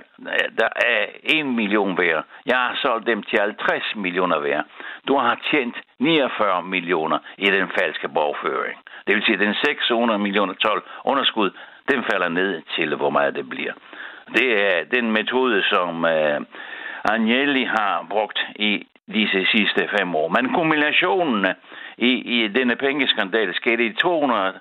der 0.60 0.70
er 0.76 1.06
1 1.24 1.46
million 1.46 1.98
værd, 1.98 2.24
jeg 2.46 2.58
har 2.58 2.78
solgt 2.82 3.08
dem 3.08 3.24
til 3.24 3.40
50 3.40 3.96
millioner 3.96 4.40
værd, 4.40 4.66
du 5.08 5.18
har 5.18 5.40
tjent 5.52 5.76
49 6.00 6.64
millioner 6.64 7.20
i 7.38 7.46
den 7.46 7.68
falske 7.80 8.08
bogføring. 8.10 8.78
Det 9.08 9.16
vil 9.16 9.24
sige, 9.24 9.34
at 9.34 9.40
den 9.40 9.56
600 9.66 10.20
millioner 10.20 10.54
12 10.54 10.84
underskud, 11.06 11.50
den 11.92 12.04
falder 12.12 12.30
ned 12.30 12.62
til, 12.76 12.96
hvor 12.96 13.10
meget 13.10 13.36
det 13.36 13.50
bliver. 13.50 13.74
Det 14.34 14.48
er 14.62 14.84
den 14.84 15.12
metode, 15.12 15.64
som 15.64 16.06
øh, 16.06 16.42
Agnelli 17.04 17.64
har 17.64 18.06
brugt 18.10 18.40
i 18.56 18.88
disse 19.14 19.46
sidste 19.46 19.90
fem 19.98 20.16
år. 20.16 20.28
Men 20.28 20.54
kombinationen 20.54 21.46
i, 21.98 22.12
i 22.12 22.48
denne 22.48 22.76
pengeskandal 22.76 23.56
skete 23.56 23.86
i 23.86 23.94
200, 23.94 24.60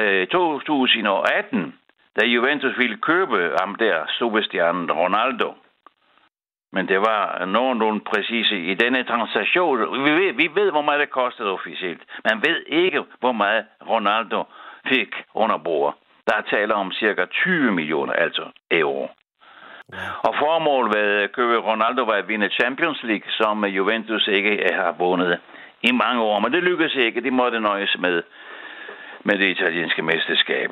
øh, 0.00 0.26
2018, 0.26 1.74
da 2.20 2.26
Juventus 2.26 2.78
ville 2.78 2.96
købe 2.96 3.50
ham 3.60 3.74
der, 3.74 4.06
superstjernen 4.18 4.92
Ronaldo. 4.92 5.54
Men 6.72 6.88
det 6.88 7.00
var 7.00 7.44
nogenlunde 7.44 8.00
præcise 8.00 8.58
i 8.58 8.74
denne 8.74 9.04
transaktion. 9.04 10.04
Vi 10.04 10.10
ved, 10.10 10.32
vi 10.32 10.48
ved, 10.54 10.70
hvor 10.70 10.82
meget 10.82 11.00
det 11.00 11.10
kostede 11.10 11.50
officielt. 11.50 12.02
Man 12.24 12.42
ved 12.46 12.64
ikke, 12.66 13.02
hvor 13.20 13.32
meget 13.32 13.64
Ronaldo 13.88 14.44
fik 14.86 15.14
under 15.34 15.56
bordet. 15.58 15.94
Der 16.28 16.36
er 16.36 16.50
tale 16.54 16.74
om 16.74 16.92
cirka 16.92 17.24
20 17.24 17.72
millioner, 17.72 18.12
altså 18.12 18.44
euro. 18.70 19.08
Og 20.26 20.32
formålet 20.44 20.96
ved 20.96 21.08
at 21.24 21.32
købe 21.32 21.56
Ronaldo 21.70 22.02
var 22.02 22.16
at 22.22 22.28
vinde 22.28 22.48
Champions 22.60 23.00
League, 23.02 23.28
som 23.40 23.64
Juventus 23.64 24.28
ikke 24.28 24.52
har 24.72 24.94
vundet 24.98 25.38
i 25.82 25.92
mange 25.92 26.20
år. 26.22 26.38
Men 26.40 26.52
det 26.52 26.62
lykkedes 26.62 26.94
ikke. 26.94 27.20
De 27.20 27.30
måtte 27.30 27.60
nøjes 27.60 27.96
med, 28.00 28.22
med 29.24 29.38
det 29.38 29.48
italienske 29.56 30.02
mesterskab. 30.02 30.70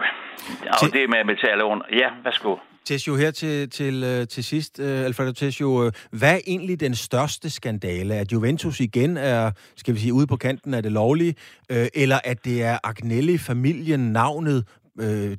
Og 0.82 0.86
det 0.92 1.10
med 1.10 1.18
at 1.18 1.26
betale 1.26 1.64
under. 1.64 1.86
Ja, 1.92 2.08
værsgo. 2.24 2.56
Tessio, 2.86 3.16
her 3.16 3.30
til, 3.30 3.70
til, 3.70 4.04
øh, 4.04 4.26
til 4.26 4.44
sidst, 4.44 4.78
uh, 4.78 4.86
Alfredo 4.86 5.32
Tessio. 5.32 5.90
Hvad 6.10 6.34
er 6.34 6.40
egentlig 6.46 6.80
den 6.80 6.94
største 6.94 7.50
skandale? 7.50 8.14
At 8.14 8.32
Juventus 8.32 8.80
igen 8.80 9.16
er, 9.16 9.50
skal 9.76 9.94
vi 9.94 9.98
sige, 9.98 10.12
ude 10.12 10.26
på 10.26 10.36
kanten 10.36 10.74
af 10.74 10.82
det 10.82 10.92
lovlige, 10.92 11.34
uh, 11.72 11.76
eller 11.94 12.18
at 12.24 12.44
det 12.44 12.62
er 12.62 12.78
Agnelli-familien, 12.84 14.12
navnet, 14.12 14.64
uh, 14.94 15.32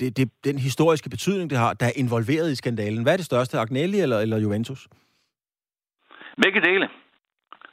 det, 0.00 0.16
det, 0.16 0.30
den 0.44 0.58
historiske 0.58 1.10
betydning, 1.10 1.50
det 1.50 1.58
har, 1.58 1.72
der 1.72 1.86
er 1.86 1.96
involveret 1.96 2.50
i 2.50 2.56
skandalen. 2.56 3.02
Hvad 3.02 3.12
er 3.12 3.16
det 3.16 3.26
største, 3.26 3.58
Agnelli 3.58 4.00
eller, 4.00 4.18
eller 4.18 4.38
Juventus? 4.38 4.88
Begge 6.42 6.60
dele. 6.60 6.88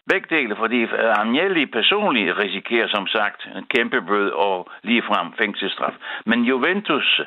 Begge 0.09 0.27
dele, 0.35 0.55
fordi 0.55 0.79
øh, 0.81 1.19
Agnelli 1.19 1.65
personligt 1.65 2.37
risikerer 2.37 2.87
som 2.87 3.07
sagt 3.07 3.39
en 3.57 3.65
kæmpe 3.75 4.01
bød 4.01 4.29
og 4.29 4.69
ligefrem 4.83 5.27
fængselsstraf. 5.41 5.93
Men 6.25 6.39
Juventus 6.43 7.21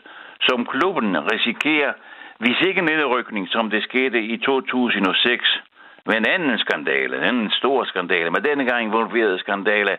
som 0.48 0.66
klubben 0.66 1.32
risikerer, 1.32 1.92
hvis 2.38 2.60
ikke 2.68 2.82
nedrykning, 2.82 3.48
som 3.48 3.70
det 3.70 3.82
skete 3.82 4.18
i 4.22 4.36
2006, 4.36 5.60
med 6.06 6.16
en 6.16 6.28
anden 6.28 6.58
skandale, 6.58 7.16
en 7.16 7.22
anden 7.22 7.50
stor 7.50 7.84
skandale, 7.84 8.30
men 8.30 8.44
denne 8.44 8.64
gang 8.64 8.82
involverede 8.84 9.38
skandale, 9.38 9.98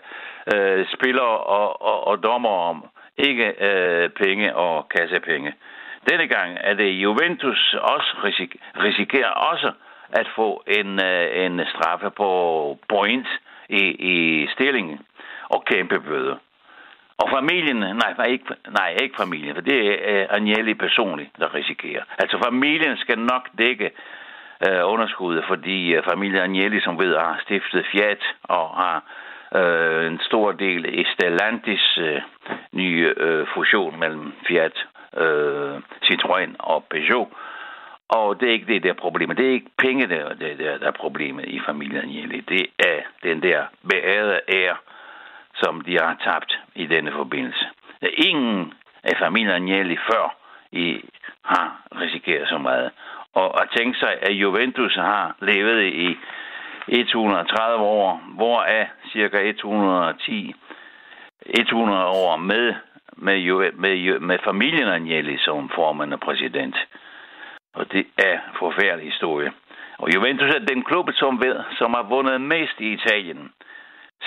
øh, 0.54 0.86
spillere 0.96 1.38
og, 1.58 1.82
og, 1.82 2.08
og 2.08 2.24
dommer 2.24 2.50
om 2.50 2.86
ikke 3.18 3.54
øh, 3.60 4.10
penge 4.10 4.56
og 4.56 4.90
kassepenge. 4.90 5.54
Denne 6.10 6.28
gang 6.28 6.58
er 6.62 6.74
det 6.74 6.90
Juventus 6.90 7.74
også 7.74 8.16
risik- 8.24 8.62
risikerer 8.84 9.30
også 9.30 9.72
at 10.12 10.28
få 10.36 10.64
en, 10.68 11.00
øh, 11.06 11.46
en 11.46 11.62
straffe 11.70 12.10
på 12.10 12.30
point 12.90 13.28
i, 13.70 13.84
i 14.14 14.48
stillingen 14.48 15.00
og 15.50 15.66
kæmpe 15.66 16.00
bøde. 16.00 16.38
Og 17.18 17.30
familien, 17.30 17.76
nej, 17.76 18.26
ikke, 18.28 18.46
nej, 18.70 18.98
ikke 19.02 19.16
familien, 19.20 19.56
for 19.56 19.62
det 19.62 19.78
er 19.88 20.22
øh, 20.22 20.28
Agnelli 20.30 20.74
personligt, 20.74 21.30
der 21.40 21.56
risikerer. 21.56 22.04
Altså 22.18 22.38
familien 22.46 22.98
skal 22.98 23.20
nok 23.20 23.50
dække 23.58 23.92
øh, 24.68 24.82
underskuddet, 24.84 25.44
fordi 25.48 25.94
øh, 25.94 26.04
familien 26.04 26.42
Agnelli, 26.42 26.82
som 26.82 27.00
ved, 27.00 27.16
har 27.18 27.40
stiftet 27.44 27.86
Fiat 27.92 28.24
og 28.44 28.70
har 28.70 29.04
øh, 29.58 30.08
en 30.08 30.20
stor 30.22 30.52
del 30.52 31.00
i 31.00 31.06
Stellantis 31.14 31.98
øh, 31.98 32.22
nye 32.72 33.14
øh, 33.18 33.48
fusion 33.54 34.00
mellem 34.00 34.34
Fiat, 34.48 34.86
øh, 35.18 35.76
Citroën 36.06 36.56
og 36.60 36.84
Peugeot. 36.90 37.28
Og 38.10 38.40
det 38.40 38.50
er 38.50 38.54
ikke 38.54 38.74
det, 38.74 38.84
der 38.84 38.90
er 38.90 39.04
problemet. 39.06 39.38
Det 39.38 39.48
er 39.48 39.52
ikke 39.52 39.72
penge, 39.78 40.08
der, 40.08 40.34
der, 40.34 40.56
der, 40.56 40.78
der 40.78 40.88
er 40.88 40.92
problemet 40.92 41.46
i 41.46 41.60
familien 41.66 42.02
Agnelli. 42.02 42.40
Det 42.40 42.66
er 42.80 43.00
den 43.24 43.44
der 43.44 43.64
beærede 43.90 44.40
ære, 44.50 44.78
som 45.56 45.82
de 45.82 45.94
har 46.02 46.18
tabt 46.24 46.60
i 46.76 46.86
denne 46.86 47.12
forbindelse. 47.12 47.66
Der 48.02 48.08
er 48.08 48.28
ingen 48.30 48.74
af 49.04 49.18
familien 49.20 49.52
Agnelli 49.52 49.98
før 50.12 50.36
i, 50.72 51.10
har 51.46 51.82
risikeret 52.02 52.48
så 52.50 52.58
meget. 52.58 52.92
Og 53.34 53.62
at 53.62 53.70
tænke 53.78 54.00
sig, 54.00 54.14
at 54.22 54.32
Juventus 54.32 54.96
har 54.96 55.36
levet 55.42 55.84
i 55.84 56.18
130 56.88 57.84
år, 57.84 58.22
hvoraf 58.36 58.88
cirka 59.12 59.38
110 59.42 60.56
100 61.46 62.06
år 62.06 62.38
med, 62.38 62.74
med, 63.18 63.38
med, 63.74 64.20
med 64.20 64.38
familien 64.44 64.88
Agnelli 64.88 65.38
som 65.38 65.70
formand 65.76 66.14
og 66.14 66.20
præsident. 66.20 66.76
Og 67.74 67.92
det 67.92 68.06
er 68.18 68.38
forfærdelig 68.60 69.12
historie. 69.12 69.52
Og 69.98 70.14
Juventus 70.16 70.50
er 70.56 70.60
den 70.60 70.84
klub, 70.84 71.10
som, 71.14 71.42
ved, 71.42 71.56
som 71.78 71.94
har 71.94 72.04
vundet 72.04 72.42
mest 72.42 72.78
i 72.80 72.94
Italien. 72.94 73.52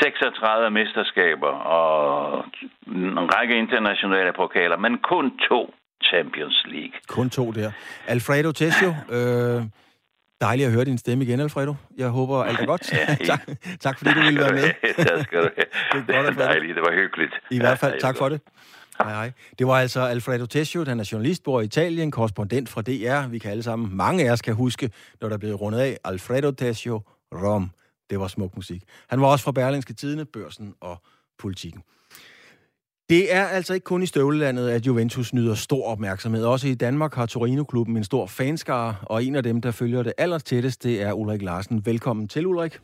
36 0.02 0.70
mesterskaber 0.70 1.52
og 1.78 2.44
en 2.86 3.34
række 3.34 3.54
internationale 3.58 4.32
pokaler, 4.32 4.76
men 4.76 4.98
kun 4.98 5.38
to 5.48 5.74
Champions 6.04 6.62
League. 6.66 6.96
Kun 7.08 7.30
to 7.30 7.50
der. 7.50 7.70
Alfredo 8.06 8.52
Tessio, 8.52 8.88
øh, 8.88 9.62
dejligt 10.40 10.66
at 10.66 10.72
høre 10.72 10.84
din 10.84 10.98
stemme 10.98 11.24
igen, 11.24 11.40
Alfredo. 11.40 11.74
Jeg 11.96 12.08
håber, 12.08 12.44
alt 12.44 12.60
er 12.60 12.66
godt. 12.66 12.92
ja, 12.92 13.16
tak, 13.26 13.48
tak 13.80 13.98
fordi 13.98 14.14
du 14.14 14.20
ville 14.20 14.40
være 14.40 14.52
med. 14.52 14.94
tak 14.96 15.24
skal 15.24 15.42
du 15.42 15.48
have. 15.56 16.06
Det 16.06 16.14
er 16.14 16.22
godt, 16.22 16.38
dejligt, 16.48 16.76
det 16.76 16.82
var 16.82 16.94
hyggeligt. 16.94 17.32
I 17.50 17.58
hvert 17.58 17.78
fald, 17.78 18.00
tak 18.00 18.16
for 18.16 18.28
det. 18.28 18.40
Hej, 18.98 19.12
hej. 19.12 19.32
Det 19.58 19.66
var 19.66 19.74
altså 19.74 20.00
Alfredo 20.00 20.46
Tessio, 20.46 20.84
han 20.84 21.00
er 21.00 21.08
journalist, 21.12 21.42
bor 21.42 21.60
i 21.60 21.64
Italien, 21.64 22.10
korrespondent 22.10 22.68
fra 22.68 22.82
DR. 22.82 23.28
Vi 23.28 23.38
kan 23.38 23.50
alle 23.50 23.62
sammen, 23.62 23.96
mange 23.96 24.28
af 24.28 24.32
os 24.32 24.42
kan 24.42 24.54
huske, 24.54 24.90
når 25.20 25.28
der 25.28 25.38
blev 25.38 25.54
rundet 25.54 25.78
af 25.80 25.98
Alfredo 26.04 26.50
Tessio 26.50 27.02
Rom. 27.32 27.70
Det 28.10 28.20
var 28.20 28.28
smuk 28.28 28.56
musik. 28.56 28.82
Han 29.08 29.20
var 29.20 29.26
også 29.26 29.44
fra 29.44 29.52
Berlingske 29.52 29.92
Tidene, 29.92 30.24
Børsen 30.24 30.74
og 30.80 31.02
Politikken. 31.38 31.82
Det 33.10 33.34
er 33.34 33.44
altså 33.44 33.74
ikke 33.74 33.84
kun 33.84 34.02
i 34.02 34.06
støvlelandet, 34.06 34.68
at 34.68 34.86
Juventus 34.86 35.34
nyder 35.34 35.54
stor 35.54 35.86
opmærksomhed. 35.86 36.44
Også 36.44 36.68
i 36.68 36.74
Danmark 36.74 37.14
har 37.14 37.26
Torino-klubben 37.26 37.96
en 37.96 38.04
stor 38.04 38.26
fanskare, 38.26 38.94
og 39.02 39.24
en 39.24 39.34
af 39.34 39.42
dem, 39.42 39.60
der 39.60 39.70
følger 39.70 40.02
det 40.02 40.12
allertættest, 40.18 40.82
det 40.82 41.02
er 41.02 41.12
Ulrik 41.12 41.42
Larsen. 41.42 41.86
Velkommen 41.86 42.28
til, 42.28 42.46
Ulrik. 42.46 42.78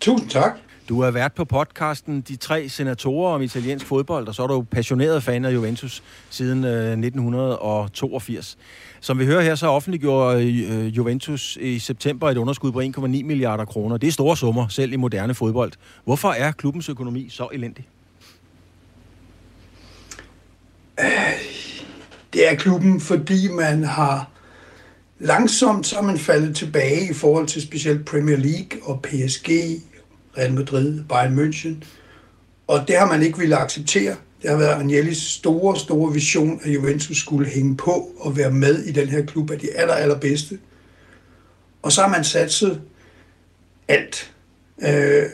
Tusind 0.00 0.30
tak. 0.30 0.52
Du 0.88 1.00
er 1.00 1.10
vært 1.10 1.32
på 1.32 1.44
podcasten 1.44 2.20
De 2.20 2.36
Tre 2.36 2.68
Senatorer 2.68 3.34
om 3.34 3.42
italiensk 3.42 3.86
fodbold, 3.86 4.28
og 4.28 4.34
så 4.34 4.42
er 4.42 4.46
du 4.46 4.62
passioneret 4.62 5.22
fan 5.22 5.44
af 5.44 5.54
Juventus 5.54 6.02
siden 6.30 6.64
1982. 6.64 8.56
Øh, 8.58 8.64
Som 9.00 9.18
vi 9.18 9.26
hører 9.26 9.42
her, 9.42 9.54
så 9.54 9.66
offentliggjorde 9.66 10.44
øh, 10.44 10.96
Juventus 10.96 11.58
i 11.60 11.78
september 11.78 12.30
et 12.30 12.36
underskud 12.36 12.72
på 12.72 12.80
1,9 12.80 13.06
milliarder 13.06 13.64
kroner. 13.64 13.96
Det 13.96 14.06
er 14.06 14.12
store 14.12 14.36
summer, 14.36 14.68
selv 14.68 14.92
i 14.92 14.96
moderne 14.96 15.34
fodbold. 15.34 15.72
Hvorfor 16.04 16.28
er 16.28 16.52
klubbens 16.52 16.88
økonomi 16.88 17.28
så 17.28 17.48
elendig? 17.52 17.88
Det 22.32 22.50
er 22.50 22.54
klubben, 22.54 23.00
fordi 23.00 23.48
man 23.48 23.84
har 23.84 24.30
langsomt 25.18 25.86
så 25.86 26.00
man 26.00 26.18
faldet 26.18 26.56
tilbage 26.56 27.10
i 27.10 27.14
forhold 27.14 27.46
til 27.46 27.62
specielt 27.62 28.04
Premier 28.04 28.36
League 28.36 28.82
og 28.82 29.02
PSG 29.02 29.50
Real 30.38 30.52
Madrid, 30.52 31.04
Bayern 31.08 31.38
München. 31.38 31.84
Og 32.66 32.88
det 32.88 32.98
har 32.98 33.06
man 33.06 33.22
ikke 33.22 33.38
ville 33.38 33.56
acceptere. 33.56 34.16
Det 34.42 34.50
har 34.50 34.56
været 34.56 34.74
Agnellis 34.74 35.22
store, 35.22 35.76
store 35.76 36.12
vision, 36.12 36.60
at 36.64 36.74
Juventus 36.74 37.16
skulle 37.16 37.48
hænge 37.48 37.76
på 37.76 38.10
og 38.20 38.36
være 38.36 38.50
med 38.50 38.84
i 38.84 38.92
den 38.92 39.08
her 39.08 39.26
klub 39.26 39.50
af 39.50 39.58
de 39.58 39.76
aller, 39.76 39.94
allerbedste. 39.94 40.58
Og 41.82 41.92
så 41.92 42.00
har 42.00 42.08
man 42.08 42.24
satset 42.24 42.82
alt. 43.88 44.34
Øh, 44.82 45.24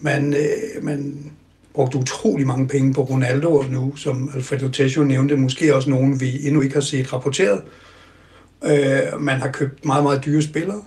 man, 0.00 0.34
øh, 0.34 0.84
man 0.84 1.32
brugt 1.74 1.94
utrolig 1.94 2.46
mange 2.46 2.68
penge 2.68 2.94
på 2.94 3.02
Ronaldo 3.02 3.64
nu, 3.70 3.96
som 3.96 4.30
Alfredo 4.34 4.68
Tessio 4.68 5.04
nævnte, 5.04 5.36
måske 5.36 5.74
også 5.74 5.90
nogen, 5.90 6.20
vi 6.20 6.46
endnu 6.46 6.60
ikke 6.60 6.74
har 6.74 6.80
set 6.80 7.12
rapporteret. 7.12 7.62
Øh, 8.64 9.20
man 9.20 9.40
har 9.40 9.50
købt 9.50 9.84
meget, 9.84 10.02
meget 10.02 10.24
dyre 10.24 10.42
spillere. 10.42 10.82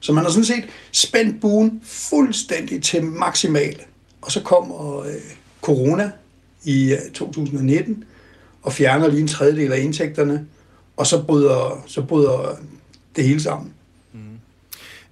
Så 0.00 0.12
man 0.12 0.24
har 0.24 0.30
sådan 0.30 0.44
set 0.44 0.64
spændt 0.92 1.40
buen 1.40 1.80
fuldstændig 1.84 2.82
til 2.82 3.04
maksimal. 3.04 3.76
Og 4.22 4.32
så 4.32 4.42
kommer 4.42 5.00
øh, 5.00 5.12
corona 5.62 6.10
i 6.64 6.92
øh, 6.92 7.12
2019 7.14 8.04
og 8.62 8.72
fjerner 8.72 9.08
lige 9.08 9.20
en 9.20 9.28
tredjedel 9.28 9.72
af 9.72 9.80
indtægterne, 9.80 10.46
og 10.96 11.06
så 11.06 11.22
bryder, 11.22 11.84
så 11.86 12.02
bryder 12.02 12.56
det 13.16 13.24
hele 13.24 13.40
sammen. 13.40 13.72
Mm. 14.12 14.20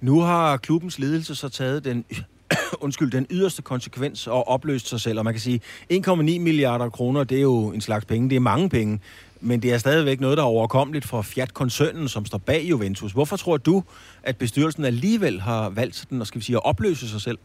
Nu 0.01 0.19
har 0.19 0.57
klubbens 0.57 0.99
ledelse 0.99 1.35
så 1.35 1.49
taget 1.49 1.85
den 1.85 2.05
undskyld, 2.85 3.11
den 3.11 3.27
yderste 3.29 3.61
konsekvens 3.61 4.27
og 4.27 4.47
opløst 4.47 4.89
sig 4.89 5.01
selv. 5.01 5.17
Og 5.17 5.25
man 5.25 5.33
kan 5.33 5.41
sige, 5.41 5.61
1,9 5.93 6.13
milliarder 6.15 6.89
kroner, 6.89 7.23
det 7.23 7.37
er 7.37 7.41
jo 7.41 7.71
en 7.71 7.81
slags 7.81 8.05
penge. 8.05 8.29
Det 8.29 8.35
er 8.35 8.39
mange 8.39 8.69
penge. 8.69 8.99
Men 9.41 9.61
det 9.61 9.73
er 9.73 9.77
stadigvæk 9.77 10.19
noget, 10.19 10.37
der 10.37 10.43
er 10.43 10.47
overkommeligt 10.47 11.05
for 11.05 11.21
Fiat-koncernen, 11.21 12.07
som 12.07 12.25
står 12.25 12.37
bag 12.37 12.63
Juventus. 12.63 13.11
Hvorfor 13.11 13.37
tror 13.37 13.57
du, 13.57 13.83
at 14.23 14.37
bestyrelsen 14.37 14.85
alligevel 14.85 15.41
har 15.41 15.69
valgt 15.69 16.05
den, 16.09 16.21
og 16.21 16.27
skal 16.27 16.39
vi 16.39 16.45
sige, 16.45 16.55
at 16.55 16.65
opløse 16.65 17.09
sig 17.09 17.21
selv? 17.21 17.37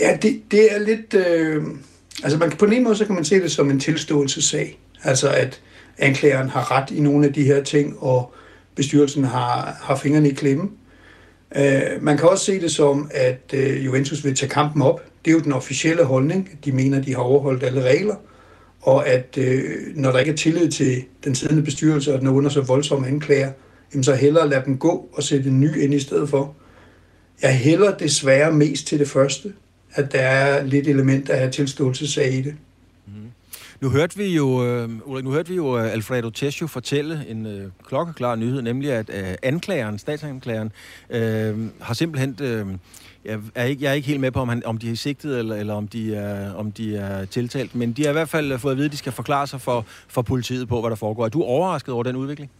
Ja, 0.00 0.16
det, 0.22 0.42
det 0.50 0.74
er 0.74 0.78
lidt... 0.78 1.14
Øh, 1.14 1.64
altså 2.22 2.38
man, 2.38 2.50
på 2.50 2.64
en 2.64 2.84
måde 2.84 2.96
så 2.96 3.04
kan 3.04 3.14
man 3.14 3.24
se 3.24 3.40
det 3.40 3.52
som 3.52 3.70
en 3.70 3.80
tilståelsessag. 3.80 4.78
Altså 5.02 5.28
at 5.28 5.60
anklageren 5.98 6.48
har 6.48 6.70
ret 6.70 6.90
i 6.90 7.00
nogle 7.00 7.26
af 7.26 7.32
de 7.32 7.44
her 7.44 7.62
ting, 7.62 7.98
og 7.98 8.34
bestyrelsen 8.74 9.24
har, 9.24 9.78
har 9.82 9.96
fingrene 9.96 10.28
i 10.28 10.34
klemme. 10.34 10.70
Øh, 11.56 12.02
man 12.02 12.16
kan 12.18 12.28
også 12.28 12.44
se 12.44 12.60
det 12.60 12.70
som, 12.70 13.10
at 13.14 13.54
øh, 13.54 13.84
Juventus 13.84 14.24
vil 14.24 14.36
tage 14.36 14.50
kampen 14.50 14.82
op. 14.82 15.04
Det 15.24 15.30
er 15.30 15.34
jo 15.34 15.40
den 15.40 15.52
officielle 15.52 16.04
holdning. 16.04 16.58
De 16.64 16.72
mener, 16.72 17.02
de 17.02 17.14
har 17.14 17.22
overholdt 17.22 17.62
alle 17.62 17.82
regler 17.82 18.14
og 18.80 19.08
at 19.08 19.38
øh, 19.38 19.62
når 19.94 20.12
der 20.12 20.18
ikke 20.18 20.32
er 20.32 20.36
tillid 20.36 20.70
til 20.70 21.04
den 21.24 21.34
siddende 21.34 21.62
bestyrelse, 21.62 22.14
og 22.14 22.20
den 22.20 22.28
er 22.28 22.32
under 22.32 22.50
så 22.50 22.60
voldsomme 22.60 23.06
anklager, 23.06 23.52
jamen 23.92 24.04
så 24.04 24.14
hellere 24.14 24.48
lade 24.48 24.62
dem 24.66 24.78
gå 24.78 25.08
og 25.12 25.22
sætte 25.22 25.48
en 25.48 25.60
ny 25.60 25.76
ind 25.82 25.94
i 25.94 26.00
stedet 26.00 26.28
for. 26.28 26.54
Jeg 27.42 27.56
hælder 27.58 27.96
desværre 27.96 28.52
mest 28.52 28.86
til 28.86 28.98
det 28.98 29.08
første, 29.08 29.52
at 29.94 30.12
der 30.12 30.20
er 30.20 30.64
lidt 30.64 30.88
element 30.88 31.30
af 31.30 31.52
tilståelsesag 31.52 32.34
i 32.34 32.42
det. 32.42 32.54
Nu 33.80 33.90
hørte 33.90 34.16
vi 34.16 34.36
jo, 34.36 34.66
øh, 34.66 34.90
Ulrik, 35.04 35.24
nu 35.24 35.30
hørte 35.30 35.48
vi 35.48 35.56
jo 35.56 35.78
øh, 35.78 35.92
Alfredo 35.92 36.30
Tesio 36.30 36.66
fortælle 36.66 37.24
en 37.28 37.46
øh, 37.46 37.70
klokkeklar 37.86 38.36
nyhed, 38.36 38.62
nemlig 38.62 38.92
at 38.92 39.10
øh, 39.14 39.34
anklageren, 39.42 39.98
statsanklageren, 39.98 40.72
øh, 41.10 41.68
har 41.80 41.94
simpelthen 41.94 42.36
øh, 42.40 42.66
jeg 43.24 43.40
er 43.54 43.64
ikke, 43.64 43.84
jeg 43.84 43.90
er 43.90 43.94
ikke 43.94 44.08
helt 44.08 44.20
med 44.20 44.30
på, 44.30 44.40
om, 44.40 44.48
han, 44.48 44.66
om 44.66 44.78
de 44.78 44.90
er 44.90 44.96
sigtet, 44.96 45.38
eller, 45.38 45.56
eller 45.56 45.74
om, 45.74 45.88
de 45.88 46.14
er, 46.14 46.54
om 46.54 46.72
de 46.72 46.96
er 46.96 47.24
tiltalt, 47.24 47.74
men 47.74 47.92
de 47.92 48.02
har 48.02 48.10
i 48.10 48.12
hvert 48.12 48.28
fald 48.28 48.52
øh, 48.52 48.58
fået 48.58 48.72
at 48.72 48.76
vide, 48.76 48.86
at 48.86 48.92
de 48.92 48.96
skal 48.96 49.12
forklare 49.12 49.46
sig 49.46 49.60
for, 49.60 49.86
for 50.08 50.22
politiet 50.22 50.68
på, 50.68 50.80
hvad 50.80 50.90
der 50.90 50.96
foregår. 50.96 51.24
Er 51.24 51.28
du 51.28 51.42
overrasket 51.42 51.94
over 51.94 52.02
den 52.02 52.16
udvikling? 52.16 52.50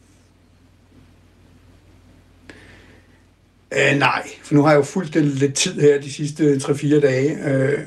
Uh, 3.72 3.98
nej, 3.98 4.28
for 4.42 4.54
nu 4.54 4.62
har 4.62 4.70
jeg 4.70 4.76
jo 4.76 4.82
fulgt 4.82 5.14
det 5.14 5.24
lidt 5.24 5.54
tid 5.54 5.80
her 5.80 6.00
de 6.00 6.12
sidste 6.12 6.54
3-4 6.54 7.00
dage, 7.00 7.32
uh, 7.32 7.80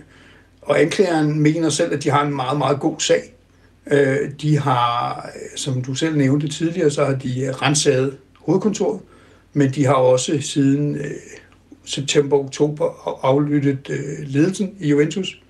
og 0.62 0.82
anklageren 0.82 1.40
mener 1.40 1.70
selv, 1.70 1.94
at 1.94 2.04
de 2.04 2.10
har 2.10 2.26
en 2.26 2.36
meget, 2.36 2.58
meget 2.58 2.80
god 2.80 3.00
sag. 3.00 3.34
Uh, 3.92 4.32
de 4.42 4.60
har, 4.60 5.30
som 5.56 5.82
du 5.82 5.94
selv 5.96 6.18
nævnte 6.18 6.48
tidligere, 6.48 6.90
så 6.90 7.06
har 7.06 7.14
de 7.14 7.54
renset 7.62 8.18
hovedkontoret, 8.40 9.00
men 9.54 9.72
de 9.72 9.86
har 9.86 9.94
også 9.94 10.42
siden 10.42 10.96
øh, 10.96 11.12
september-oktober 11.86 13.20
aflyttet 13.24 13.90
øh, 13.90 14.28
ledelsen 14.28 14.76
i 14.80 14.90
Juventus. 14.90 15.42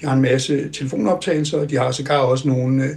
De 0.00 0.06
har 0.06 0.14
en 0.14 0.22
masse 0.22 0.68
telefonoptagelser, 0.68 1.58
og 1.58 1.70
de 1.70 1.76
har 1.76 1.90
sågar 1.90 2.18
også 2.18 2.48
nogle 2.48 2.84
øh, 2.84 2.90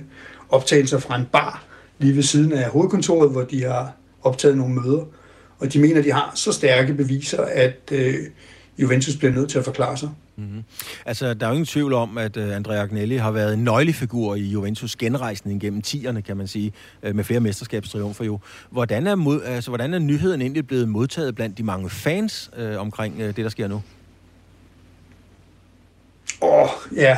optagelser 0.50 1.00
fra 1.00 1.16
en 1.16 1.26
bar 1.32 1.64
lige 2.00 2.16
ved 2.16 2.24
siden 2.24 2.52
af 2.52 2.70
hovedkontoret, 2.70 3.32
hvor 3.32 3.42
de 3.42 3.64
har 3.64 3.92
optaget 4.22 4.58
nogle 4.58 4.76
møder. 4.76 5.06
Og 5.60 5.74
de 5.74 5.80
mener, 5.80 6.02
de 6.02 6.12
har 6.12 6.32
så 6.36 6.52
stærke 6.52 6.94
beviser, 6.94 7.42
at 7.42 7.80
øh, 7.92 8.16
Juventus 8.82 9.18
bliver 9.18 9.34
nødt 9.34 9.50
til 9.50 9.58
at 9.58 9.66
forklare 9.66 9.98
sig. 9.98 10.10
Mm-hmm. 10.36 10.64
Altså, 11.06 11.34
der 11.34 11.46
er 11.46 11.50
jo 11.50 11.54
ingen 11.54 11.66
tvivl 11.66 11.94
om, 11.94 12.18
at 12.18 12.38
uh, 12.38 12.56
Andrea 12.56 12.82
Agnelli 12.82 13.16
har 13.16 13.32
været 13.32 13.54
en 13.54 13.64
nøglefigur 13.64 14.36
i 14.36 14.42
Juventus 14.42 14.96
genrejsning 14.96 15.62
gennem 15.62 15.82
tierne, 15.82 16.22
kan 16.22 16.38
man 16.38 16.48
sige, 16.48 16.74
uh, 17.08 17.16
med 17.16 17.24
flere 17.24 17.40
mesterskabstriumfer 17.40 18.26
jo. 18.26 18.40
Hvordan 18.70 19.08
er, 19.08 19.16
mod, 19.16 19.42
altså, 19.44 19.70
hvordan 19.70 19.94
er 19.94 20.00
nyheden 20.00 20.42
egentlig 20.42 20.68
blevet 20.68 20.90
modtaget 20.90 21.36
blandt 21.36 21.58
de 21.58 21.64
mange 21.64 21.90
fans 21.90 22.52
uh, 22.60 22.82
omkring 22.82 23.16
uh, 23.16 23.24
det, 23.24 23.38
der 23.38 23.50
sker 23.50 23.68
nu? 23.68 23.82
Åh, 26.42 26.64
oh, 26.64 26.70
ja. 26.96 27.18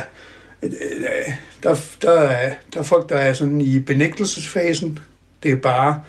Der, 1.62 1.80
der, 2.02 2.10
er, 2.12 2.54
der 2.74 2.80
er 2.80 2.84
folk, 2.84 3.08
der 3.08 3.16
er 3.16 3.32
sådan 3.32 3.60
i 3.60 3.80
benægtelsesfasen. 3.80 4.98
Det 5.42 5.52
er 5.52 5.56
bare 5.56 6.02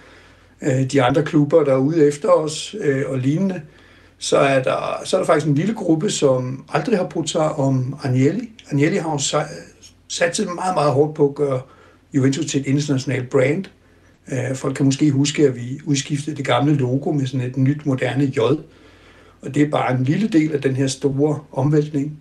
uh, 0.62 0.84
de 0.92 1.04
andre 1.04 1.24
klubber, 1.24 1.64
der 1.64 1.74
er 1.74 1.78
ude 1.78 2.08
efter 2.08 2.30
os 2.30 2.76
uh, 2.76 3.12
og 3.12 3.18
lignende 3.18 3.62
så 4.24 4.38
er, 4.38 4.64
der, 4.64 5.02
så 5.06 5.18
er 5.18 5.22
der 5.22 5.26
faktisk 5.26 5.48
en 5.48 5.56
lille 5.56 5.74
gruppe, 5.74 6.10
som 6.10 6.66
aldrig 6.70 6.98
har 6.98 7.08
brugt 7.08 7.30
sig 7.30 7.52
om 7.52 7.96
Agnelli. 8.04 8.50
Agnelli 8.72 8.98
har 8.98 9.12
jo 9.12 9.46
sat 10.08 10.36
sig 10.36 10.46
meget, 10.46 10.76
meget 10.76 10.92
hårdt 10.92 11.16
på 11.16 11.30
at 11.30 11.36
gøre 11.36 11.62
Juventus 12.14 12.46
til 12.46 12.62
et 12.62 12.68
internationalt 12.68 13.30
brand. 13.30 13.66
Øh, 14.32 14.56
folk 14.56 14.76
kan 14.76 14.86
måske 14.86 15.12
huske, 15.12 15.48
at 15.48 15.56
vi 15.56 15.80
udskiftede 15.86 16.36
det 16.36 16.46
gamle 16.46 16.76
logo 16.76 17.12
med 17.12 17.26
sådan 17.26 17.48
et 17.48 17.58
nyt, 17.58 17.86
moderne 17.86 18.24
J. 18.24 18.40
Og 19.42 19.56
det 19.56 19.58
er 19.58 19.70
bare 19.70 19.94
en 19.94 20.04
lille 20.04 20.28
del 20.28 20.52
af 20.52 20.62
den 20.62 20.76
her 20.76 20.88
store 20.88 21.40
omvæltning. 21.52 22.20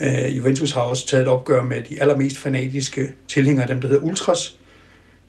Øh, 0.00 0.36
Juventus 0.36 0.72
har 0.72 0.80
også 0.80 1.06
taget 1.06 1.22
et 1.22 1.28
opgør 1.28 1.62
med 1.62 1.82
de 1.88 2.00
allermest 2.00 2.38
fanatiske 2.38 3.12
tilhængere, 3.28 3.68
dem 3.68 3.80
der 3.80 3.88
hedder 3.88 4.02
Ultras, 4.02 4.58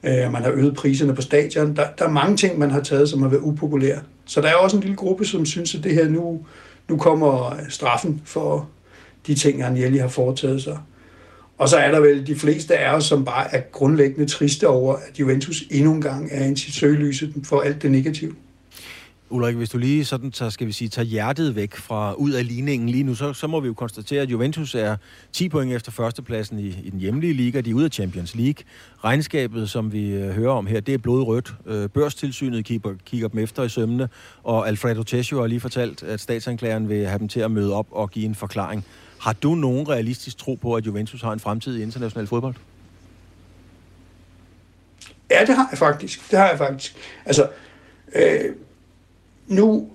Øh, 0.06 0.32
man 0.32 0.42
har 0.42 0.50
øget 0.50 0.74
priserne 0.74 1.14
på 1.14 1.22
stadion. 1.22 1.76
Der, 1.76 1.86
der 1.98 2.04
er 2.04 2.10
mange 2.10 2.36
ting, 2.36 2.58
man 2.58 2.70
har 2.70 2.80
taget, 2.80 3.08
som 3.08 3.22
har 3.22 3.28
været 3.28 3.40
upopulære. 3.42 4.00
Så 4.26 4.40
der 4.40 4.48
er 4.48 4.54
også 4.54 4.76
en 4.76 4.82
lille 4.82 4.96
gruppe, 4.96 5.24
som 5.24 5.46
synes, 5.46 5.74
at 5.74 5.84
det 5.84 5.94
her 5.94 6.08
nu, 6.08 6.46
nu 6.88 6.96
kommer 6.96 7.56
straffen 7.68 8.22
for 8.24 8.68
de 9.26 9.34
ting, 9.34 9.62
Agnelli 9.62 9.98
har 9.98 10.08
foretaget 10.08 10.62
sig. 10.62 10.78
Og 11.58 11.68
så 11.68 11.76
er 11.76 11.90
der 11.90 12.00
vel 12.00 12.26
de 12.26 12.36
fleste 12.36 12.76
af 12.76 12.94
os, 12.94 13.04
som 13.04 13.24
bare 13.24 13.54
er 13.54 13.60
grundlæggende 13.72 14.30
triste 14.30 14.68
over, 14.68 14.94
at 14.94 15.20
Juventus 15.20 15.62
endnu 15.70 15.92
en 15.92 16.02
gang 16.02 16.28
er 16.32 16.50
i 16.50 16.56
sit 16.56 16.74
søgelyse 16.74 17.32
for 17.44 17.60
alt 17.60 17.82
det 17.82 17.90
negative. 17.90 18.34
Ulrik, 19.34 19.56
hvis 19.56 19.70
du 19.70 19.78
lige 19.78 20.04
sådan 20.04 20.30
tager, 20.30 20.50
skal 20.50 20.66
vi 20.66 20.72
sige, 20.72 20.88
tager 20.88 21.06
hjertet 21.06 21.56
væk 21.56 21.76
fra 21.76 22.14
ud 22.14 22.30
af 22.30 22.46
ligningen 22.46 22.88
lige 22.88 23.04
nu, 23.04 23.14
så, 23.14 23.32
så 23.32 23.46
må 23.46 23.60
vi 23.60 23.66
jo 23.66 23.74
konstatere, 23.74 24.22
at 24.22 24.30
Juventus 24.30 24.74
er 24.74 24.96
10 25.32 25.48
point 25.48 25.72
efter 25.72 25.92
førstepladsen 25.92 26.58
i, 26.58 26.66
i 26.66 26.90
den 26.90 27.00
hjemlige 27.00 27.32
liga. 27.32 27.60
De 27.60 27.70
er 27.70 27.74
ude 27.74 27.84
af 27.84 27.90
Champions 27.90 28.34
League. 28.34 28.64
Regnskabet, 29.04 29.70
som 29.70 29.92
vi 29.92 30.10
øh, 30.10 30.30
hører 30.30 30.52
om 30.52 30.66
her, 30.66 30.80
det 30.80 30.94
er 30.94 30.98
blodrødt. 30.98 31.54
Øh, 31.66 31.88
børstilsynet 31.88 32.64
kigger, 32.64 32.94
kigger 33.04 33.28
dem 33.28 33.40
efter 33.40 33.62
i 33.62 33.68
sømne, 33.68 34.08
og 34.42 34.68
Alfredo 34.68 35.02
Tessio 35.02 35.40
har 35.40 35.46
lige 35.46 35.60
fortalt, 35.60 36.02
at 36.02 36.20
statsanklageren 36.20 36.88
vil 36.88 37.06
have 37.06 37.18
dem 37.18 37.28
til 37.28 37.40
at 37.40 37.50
møde 37.50 37.72
op 37.72 37.86
og 37.90 38.10
give 38.10 38.24
en 38.24 38.34
forklaring. 38.34 38.84
Har 39.20 39.32
du 39.32 39.54
nogen 39.54 39.88
realistisk 39.88 40.38
tro 40.38 40.54
på, 40.54 40.74
at 40.74 40.86
Juventus 40.86 41.22
har 41.22 41.32
en 41.32 41.40
fremtid 41.40 41.78
i 41.78 41.82
international 41.82 42.26
fodbold? 42.26 42.54
Ja, 45.30 45.40
det 45.46 45.56
har 45.56 45.68
jeg 45.70 45.78
faktisk. 45.78 46.30
Det 46.30 46.38
har 46.38 46.48
jeg 46.48 46.58
faktisk. 46.58 46.96
Altså, 47.26 47.48
øh, 48.14 48.54
nu 49.46 49.88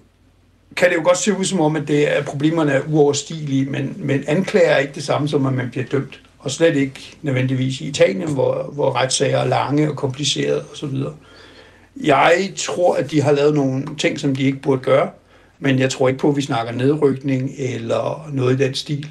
kan 0.75 0.89
det 0.89 0.95
jo 0.95 1.03
godt 1.03 1.17
se 1.17 1.37
ud 1.37 1.45
som 1.45 1.61
om, 1.61 1.75
at, 1.75 1.87
det 1.87 2.17
er, 2.17 2.23
problemerne 2.23 2.71
er 2.71 2.81
uoverstigelige, 2.89 3.65
men, 3.65 3.95
men 3.97 4.23
anklager 4.27 4.69
er 4.69 4.77
ikke 4.77 4.93
det 4.95 5.03
samme 5.03 5.27
som, 5.27 5.45
at 5.45 5.53
man 5.53 5.69
bliver 5.69 5.85
dømt. 5.85 6.21
Og 6.39 6.51
slet 6.51 6.75
ikke 6.75 7.17
nødvendigvis 7.21 7.81
i 7.81 7.87
Italien, 7.87 8.33
hvor, 8.33 8.69
hvor 8.73 8.95
retssager 8.95 9.37
er 9.37 9.47
lange 9.47 9.89
og 9.89 9.95
komplicerede 9.95 10.63
osv. 10.73 10.95
Jeg 12.03 12.49
tror, 12.55 12.95
at 12.95 13.11
de 13.11 13.21
har 13.21 13.31
lavet 13.31 13.55
nogle 13.55 13.85
ting, 13.97 14.19
som 14.19 14.35
de 14.35 14.43
ikke 14.43 14.61
burde 14.61 14.81
gøre, 14.81 15.09
men 15.59 15.79
jeg 15.79 15.89
tror 15.89 16.07
ikke 16.07 16.19
på, 16.19 16.29
at 16.29 16.35
vi 16.35 16.41
snakker 16.41 16.73
nedrykning 16.73 17.51
eller 17.57 18.29
noget 18.33 18.59
i 18.59 18.63
den 18.63 18.73
stil. 18.73 19.09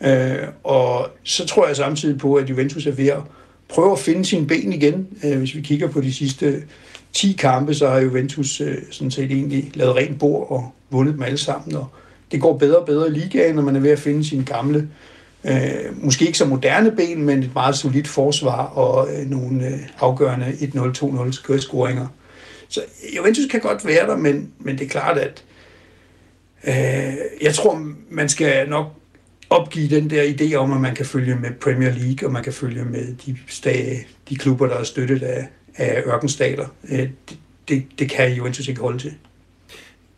Øh, 0.00 0.36
og 0.64 1.10
så 1.24 1.46
tror 1.46 1.66
jeg 1.66 1.76
samtidig 1.76 2.18
på, 2.18 2.34
at 2.34 2.50
Juventus 2.50 2.86
er 2.86 2.92
ved 2.92 3.06
at 3.06 3.20
prøve 3.68 3.92
at 3.92 3.98
finde 3.98 4.24
sine 4.24 4.46
ben 4.46 4.72
igen. 4.72 5.08
Øh, 5.24 5.38
hvis 5.38 5.54
vi 5.54 5.60
kigger 5.60 5.88
på 5.88 6.00
de 6.00 6.14
sidste 6.14 6.62
10 7.16 7.32
kampe, 7.32 7.74
så 7.74 7.88
har 7.88 7.98
Juventus 7.98 8.60
øh, 8.60 8.76
sådan 8.90 9.10
set 9.10 9.30
egentlig 9.30 9.70
lavet 9.74 9.96
rent 9.96 10.18
bord 10.18 10.50
og 10.50 10.72
vundet 10.90 11.14
dem 11.14 11.22
alle 11.22 11.38
sammen. 11.38 11.76
Og 11.76 11.86
det 12.32 12.40
går 12.40 12.58
bedre 12.58 12.78
og 12.78 12.86
bedre 12.86 13.08
i 13.08 13.10
ligaen, 13.10 13.54
når 13.54 13.62
man 13.62 13.76
er 13.76 13.80
ved 13.80 13.90
at 13.90 13.98
finde 13.98 14.24
sine 14.24 14.44
gamle, 14.44 14.88
øh, 15.44 16.04
måske 16.04 16.26
ikke 16.26 16.38
så 16.38 16.44
moderne 16.44 16.92
ben, 16.96 17.22
men 17.22 17.42
et 17.42 17.54
meget 17.54 17.76
solidt 17.76 18.08
forsvar 18.08 18.64
og 18.64 19.08
øh, 19.14 19.30
nogle 19.30 19.66
øh, 19.66 19.78
afgørende 19.98 20.46
1-0, 20.46 20.78
2-0 21.04 21.32
skødscoringer. 21.32 22.06
Så 22.68 22.80
Juventus 23.16 23.46
kan 23.50 23.60
godt 23.60 23.86
være 23.86 24.06
der, 24.06 24.16
men, 24.16 24.52
men 24.58 24.78
det 24.78 24.84
er 24.84 24.88
klart, 24.88 25.18
at 25.18 25.44
øh, 26.66 27.14
jeg 27.42 27.54
tror, 27.54 27.82
man 28.10 28.28
skal 28.28 28.68
nok 28.68 28.86
opgive 29.50 29.88
den 29.88 30.10
der 30.10 30.22
idé 30.22 30.54
om, 30.54 30.72
at 30.72 30.80
man 30.80 30.94
kan 30.94 31.06
følge 31.06 31.36
med 31.36 31.50
Premier 31.60 31.90
League, 31.90 32.28
og 32.28 32.32
man 32.32 32.42
kan 32.42 32.52
følge 32.52 32.84
med 32.84 33.14
de, 33.26 33.36
stage, 33.48 34.06
de 34.28 34.36
klubber, 34.36 34.66
der 34.66 34.74
er 34.74 34.84
støttet 34.84 35.22
af, 35.22 35.48
af 35.76 36.02
ørkenstater. 36.06 36.66
Øh, 36.88 37.10
det, 37.68 37.86
det, 37.98 38.10
kan 38.10 38.34
Juventus 38.34 38.68
ikke 38.68 38.80
holde 38.80 38.98
til. 38.98 39.14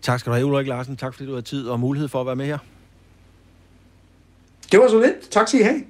Tak 0.02 0.20
skal 0.20 0.30
du 0.30 0.34
have, 0.34 0.46
Ulrik 0.46 0.66
Larsen. 0.66 0.96
Tak 0.96 1.14
fordi 1.14 1.28
du 1.28 1.34
har 1.34 1.40
tid 1.40 1.68
og 1.68 1.80
mulighed 1.80 2.08
for 2.08 2.20
at 2.20 2.26
være 2.26 2.36
med 2.36 2.46
her. 2.46 2.58
Det 4.72 4.80
var 4.80 4.88
så 4.88 5.00
lidt. 5.00 5.30
Tak 5.30 5.48
skal 5.48 5.60
I 5.60 5.62
have. 5.62 5.82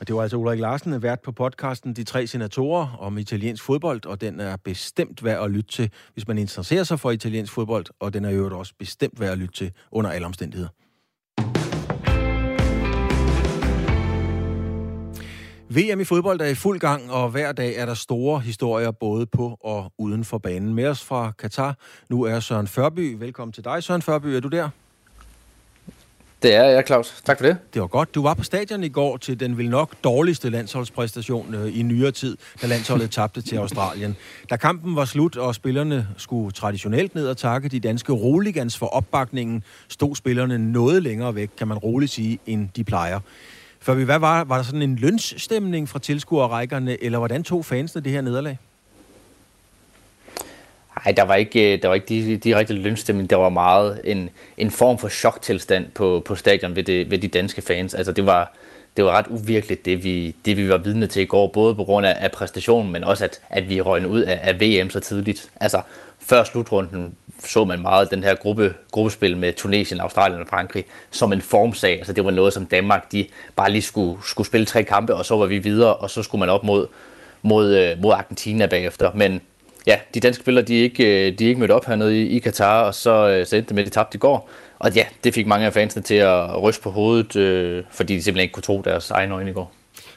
Og 0.00 0.08
det 0.08 0.14
var 0.14 0.22
altså 0.22 0.36
Ulrik 0.36 0.60
Larsen, 0.60 1.02
vært 1.02 1.20
på 1.20 1.32
podcasten 1.32 1.92
De 1.92 2.04
Tre 2.04 2.26
Senatorer 2.26 2.96
om 2.98 3.18
italiensk 3.18 3.64
fodbold, 3.64 4.06
og 4.06 4.20
den 4.20 4.40
er 4.40 4.56
bestemt 4.56 5.24
værd 5.24 5.44
at 5.44 5.50
lytte 5.50 5.70
til, 5.70 5.90
hvis 6.12 6.28
man 6.28 6.38
interesserer 6.38 6.84
sig 6.84 7.00
for 7.00 7.10
italiensk 7.10 7.52
fodbold, 7.52 7.86
og 8.00 8.12
den 8.14 8.24
er 8.24 8.30
jo 8.30 8.58
også 8.58 8.72
bestemt 8.78 9.20
værd 9.20 9.32
at 9.32 9.38
lytte 9.38 9.54
til 9.54 9.72
under 9.92 10.10
alle 10.10 10.26
omstændigheder. 10.26 10.68
VM 15.74 16.00
i 16.00 16.04
fodbold 16.04 16.40
er 16.40 16.46
i 16.46 16.54
fuld 16.54 16.80
gang, 16.80 17.12
og 17.12 17.30
hver 17.30 17.52
dag 17.52 17.76
er 17.76 17.86
der 17.86 17.94
store 17.94 18.40
historier 18.40 18.90
både 18.90 19.26
på 19.26 19.58
og 19.60 19.92
uden 19.98 20.24
for 20.24 20.38
banen. 20.38 20.74
Med 20.74 20.86
os 20.86 21.04
fra 21.04 21.32
Katar, 21.38 21.76
nu 22.08 22.22
er 22.22 22.40
Søren 22.40 22.66
Førby. 22.66 23.16
Velkommen 23.18 23.52
til 23.52 23.64
dig, 23.64 23.82
Søren 23.82 24.02
Førby. 24.02 24.26
Er 24.26 24.40
du 24.40 24.48
der? 24.48 24.68
Det 26.42 26.54
er 26.54 26.64
jeg, 26.64 26.84
Claus. 26.86 27.22
Tak 27.24 27.38
for 27.38 27.46
det. 27.46 27.56
Det 27.74 27.82
var 27.82 27.88
godt. 27.88 28.14
Du 28.14 28.22
var 28.22 28.34
på 28.34 28.44
stadion 28.44 28.84
i 28.84 28.88
går 28.88 29.16
til 29.16 29.40
den 29.40 29.58
vel 29.58 29.70
nok 29.70 29.94
dårligste 30.04 30.50
landsholdspræstation 30.50 31.54
øh, 31.54 31.78
i 31.78 31.82
nyere 31.82 32.10
tid, 32.10 32.36
da 32.62 32.66
landsholdet 32.66 33.10
tabte 33.10 33.42
til 33.42 33.56
Australien. 33.56 34.16
Da 34.50 34.56
kampen 34.56 34.96
var 34.96 35.04
slut, 35.04 35.36
og 35.36 35.54
spillerne 35.54 36.08
skulle 36.16 36.52
traditionelt 36.52 37.14
ned 37.14 37.28
og 37.28 37.36
takke 37.36 37.68
de 37.68 37.80
danske 37.80 38.12
roligans 38.12 38.78
for 38.78 38.86
opbakningen, 38.86 39.64
stod 39.88 40.16
spillerne 40.16 40.72
noget 40.72 41.02
længere 41.02 41.34
væk, 41.34 41.50
kan 41.58 41.68
man 41.68 41.78
roligt 41.78 42.12
sige, 42.12 42.38
end 42.46 42.68
de 42.76 42.84
plejer. 42.84 43.20
For 43.82 43.94
hvad 43.94 44.18
var, 44.18 44.44
var 44.44 44.56
der 44.56 44.62
sådan 44.62 44.82
en 44.82 44.96
lønsstemning 44.96 45.88
fra 45.88 45.98
tilskuerrækkerne, 45.98 47.02
eller 47.04 47.18
hvordan 47.18 47.44
tog 47.44 47.64
fansene 47.64 48.04
det 48.04 48.12
her 48.12 48.20
nederlag? 48.20 48.58
Nej, 51.04 51.12
der 51.12 51.22
var 51.22 51.34
ikke, 51.34 51.72
øh, 51.72 51.82
der 51.82 51.88
var 51.88 51.94
ikke 51.94 52.36
direkte 52.36 52.74
lønstemning. 52.74 53.30
Der 53.30 53.36
var 53.36 53.48
meget 53.48 54.00
en, 54.04 54.30
en 54.56 54.70
form 54.70 54.98
for 54.98 55.08
choktilstand 55.08 55.90
på, 55.94 56.22
på 56.26 56.34
stadion 56.34 56.76
ved, 56.76 56.82
det, 56.82 57.10
ved 57.10 57.18
de 57.18 57.28
danske 57.28 57.62
fans. 57.62 57.94
Altså, 57.94 58.12
det 58.12 58.26
var, 58.26 58.52
det 58.96 59.04
var 59.04 59.10
ret 59.10 59.26
uvirkeligt, 59.28 59.84
det 59.84 60.04
vi, 60.04 60.36
det 60.44 60.56
vi 60.56 60.68
var 60.68 60.78
vidne 60.78 61.06
til 61.06 61.22
i 61.22 61.26
går, 61.26 61.46
både 61.46 61.74
på 61.74 61.84
grund 61.84 62.06
af, 62.06 62.16
af 62.20 62.30
præstationen, 62.32 62.92
men 62.92 63.04
også 63.04 63.24
at, 63.24 63.40
at 63.50 63.68
vi 63.68 63.80
røgnet 63.80 64.08
ud 64.08 64.20
af, 64.20 64.40
af 64.42 64.60
VM 64.60 64.90
så 64.90 65.00
tidligt. 65.00 65.50
Altså, 65.60 65.82
før 66.18 66.44
slutrunden 66.44 67.14
så 67.44 67.64
man 67.64 67.80
meget 67.80 68.10
den 68.10 68.24
her 68.24 68.34
gruppe, 68.34 68.74
gruppespil 68.90 69.36
med 69.36 69.52
Tunesien, 69.52 70.00
Australien 70.00 70.40
og 70.40 70.48
Frankrig 70.48 70.84
som 71.10 71.32
en 71.32 71.40
formsag. 71.40 71.92
Altså 71.92 72.12
det 72.12 72.24
var 72.24 72.30
noget, 72.30 72.52
som 72.52 72.66
Danmark 72.66 73.12
de 73.12 73.26
bare 73.56 73.70
lige 73.70 73.82
skulle, 73.82 74.18
skulle 74.24 74.46
spille 74.46 74.66
tre 74.66 74.84
kampe, 74.84 75.14
og 75.14 75.24
så 75.24 75.36
var 75.36 75.46
vi 75.46 75.58
videre, 75.58 75.94
og 75.94 76.10
så 76.10 76.22
skulle 76.22 76.40
man 76.40 76.48
op 76.48 76.64
mod, 76.64 76.86
mod, 77.42 77.76
øh, 77.76 78.02
mod 78.02 78.12
Argentina 78.12 78.66
bagefter. 78.66 79.10
Men 79.14 79.40
ja, 79.86 79.98
de 80.14 80.20
danske 80.20 80.42
spillere, 80.42 80.64
de 80.64 80.78
er 80.78 80.82
ikke, 80.82 81.04
øh, 81.04 81.38
de 81.38 81.44
er 81.44 81.48
ikke 81.48 81.60
mødt 81.60 81.70
op 81.70 81.86
hernede 81.86 82.22
i, 82.22 82.28
i 82.28 82.38
Katar, 82.38 82.82
og 82.82 82.94
så, 82.94 83.28
øh, 83.28 83.46
så 83.46 83.56
endte 83.56 83.68
det 83.68 83.74
med, 83.74 83.82
at 83.82 83.86
de 83.86 83.94
tabte 83.94 84.16
i 84.16 84.18
går. 84.18 84.50
Og 84.78 84.92
ja, 84.92 85.04
det 85.24 85.34
fik 85.34 85.46
mange 85.46 85.66
af 85.66 85.72
fansene 85.72 86.02
til 86.02 86.14
at 86.14 86.62
ryste 86.62 86.82
på 86.82 86.90
hovedet, 86.90 87.36
øh, 87.36 87.84
fordi 87.90 88.16
de 88.16 88.22
simpelthen 88.22 88.42
ikke 88.42 88.52
kunne 88.52 88.62
tro 88.62 88.82
deres 88.84 89.10
egne 89.10 89.34
øjne 89.34 89.50
i 89.50 89.52
går. 89.52 89.72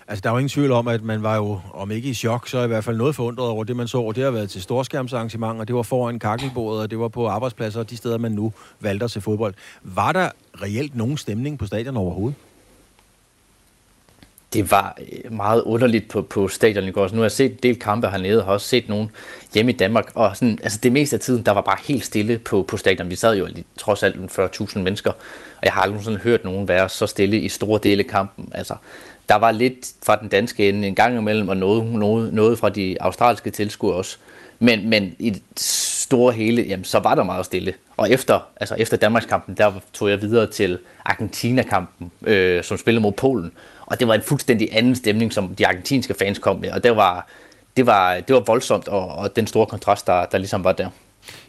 Altså, 0.08 0.22
der 0.22 0.30
er 0.30 0.34
jo 0.34 0.38
ingen 0.38 0.50
tvivl 0.50 0.72
om, 0.72 0.88
at 0.88 1.04
man 1.04 1.24
var 1.24 1.36
jo, 1.36 1.60
om 1.74 1.92
ikke 1.92 2.10
i 2.10 2.14
chok, 2.14 2.48
så 2.48 2.64
i 2.64 2.68
hvert 2.68 2.84
fald 2.84 2.98
noget 2.98 3.16
forundret 3.16 3.48
over 3.48 3.64
det, 3.64 3.76
man 3.76 3.88
så. 3.88 3.98
Og 3.98 4.16
det 4.16 4.24
har 4.24 4.32
været 4.32 4.50
til 4.50 4.62
storskærmsarrangementer, 4.62 5.66
det 5.66 5.76
var 5.76 5.84
foran 5.84 6.20
kakkelbordet, 6.20 6.82
og 6.82 6.92
det 6.92 7.00
var 7.00 7.08
på 7.08 7.28
arbejdspladser, 7.28 7.80
og 7.80 7.90
de 7.90 7.98
steder, 7.98 8.18
man 8.18 8.32
nu 8.32 8.54
valgte 8.80 9.04
at 9.04 9.12
se 9.12 9.22
fodbold. 9.22 9.54
Var 9.84 10.12
der 10.12 10.30
reelt 10.62 10.96
nogen 10.96 11.18
stemning 11.18 11.60
på 11.60 11.66
stadion 11.66 11.98
overhovedet? 11.98 12.36
det 14.54 14.72
var 14.72 14.98
øh, 15.12 15.34
meget 15.34 15.62
underligt 15.62 16.10
på, 16.10 16.22
på 16.22 16.48
stadion 16.48 16.84
i 16.84 16.92
går. 16.92 17.08
Så 17.08 17.16
nu 17.16 17.22
har 17.22 17.26
jeg 17.26 17.32
set 17.32 17.52
en 17.52 17.58
del 17.64 17.80
kampe 17.80 18.08
hernede, 18.08 18.40
og 18.40 18.46
har 18.46 18.54
også 18.54 18.68
set 18.68 18.90
nogen 18.90 19.12
hjemme 19.54 19.72
i 19.72 19.76
Danmark. 19.76 20.12
Og 20.16 20.38
sådan, 20.38 20.60
altså 20.64 20.80
det 20.84 20.92
meste 20.92 21.16
af 21.16 21.20
tiden, 21.20 21.46
der 21.46 21.52
var 21.52 21.62
bare 21.62 21.78
helt 21.88 22.06
stille 22.06 22.38
på, 22.38 22.64
på 22.64 22.78
stadion. 22.78 23.10
Vi 23.10 23.16
sad 23.16 23.38
jo 23.38 23.48
trods 23.78 24.04
alt 24.04 24.16
40.000 24.16 24.80
mennesker, 24.80 25.12
og 25.12 25.64
jeg 25.64 25.74
har 25.74 25.82
aldrig 25.82 26.04
sådan 26.04 26.20
hørt 26.20 26.44
nogen 26.44 26.68
være 26.68 26.90
så 26.90 27.08
stille 27.08 27.40
i 27.40 27.50
store 27.50 27.80
dele 27.84 28.04
af 28.04 28.10
kampen. 28.10 28.52
Altså, 28.56 28.76
der 29.30 29.36
var 29.36 29.52
lidt 29.52 29.92
fra 30.06 30.16
den 30.16 30.28
danske 30.28 30.70
ende 30.70 30.88
en 30.88 30.96
gang 30.96 31.18
imellem, 31.18 31.50
og 31.50 31.58
noget, 31.58 31.86
noget, 31.86 32.34
noget 32.34 32.60
fra 32.60 32.70
de 32.70 32.98
australske 33.00 33.50
tilskuere 33.50 33.96
også. 33.96 34.18
Men, 34.60 34.90
men 34.90 35.16
i 35.20 35.30
det 35.30 35.42
store 35.60 36.34
hele, 36.34 36.62
jamen, 36.62 36.84
så 36.84 37.00
var 37.00 37.16
der 37.16 37.24
meget 37.24 37.46
stille. 37.46 37.74
Og 37.98 38.12
efter, 38.12 38.40
altså 38.56 38.76
efter 38.76 38.98
Danmarkskampen, 38.98 39.56
der 39.58 39.72
tog 39.94 40.10
jeg 40.10 40.22
videre 40.22 40.52
til 40.52 40.80
Argentina-kampen, 41.06 42.12
øh, 42.22 42.64
som 42.64 42.78
spillede 42.78 43.02
mod 43.02 43.12
Polen. 43.12 43.52
Og 43.86 44.00
det 44.00 44.08
var 44.08 44.14
en 44.14 44.22
fuldstændig 44.22 44.70
anden 44.72 44.96
stemning, 44.96 45.34
som 45.34 45.56
de 45.56 45.68
argentinske 45.68 46.14
fans 46.14 46.40
kom 46.40 46.60
med. 46.60 46.72
Og 46.72 46.84
det 46.84 46.96
var, 46.96 47.28
det 47.78 47.86
var, 47.86 48.20
det 48.20 48.36
var 48.36 48.40
voldsomt, 48.40 48.88
og, 48.88 49.08
og 49.08 49.36
den 49.36 49.48
store 49.48 49.66
kontrast, 49.66 50.08
der, 50.08 50.26
der 50.26 50.38
ligesom 50.38 50.64
var 50.64 50.72
der. 50.72 50.90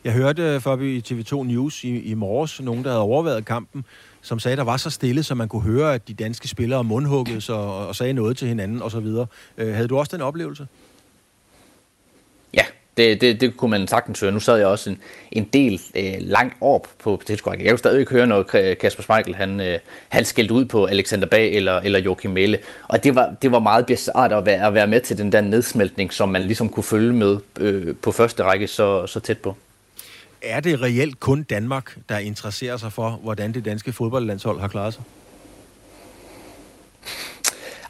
Jeg 0.04 0.12
hørte 0.12 0.42
øh, 0.42 0.60
Fabi, 0.60 0.96
i 0.96 1.02
TV2 1.08 1.42
News 1.42 1.84
i, 1.84 1.98
i 1.98 2.14
morges, 2.14 2.60
nogen, 2.60 2.84
der 2.84 2.90
havde 2.90 3.02
overvejet 3.02 3.44
kampen, 3.44 3.84
som 4.24 4.38
sagde, 4.38 4.52
at 4.52 4.58
der 4.58 4.64
var 4.64 4.76
så 4.76 4.90
stille, 4.90 5.22
så 5.22 5.34
man 5.34 5.48
kunne 5.48 5.62
høre, 5.62 5.94
at 5.94 6.08
de 6.08 6.14
danske 6.14 6.48
spillere 6.48 6.84
mundhugges 6.84 7.48
og, 7.48 7.86
og 7.86 7.96
sagde 7.96 8.12
noget 8.12 8.36
til 8.36 8.48
hinanden 8.48 8.82
osv. 8.82 9.06
Øh, 9.58 9.74
havde 9.74 9.88
du 9.88 9.98
også 9.98 10.16
den 10.16 10.22
oplevelse? 10.22 10.66
Ja, 12.54 12.62
det, 12.96 13.20
det, 13.20 13.40
det 13.40 13.56
kunne 13.56 13.70
man 13.70 13.88
sagtens 13.88 14.20
høre. 14.20 14.32
Nu 14.32 14.40
sad 14.40 14.56
jeg 14.56 14.66
også 14.66 14.90
en, 14.90 14.98
en 15.32 15.44
del 15.44 15.80
øh, 15.96 16.14
langt 16.20 16.54
op 16.60 16.88
på 16.98 17.22
tilskuerne. 17.26 17.62
Jeg 17.62 17.70
kunne 17.70 17.78
stadig 17.78 18.06
høre, 18.10 18.26
når 18.26 18.42
Kasper 18.80 19.02
Schmeichel 19.02 19.34
han, 19.34 19.60
øh, 19.60 19.78
han 20.08 20.24
skældte 20.24 20.54
ud 20.54 20.64
på 20.64 20.84
Alexander 20.84 21.26
Bag 21.26 21.52
eller, 21.52 21.80
eller 21.80 21.98
Joachim 21.98 22.30
Melle. 22.30 22.58
Og 22.88 23.04
det 23.04 23.14
var, 23.14 23.34
det 23.42 23.52
var 23.52 23.58
meget 23.58 23.86
bizart 23.86 24.32
at 24.32 24.46
være, 24.46 24.66
at 24.66 24.74
være 24.74 24.86
med 24.86 25.00
til 25.00 25.18
den 25.18 25.32
der 25.32 25.40
nedsmeltning, 25.40 26.12
som 26.12 26.28
man 26.28 26.42
ligesom 26.42 26.68
kunne 26.68 26.84
følge 26.84 27.12
med 27.12 27.38
øh, 27.60 27.96
på 28.02 28.12
første 28.12 28.42
række 28.42 28.66
så, 28.66 29.06
så 29.06 29.20
tæt 29.20 29.38
på 29.38 29.56
er 30.45 30.61
det 30.61 30.82
reelt 30.82 31.20
kun 31.20 31.42
Danmark, 31.42 31.99
der 32.09 32.18
interesserer 32.18 32.76
sig 32.76 32.92
for, 32.92 33.11
hvordan 33.11 33.55
det 33.55 33.64
danske 33.64 33.92
fodboldlandshold 33.92 34.61
har 34.61 34.68
klaret 34.68 34.95
sig? 34.95 35.03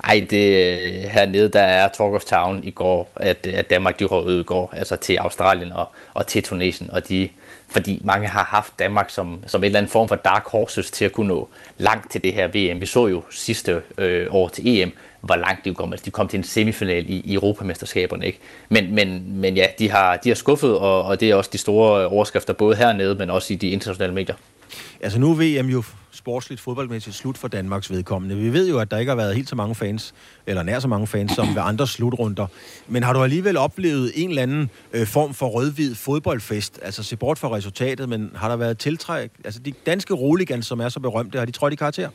Ej, 0.05 0.27
det 0.31 0.79
øh, 0.79 1.11
hernede, 1.11 1.49
der 1.49 1.61
er 1.61 1.89
Talk 1.89 2.15
of 2.15 2.25
Town 2.25 2.65
i 2.65 2.71
går, 2.71 3.11
at, 3.17 3.47
øh, 3.47 3.55
at 3.59 3.71
Danmark 3.71 3.99
de 4.01 4.05
røg 4.05 4.27
ud 4.27 4.41
i 4.41 4.43
går, 4.43 4.75
altså 4.77 4.97
til 4.97 5.17
Australien 5.17 5.73
og, 5.73 5.89
og 6.15 6.27
til 6.27 6.43
Tunesien, 6.43 6.91
og 6.91 7.09
de, 7.09 7.29
fordi 7.69 8.03
mange 8.05 8.29
har 8.29 8.45
haft 8.45 8.79
Danmark 8.79 9.11
som, 9.11 9.45
som 9.47 9.61
en 9.61 9.65
eller 9.65 9.79
anden 9.79 9.93
form 9.93 10.09
for 10.09 10.17
dark 10.17 10.47
horses 10.47 10.91
til 10.91 11.05
at 11.05 11.13
kunne 11.13 11.29
nå 11.29 11.49
langt 11.79 12.13
til 12.13 12.23
det 12.23 12.33
her 12.33 12.47
VM. 12.47 12.81
Vi 12.81 12.87
så 12.87 13.07
jo 13.07 13.23
sidste 13.31 13.83
øh, 13.99 14.27
år 14.31 14.49
til 14.49 14.67
EM, 14.67 14.93
hvor 15.25 15.37
langt 15.37 15.64
de 15.64 15.75
kom. 15.75 15.93
Altså, 15.93 16.05
de 16.05 16.11
kom 16.11 16.29
til 16.29 16.37
en 16.37 16.45
semifinal 16.45 17.11
i, 17.11 17.20
i 17.25 17.35
Europamesterskaberne. 17.35 18.27
Ikke? 18.27 18.39
Men, 18.68 18.95
men, 18.95 19.41
men 19.41 19.57
ja, 19.57 19.66
de 19.79 19.91
har, 19.91 20.16
de 20.16 20.29
har 20.29 20.37
skuffet, 20.37 20.79
og, 20.79 21.03
og 21.03 21.20
det 21.20 21.31
er 21.31 21.35
også 21.35 21.51
de 21.53 21.59
store 21.59 22.07
overskrifter, 22.07 22.53
både 22.53 22.77
hernede, 22.77 23.14
men 23.14 23.31
også 23.31 23.53
i 23.53 23.57
de 23.57 23.68
internationale 23.68 24.14
medier. 24.14 24.35
Altså 25.01 25.18
nu 25.18 25.31
er 25.31 25.35
VM 25.35 25.68
jo 25.68 25.83
sportsligt 26.11 26.61
fodboldmæssigt 26.61 27.16
slut 27.16 27.39
for 27.39 27.49
Danmarks 27.49 27.91
vedkommende. 27.91 28.37
Vi 28.37 28.53
ved 28.53 28.68
jo, 28.68 28.79
at 28.79 28.91
der 28.91 28.99
ikke 28.99 29.11
har 29.11 29.16
været 29.16 29.35
helt 29.35 29.49
så 29.49 29.57
mange 29.57 29.75
fans, 29.75 30.14
eller 30.47 30.62
nær 30.62 30.79
så 30.79 30.89
mange 30.89 31.07
fans, 31.07 31.33
som 31.33 31.49
ved 31.49 31.62
andre 31.64 31.87
slutrunder. 31.87 32.47
Men 32.89 33.03
har 33.03 33.12
du 33.12 33.22
alligevel 33.22 33.57
oplevet 33.57 34.12
en 34.14 34.29
eller 34.29 34.43
anden 34.43 34.70
øh, 34.93 35.07
form 35.07 35.35
for 35.35 35.47
rødhvid 35.47 35.95
fodboldfest? 35.95 36.81
Altså 36.83 37.03
se 37.03 37.16
bort 37.16 37.39
fra 37.39 37.55
resultatet, 37.55 38.09
men 38.09 38.31
har 38.35 38.49
der 38.49 38.57
været 38.57 38.79
tiltræk? 38.79 39.31
Altså 39.45 39.61
de 39.61 39.72
danske 39.87 40.14
roligans, 40.14 40.66
som 40.66 40.81
er 40.81 40.89
så 40.89 41.01
berømte, 41.01 41.39
har 41.39 41.47
de 41.47 41.53
trådt 41.53 41.72
i 41.72 41.77
karakter? 41.77 42.09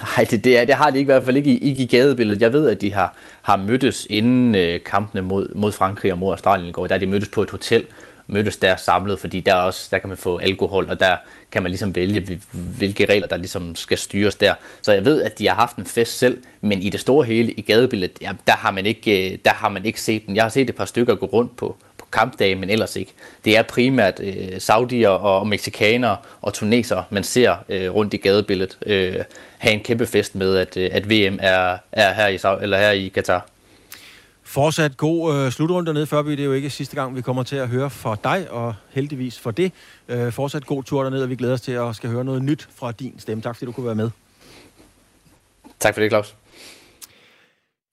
Nej, 0.00 0.26
det, 0.30 0.44
det, 0.44 0.58
er, 0.58 0.64
det 0.64 0.74
har 0.74 0.90
de 0.90 0.98
ikke 0.98 1.08
i 1.10 1.12
hvert 1.12 1.24
fald 1.24 1.36
ikke 1.36 1.50
i, 1.50 1.58
ikke 1.58 1.82
i 1.82 1.86
gadebilledet. 1.86 2.42
Jeg 2.42 2.52
ved, 2.52 2.68
at 2.68 2.80
de 2.80 2.92
har, 2.92 3.14
har 3.42 3.56
mødtes 3.56 4.06
inden 4.10 4.54
øh, 4.54 4.80
kampene 4.84 5.22
mod, 5.22 5.54
mod 5.54 5.72
Frankrig 5.72 6.12
og 6.12 6.18
mod 6.18 6.30
Australien 6.30 6.68
i 6.68 6.72
går. 6.72 6.86
Der 6.86 6.94
er 6.94 6.98
de 6.98 7.06
mødtes 7.06 7.28
på 7.28 7.42
et 7.42 7.50
hotel, 7.50 7.84
mødtes 8.26 8.56
der 8.56 8.76
samlet, 8.76 9.20
fordi 9.20 9.40
der, 9.40 9.54
også, 9.54 9.88
der 9.90 9.98
kan 9.98 10.08
man 10.08 10.18
få 10.18 10.38
alkohol, 10.38 10.86
og 10.90 11.00
der 11.00 11.16
kan 11.50 11.62
man 11.62 11.70
ligesom 11.70 11.94
vælge, 11.94 12.40
hvilke 12.52 13.04
regler, 13.04 13.26
der 13.26 13.36
ligesom 13.36 13.76
skal 13.76 13.98
styres 13.98 14.34
der. 14.34 14.54
Så 14.82 14.92
jeg 14.92 15.04
ved, 15.04 15.22
at 15.22 15.38
de 15.38 15.48
har 15.48 15.54
haft 15.54 15.76
en 15.76 15.86
fest 15.86 16.18
selv, 16.18 16.42
men 16.60 16.82
i 16.82 16.90
det 16.90 17.00
store 17.00 17.24
hele, 17.24 17.52
i 17.52 17.60
gadebilledet, 17.60 18.18
ja, 18.20 18.32
der, 18.46 18.52
har 18.52 18.70
man 18.70 18.86
ikke, 18.86 19.32
øh, 19.32 19.38
der 19.44 19.50
har 19.50 19.68
man 19.68 19.84
ikke 19.84 20.00
set 20.00 20.26
den. 20.26 20.36
Jeg 20.36 20.44
har 20.44 20.48
set 20.48 20.70
et 20.70 20.76
par 20.76 20.84
stykker 20.84 21.14
gå 21.14 21.26
rundt 21.26 21.56
på 21.56 21.76
kampdage, 22.12 22.54
men 22.54 22.70
ellers 22.70 22.96
ikke. 22.96 23.12
Det 23.44 23.56
er 23.56 23.62
primært 23.62 24.20
øh, 24.20 24.60
saudier 24.60 25.08
og 25.08 25.46
mexikanere 25.46 26.16
og 26.42 26.54
tunesere, 26.54 27.04
man 27.10 27.24
ser 27.24 27.56
øh, 27.68 27.94
rundt 27.94 28.14
i 28.14 28.16
gadebilledet 28.16 28.78
øh, 28.86 29.24
have 29.58 29.74
en 29.74 29.80
kæmpe 29.80 30.06
fest 30.06 30.34
med, 30.34 30.56
at, 30.56 30.76
øh, 30.76 30.90
at 30.92 31.10
VM 31.10 31.38
er, 31.40 31.76
er 31.92 32.12
her, 32.12 32.28
i, 32.28 32.62
eller 32.62 32.78
her 32.78 32.90
i 32.90 33.08
Katar. 33.08 33.46
Fortsat 34.42 34.96
god 34.96 35.34
øh, 35.34 35.52
slutrunde 35.52 35.92
ned 35.92 36.06
Førby. 36.06 36.30
Det 36.30 36.40
er 36.40 36.44
jo 36.44 36.52
ikke 36.52 36.70
sidste 36.70 36.96
gang, 36.96 37.16
vi 37.16 37.22
kommer 37.22 37.42
til 37.42 37.56
at 37.56 37.68
høre 37.68 37.90
fra 37.90 38.16
dig, 38.24 38.50
og 38.50 38.74
heldigvis 38.90 39.38
for 39.38 39.50
det. 39.50 39.72
Øh, 40.08 40.32
fortsat 40.32 40.66
god 40.66 40.84
tur 40.84 41.02
derned, 41.02 41.22
og 41.22 41.30
vi 41.30 41.36
glæder 41.36 41.54
os 41.54 41.60
til 41.60 41.72
at 41.72 41.96
skal 41.96 42.10
høre 42.10 42.24
noget 42.24 42.42
nyt 42.42 42.68
fra 42.74 42.92
din 42.92 43.14
stemme. 43.18 43.42
Tak 43.42 43.56
fordi 43.56 43.66
du 43.66 43.72
kunne 43.72 43.86
være 43.86 43.94
med. 43.94 44.10
Tak 45.80 45.94
for 45.94 46.00
det, 46.00 46.10
Claus. 46.10 46.34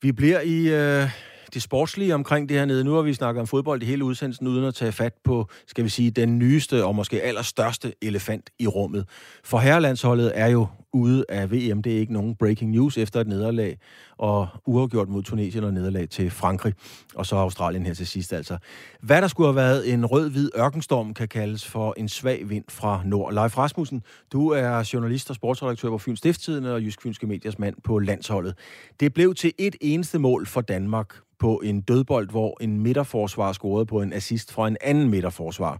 Vi 0.01 0.11
bliver 0.11 0.41
i 0.41 0.67
øh, 0.67 1.09
det 1.53 1.61
sportslige 1.61 2.15
omkring 2.15 2.49
det 2.49 2.57
her 2.57 2.65
nede. 2.65 2.83
Nu 2.83 2.93
har 2.93 3.01
vi 3.01 3.13
snakket 3.13 3.41
om 3.41 3.47
fodbold 3.47 3.83
i 3.83 3.85
hele 3.85 4.03
udsendelsen, 4.03 4.47
uden 4.47 4.65
at 4.65 4.75
tage 4.75 4.91
fat 4.91 5.13
på, 5.23 5.47
skal 5.67 5.83
vi 5.83 5.89
sige, 5.89 6.11
den 6.11 6.39
nyeste 6.39 6.85
og 6.85 6.95
måske 6.95 7.21
allerstørste 7.21 7.93
elefant 8.01 8.49
i 8.59 8.67
rummet. 8.67 9.05
For 9.43 9.57
herrelandsholdet 9.57 10.31
er 10.35 10.47
jo 10.47 10.67
ude 10.93 11.25
af 11.29 11.51
VM. 11.51 11.81
Det 11.81 11.93
er 11.95 11.99
ikke 11.99 12.13
nogen 12.13 12.35
breaking 12.35 12.71
news 12.71 12.97
efter 12.97 13.21
et 13.21 13.27
nederlag, 13.27 13.77
og 14.17 14.47
uafgjort 14.65 15.09
mod 15.09 15.23
Tunesien 15.23 15.63
og 15.63 15.73
nederlag 15.73 16.09
til 16.09 16.31
Frankrig, 16.31 16.73
og 17.15 17.25
så 17.25 17.35
Australien 17.35 17.85
her 17.85 17.93
til 17.93 18.07
sidst 18.07 18.33
altså. 18.33 18.57
Hvad 19.01 19.21
der 19.21 19.27
skulle 19.27 19.47
have 19.47 19.55
været 19.55 19.93
en 19.93 20.05
rød-hvid 20.05 20.51
ørkenstorm, 20.57 21.13
kan 21.13 21.27
kaldes 21.27 21.65
for 21.65 21.93
en 21.97 22.09
svag 22.09 22.49
vind 22.49 22.63
fra 22.69 23.01
nord. 23.05 23.33
Leif 23.33 23.57
Rasmussen, 23.57 24.03
du 24.31 24.49
er 24.49 24.89
journalist 24.93 25.29
og 25.29 25.35
sportsredaktør 25.35 25.89
på 25.89 25.97
Fyns 25.97 26.19
Stifttiden 26.19 26.65
og 26.65 26.81
Jysk 26.81 27.01
Fynske 27.01 27.27
Mediers 27.27 27.59
mand 27.59 27.75
på 27.83 27.99
landsholdet. 27.99 28.55
Det 28.99 29.13
blev 29.13 29.35
til 29.35 29.53
et 29.57 29.75
eneste 29.81 30.19
mål 30.19 30.45
for 30.45 30.61
Danmark 30.61 31.15
på 31.39 31.61
en 31.63 31.81
dødbold, 31.81 32.29
hvor 32.31 32.57
en 32.61 32.83
midterforsvar 32.83 33.51
scorede 33.51 33.85
på 33.85 34.01
en 34.01 34.13
assist 34.13 34.53
fra 34.55 34.67
en 34.67 34.77
anden 34.81 35.09
midterforsvar. 35.09 35.77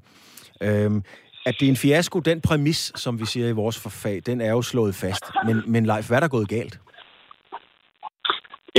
Øhm, 0.64 1.03
at 1.45 1.55
det 1.60 1.66
er 1.66 1.70
en 1.70 1.84
fiasko, 1.86 2.20
den 2.20 2.41
præmis, 2.47 2.91
som 2.95 3.20
vi 3.20 3.26
siger 3.26 3.47
i 3.49 3.60
vores 3.62 3.78
forfag, 3.84 4.22
den 4.26 4.41
er 4.41 4.51
jo 4.51 4.62
slået 4.62 4.95
fast. 4.95 5.26
Men, 5.47 5.55
men 5.74 5.86
Leif, 5.86 6.07
hvad 6.07 6.18
er 6.18 6.24
der 6.26 6.38
gået 6.38 6.49
galt? 6.49 6.76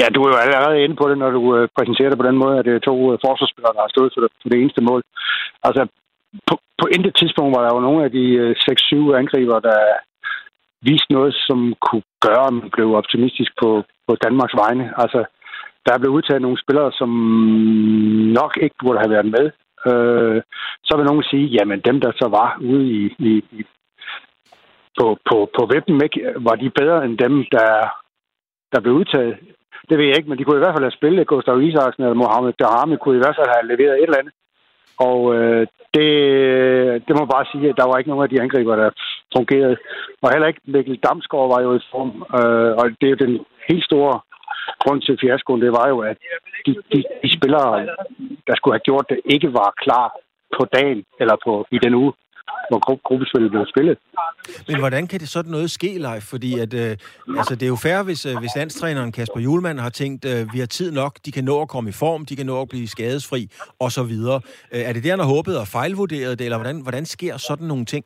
Ja, 0.01 0.07
du 0.15 0.19
er 0.23 0.29
jo 0.33 0.39
allerede 0.45 0.83
inde 0.85 0.97
på 0.97 1.05
det, 1.11 1.19
når 1.19 1.31
du 1.39 1.43
øh, 1.57 1.69
præsenterer 1.77 2.11
det 2.11 2.19
på 2.19 2.29
den 2.29 2.39
måde, 2.43 2.59
at 2.59 2.65
det 2.65 2.75
er 2.75 2.89
to 2.91 2.97
øh, 3.13 3.19
forsvarsspillere, 3.27 3.75
der 3.77 3.85
har 3.87 3.95
stået 3.95 4.13
for 4.15 4.21
det, 4.21 4.31
for 4.43 4.49
det 4.49 4.59
eneste 4.59 4.83
mål. 4.91 5.03
Altså, 5.67 5.83
på, 6.49 6.55
på 6.81 6.87
intet 6.95 7.15
tidspunkt 7.17 7.57
var 7.57 7.63
der 7.63 7.75
jo 7.75 7.81
nogle 7.81 8.05
af 8.07 8.11
de 8.19 8.27
6-7 8.67 9.21
angriber, 9.21 9.59
der 9.69 9.79
viste 10.89 11.13
noget, 11.17 11.33
som 11.49 11.59
kunne 11.87 12.07
gøre, 12.27 12.47
at 12.47 12.55
man 12.61 12.71
blev 12.77 12.89
optimistisk 13.01 13.53
på, 13.63 13.69
på 14.09 14.13
Danmarks 14.25 14.57
vegne. 14.63 14.85
Altså, 15.03 15.21
der 15.87 15.93
er 15.93 15.99
blevet 15.99 16.17
udtaget 16.17 16.43
nogle 16.43 16.63
spillere, 16.63 16.93
som 16.93 17.11
nok 18.41 18.53
ikke 18.65 18.77
burde 18.83 18.99
have 18.99 19.15
været 19.17 19.29
med. 19.37 19.47
Øh, 19.89 20.43
så 20.87 20.97
vil 20.97 21.07
nogen 21.07 21.23
sige, 21.31 21.47
jamen 21.57 21.81
dem, 21.89 22.01
der 22.01 22.13
så 22.21 22.27
var 22.39 22.59
ude 22.61 22.85
i, 22.99 23.15
i, 23.19 23.33
i 23.59 23.63
på, 24.99 25.07
på, 25.29 25.37
på 25.57 25.63
webben, 25.73 26.01
ikke, 26.05 26.21
var 26.37 26.55
de 26.55 26.71
bedre 26.81 27.05
end 27.05 27.19
dem, 27.19 27.35
der, 27.57 27.71
der 28.73 28.81
blev 28.81 28.95
udtaget. 28.95 29.37
Det 29.89 29.99
ved 29.99 30.07
jeg 30.07 30.17
ikke, 30.17 30.29
men 30.29 30.39
de 30.39 30.45
kunne 30.45 30.59
i 30.61 30.65
hvert 30.65 30.77
fald 30.77 30.89
have 30.89 30.99
spillet. 31.01 31.27
Gustav 31.27 31.63
Isaksen 31.63 32.03
eller 32.03 32.23
Mohamed 32.23 32.53
Darami 32.61 32.97
kunne 32.97 33.17
i 33.17 33.23
hvert 33.23 33.39
fald 33.39 33.51
have 33.55 33.69
leveret 33.73 33.97
et 33.97 34.03
eller 34.03 34.21
andet. 34.21 34.35
Og 35.09 35.35
øh, 35.37 35.67
det, 35.97 36.11
det 37.07 37.13
må 37.19 37.25
bare 37.35 37.47
sige, 37.53 37.69
at 37.69 37.79
der 37.81 37.87
var 37.89 37.99
ikke 37.99 38.11
nogen 38.11 38.27
af 38.27 38.31
de 38.31 38.43
angriber, 38.45 38.77
der 38.77 38.91
fungerede. 39.37 39.77
Og 40.23 40.31
heller 40.33 40.49
ikke 40.49 40.61
Mikkel 40.65 40.99
Damsgaard 41.05 41.49
var 41.55 41.61
jo 41.63 41.71
i 41.75 41.81
form. 41.93 42.13
Øh, 42.39 42.73
og 42.81 42.85
det 42.99 43.07
er 43.07 43.15
jo 43.15 43.25
den 43.27 43.35
helt 43.69 43.85
store 43.85 44.21
grund 44.83 45.01
til 45.03 45.19
fiaskoen, 45.23 45.61
det 45.61 45.73
var 45.73 45.89
jo, 45.89 45.99
at 46.11 46.17
de, 46.67 46.73
de, 46.93 46.99
de 47.23 47.29
spillere, 47.37 47.87
der 48.47 48.55
skulle 48.57 48.75
have 48.75 48.87
gjort 48.91 49.07
det, 49.11 49.19
ikke 49.25 49.53
var 49.53 49.71
klar 49.85 50.07
på 50.57 50.63
dagen 50.77 51.05
eller 51.21 51.37
på 51.45 51.53
i 51.77 51.79
den 51.85 51.95
uge, 51.95 52.13
hvor 52.71 52.81
gruppespillet 53.09 53.51
blev 53.51 53.65
spillet. 53.75 53.99
Men 54.69 54.79
hvordan 54.79 55.07
kan 55.07 55.21
det 55.21 55.29
sådan 55.29 55.51
noget 55.51 55.71
ske, 55.71 55.91
Leif? 56.07 56.23
Fordi 56.23 56.51
at, 56.65 56.75
øh, 56.75 56.93
altså, 57.39 57.55
det 57.55 57.63
er 57.63 57.73
jo 57.77 57.81
fair, 57.87 58.03
hvis, 58.03 58.27
øh, 58.27 58.35
hvis 58.43 58.57
landstræneren 58.57 59.13
Kasper 59.13 59.41
Julemand 59.41 59.79
har 59.79 59.91
tænkt, 59.91 60.25
øh, 60.33 60.41
vi 60.55 60.59
har 60.59 60.67
tid 60.67 60.93
nok, 60.93 61.13
de 61.25 61.33
kan 61.33 61.45
nå 61.45 61.63
at 61.63 61.69
komme 61.69 61.91
i 61.91 61.97
form, 62.05 62.27
de 62.27 62.37
kan 62.37 62.47
nå 62.47 62.61
at 62.61 62.69
blive 62.69 62.89
skadesfri, 62.89 63.43
og 63.85 63.91
så 63.97 64.03
videre. 64.13 64.41
Øh, 64.75 64.83
er 64.89 64.93
det 64.93 65.03
det, 65.03 65.11
han 65.11 65.23
har 65.25 65.31
håbet 65.37 65.55
og 65.63 65.67
fejlvurderet 65.67 66.39
det, 66.39 66.45
eller 66.45 66.59
hvordan, 66.59 66.83
hvordan 66.83 67.07
sker 67.07 67.37
sådan 67.37 67.67
nogle 67.67 67.85
ting? 67.85 68.05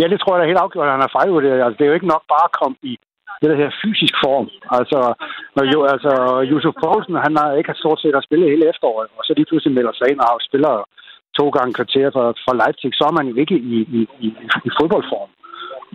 Ja, 0.00 0.06
det 0.12 0.18
tror 0.20 0.32
jeg 0.34 0.42
er 0.42 0.50
helt 0.52 0.64
afgjort, 0.64 0.86
at 0.86 0.94
han 0.96 1.06
har 1.06 1.12
fejlvurderet. 1.18 1.64
Altså, 1.64 1.76
det 1.78 1.84
er 1.84 1.90
jo 1.92 1.98
ikke 1.98 2.12
nok 2.14 2.24
bare 2.34 2.46
at 2.50 2.56
komme 2.60 2.76
i 2.82 2.94
det 3.42 3.50
der 3.50 3.62
her 3.62 3.78
fysisk 3.82 4.14
form. 4.24 4.46
Altså, 4.78 4.98
når 5.56 5.64
jo, 5.74 5.78
altså 5.94 6.12
Josef 6.50 6.74
Poulsen, 6.80 7.24
han 7.26 7.34
har 7.40 7.48
ikke 7.52 7.80
stort 7.82 8.00
set 8.00 8.16
at 8.16 8.26
spille 8.28 8.50
hele 8.52 8.68
efteråret, 8.72 9.08
og 9.16 9.22
så 9.24 9.32
lige 9.36 9.48
pludselig 9.50 9.74
melder 9.74 9.94
sig 9.96 10.06
ind 10.12 10.20
og 10.20 10.46
spiller 10.48 10.74
to 11.38 11.46
gange 11.56 11.72
kvarter 11.78 12.06
for, 12.16 12.26
for 12.44 12.52
Leipzig, 12.60 12.90
så 12.94 13.04
er 13.10 13.14
man 13.18 13.26
jo 13.30 13.36
ikke 13.42 13.56
i, 13.74 13.76
i, 13.98 14.00
i, 14.26 14.28
i 14.68 14.70
fodboldform. 14.78 15.30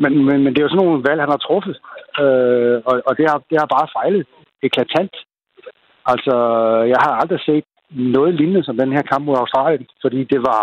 Men, 0.04 0.12
men, 0.28 0.38
men 0.44 0.52
det 0.52 0.60
er 0.60 0.66
jo 0.68 0.74
sådan 0.74 0.86
nogle 0.86 1.06
valg, 1.08 1.20
han 1.22 1.34
har 1.36 1.42
truffet, 1.48 1.76
øh, 2.24 2.78
og, 2.90 2.96
og 3.08 3.14
det, 3.18 3.26
har, 3.30 3.38
det 3.50 3.58
har 3.62 3.70
bare 3.76 3.94
fejlet 3.98 4.28
eklatant. 4.68 5.16
Altså, 6.12 6.36
jeg 6.94 7.00
har 7.06 7.14
aldrig 7.22 7.40
set 7.50 7.66
noget 7.90 8.34
lignende 8.36 8.64
som 8.64 8.78
den 8.78 8.92
her 8.96 9.02
kamp 9.12 9.26
mod 9.26 9.38
Australien, 9.38 9.88
fordi 10.02 10.24
det 10.24 10.42
var 10.50 10.62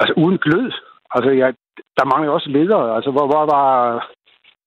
altså 0.00 0.14
uden 0.22 0.38
glød. 0.38 0.72
Altså, 1.14 1.30
jeg, 1.30 1.54
der 1.98 2.04
mangler 2.12 2.32
også 2.32 2.48
ledere. 2.48 2.96
Altså, 2.96 3.10
hvor, 3.10 3.26
hvor 3.26 3.44
var 3.54 3.68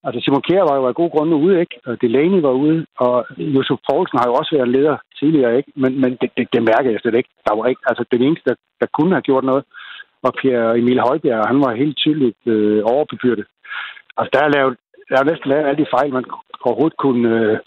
Altså 0.05 0.19
Simon 0.21 0.45
Kjær 0.47 0.63
var 0.69 0.75
jo 0.75 0.85
af 0.87 0.95
gode 0.95 1.13
grunde 1.15 1.35
ude, 1.35 1.59
ikke? 1.59 1.75
Og 1.85 2.01
Delaney 2.01 2.41
var 2.41 2.55
ude, 2.65 2.85
og 3.05 3.25
Josef 3.37 3.79
Poulsen 3.87 4.19
har 4.19 4.27
jo 4.27 4.33
også 4.39 4.51
været 4.55 4.73
leder 4.75 4.97
tidligere, 5.19 5.57
ikke? 5.57 5.71
Men, 5.75 6.01
men 6.01 6.11
det, 6.21 6.29
det, 6.37 6.45
det 6.53 6.61
mærker 6.71 6.91
jeg 6.91 6.99
slet 7.01 7.15
ikke. 7.15 7.31
Der 7.47 7.53
var 7.55 7.65
ikke, 7.65 7.81
altså 7.89 8.03
den 8.11 8.21
eneste, 8.21 8.49
der, 8.49 8.55
der 8.81 8.87
kunne 8.97 9.13
have 9.15 9.27
gjort 9.29 9.43
noget, 9.43 9.63
var 10.23 10.33
Pierre 10.41 10.77
Emil 10.79 10.99
Højbjerg, 11.07 11.47
han 11.47 11.59
var 11.65 11.81
helt 11.83 11.97
tydeligt 11.97 12.41
øh, 12.45 12.81
overbebyrdet. 12.93 13.45
Altså 14.17 14.31
der 14.35 14.41
er 14.43 14.55
lavet, 14.57 14.77
der 15.09 15.17
er 15.19 15.29
næsten 15.31 15.49
lavet 15.49 15.67
alle 15.67 15.81
de 15.83 15.93
fejl, 15.95 16.13
man 16.13 16.25
overhovedet 16.67 16.97
kunne, 16.97 17.29
øh, 17.39 17.57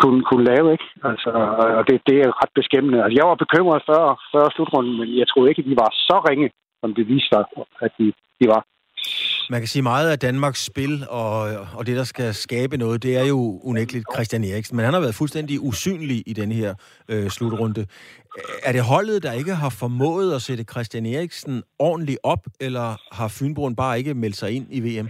kunne, 0.00 0.22
kunne 0.28 0.44
lave, 0.52 0.72
ikke? 0.72 0.88
Altså, 1.10 1.30
og 1.78 1.82
det, 1.88 1.96
det 2.08 2.16
er 2.20 2.38
ret 2.42 2.52
beskæmmende. 2.60 3.02
Altså, 3.04 3.16
jeg 3.18 3.28
var 3.30 3.42
bekymret 3.44 3.82
før, 3.90 4.02
før 4.32 4.44
slutrunden, 4.54 4.94
men 4.98 5.08
jeg 5.20 5.28
troede 5.28 5.50
ikke, 5.50 5.62
at 5.62 5.70
de 5.70 5.82
var 5.84 5.90
så 6.08 6.16
ringe, 6.28 6.50
som 6.80 6.94
det 6.94 7.08
viste 7.08 7.28
sig, 7.32 7.44
at 7.86 7.92
de, 7.98 8.06
de 8.40 8.46
var. 8.54 8.62
Man 9.50 9.60
kan 9.60 9.68
sige 9.68 9.82
meget 9.82 10.10
af 10.10 10.18
Danmarks 10.18 10.62
spil 10.70 10.94
og, 11.10 11.34
og 11.78 11.86
det, 11.86 11.96
der 11.96 12.04
skal 12.04 12.34
skabe 12.34 12.76
noget, 12.76 13.02
det 13.02 13.12
er 13.22 13.26
jo 13.34 13.60
unægteligt 13.70 14.04
Christian 14.14 14.44
Eriksen, 14.44 14.76
men 14.76 14.84
han 14.84 14.94
har 14.94 15.00
været 15.00 15.14
fuldstændig 15.14 15.56
usynlig 15.60 16.18
i 16.26 16.32
den 16.32 16.52
her 16.52 16.70
øh, 17.12 17.28
slutrunde. 17.36 17.86
Er 18.68 18.72
det 18.72 18.82
holdet, 18.92 19.22
der 19.22 19.32
ikke 19.32 19.54
har 19.62 19.72
formået 19.82 20.28
at 20.36 20.42
sætte 20.42 20.64
Christian 20.72 21.06
Eriksen 21.06 21.62
ordentligt 21.78 22.18
op, 22.22 22.42
eller 22.60 22.86
har 23.18 23.28
Fynbroen 23.38 23.76
bare 23.76 23.98
ikke 23.98 24.14
meldt 24.14 24.36
sig 24.36 24.50
ind 24.56 24.66
i 24.78 24.80
VM? 24.86 25.08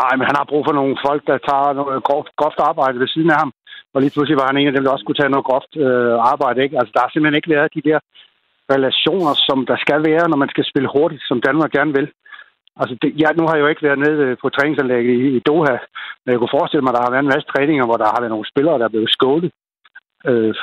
Nej, 0.00 0.12
men 0.18 0.26
han 0.30 0.36
har 0.40 0.46
brug 0.50 0.62
for 0.68 0.74
nogle 0.80 0.94
folk, 1.06 1.22
der 1.30 1.38
tager 1.48 1.72
noget 1.80 2.04
groft, 2.08 2.30
groft 2.40 2.60
arbejde 2.70 3.00
ved 3.02 3.08
siden 3.14 3.30
af 3.30 3.38
ham. 3.42 3.52
Og 3.94 3.98
lige 4.00 4.14
pludselig 4.14 4.38
var 4.40 4.48
han 4.50 4.56
en 4.56 4.70
af 4.70 4.74
dem, 4.76 4.84
der 4.84 4.92
også 4.94 5.06
kunne 5.06 5.20
tage 5.20 5.34
noget 5.34 5.48
groft 5.50 5.72
øh, 5.84 6.14
arbejde. 6.32 6.58
Ikke? 6.64 6.78
Altså, 6.78 6.92
der 6.94 7.00
har 7.02 7.10
simpelthen 7.10 7.38
ikke 7.40 7.54
været 7.56 7.74
de 7.76 7.86
der 7.88 7.98
relationer, 8.74 9.32
som 9.46 9.58
der 9.70 9.76
skal 9.84 10.00
være, 10.10 10.24
når 10.28 10.38
man 10.42 10.52
skal 10.54 10.64
spille 10.70 10.88
hurtigt, 10.96 11.22
som 11.28 11.38
Danmark 11.48 11.70
gerne 11.78 11.92
vil. 11.98 12.08
Altså, 12.80 12.94
det, 13.02 13.10
ja, 13.22 13.28
nu 13.38 13.42
har 13.46 13.54
jeg 13.54 13.62
jo 13.64 13.72
ikke 13.72 13.86
været 13.88 14.04
nede 14.06 14.36
på 14.42 14.48
træningsanlægget 14.48 15.14
i, 15.24 15.36
i 15.36 15.40
Doha, 15.48 15.76
men 16.22 16.30
jeg 16.32 16.38
kunne 16.38 16.56
forestille 16.58 16.82
mig, 16.82 16.92
at 16.92 16.96
der 16.96 17.04
har 17.06 17.14
været 17.14 17.24
en 17.24 17.34
masse 17.34 17.48
træninger, 17.52 17.84
hvor 17.86 17.98
der 18.00 18.12
har 18.12 18.20
været 18.20 18.34
nogle 18.34 18.50
spillere, 18.52 18.78
der 18.78 18.84
er 18.86 18.94
blevet 18.94 19.14
skålet. 19.16 19.52
Øh, 20.28 20.54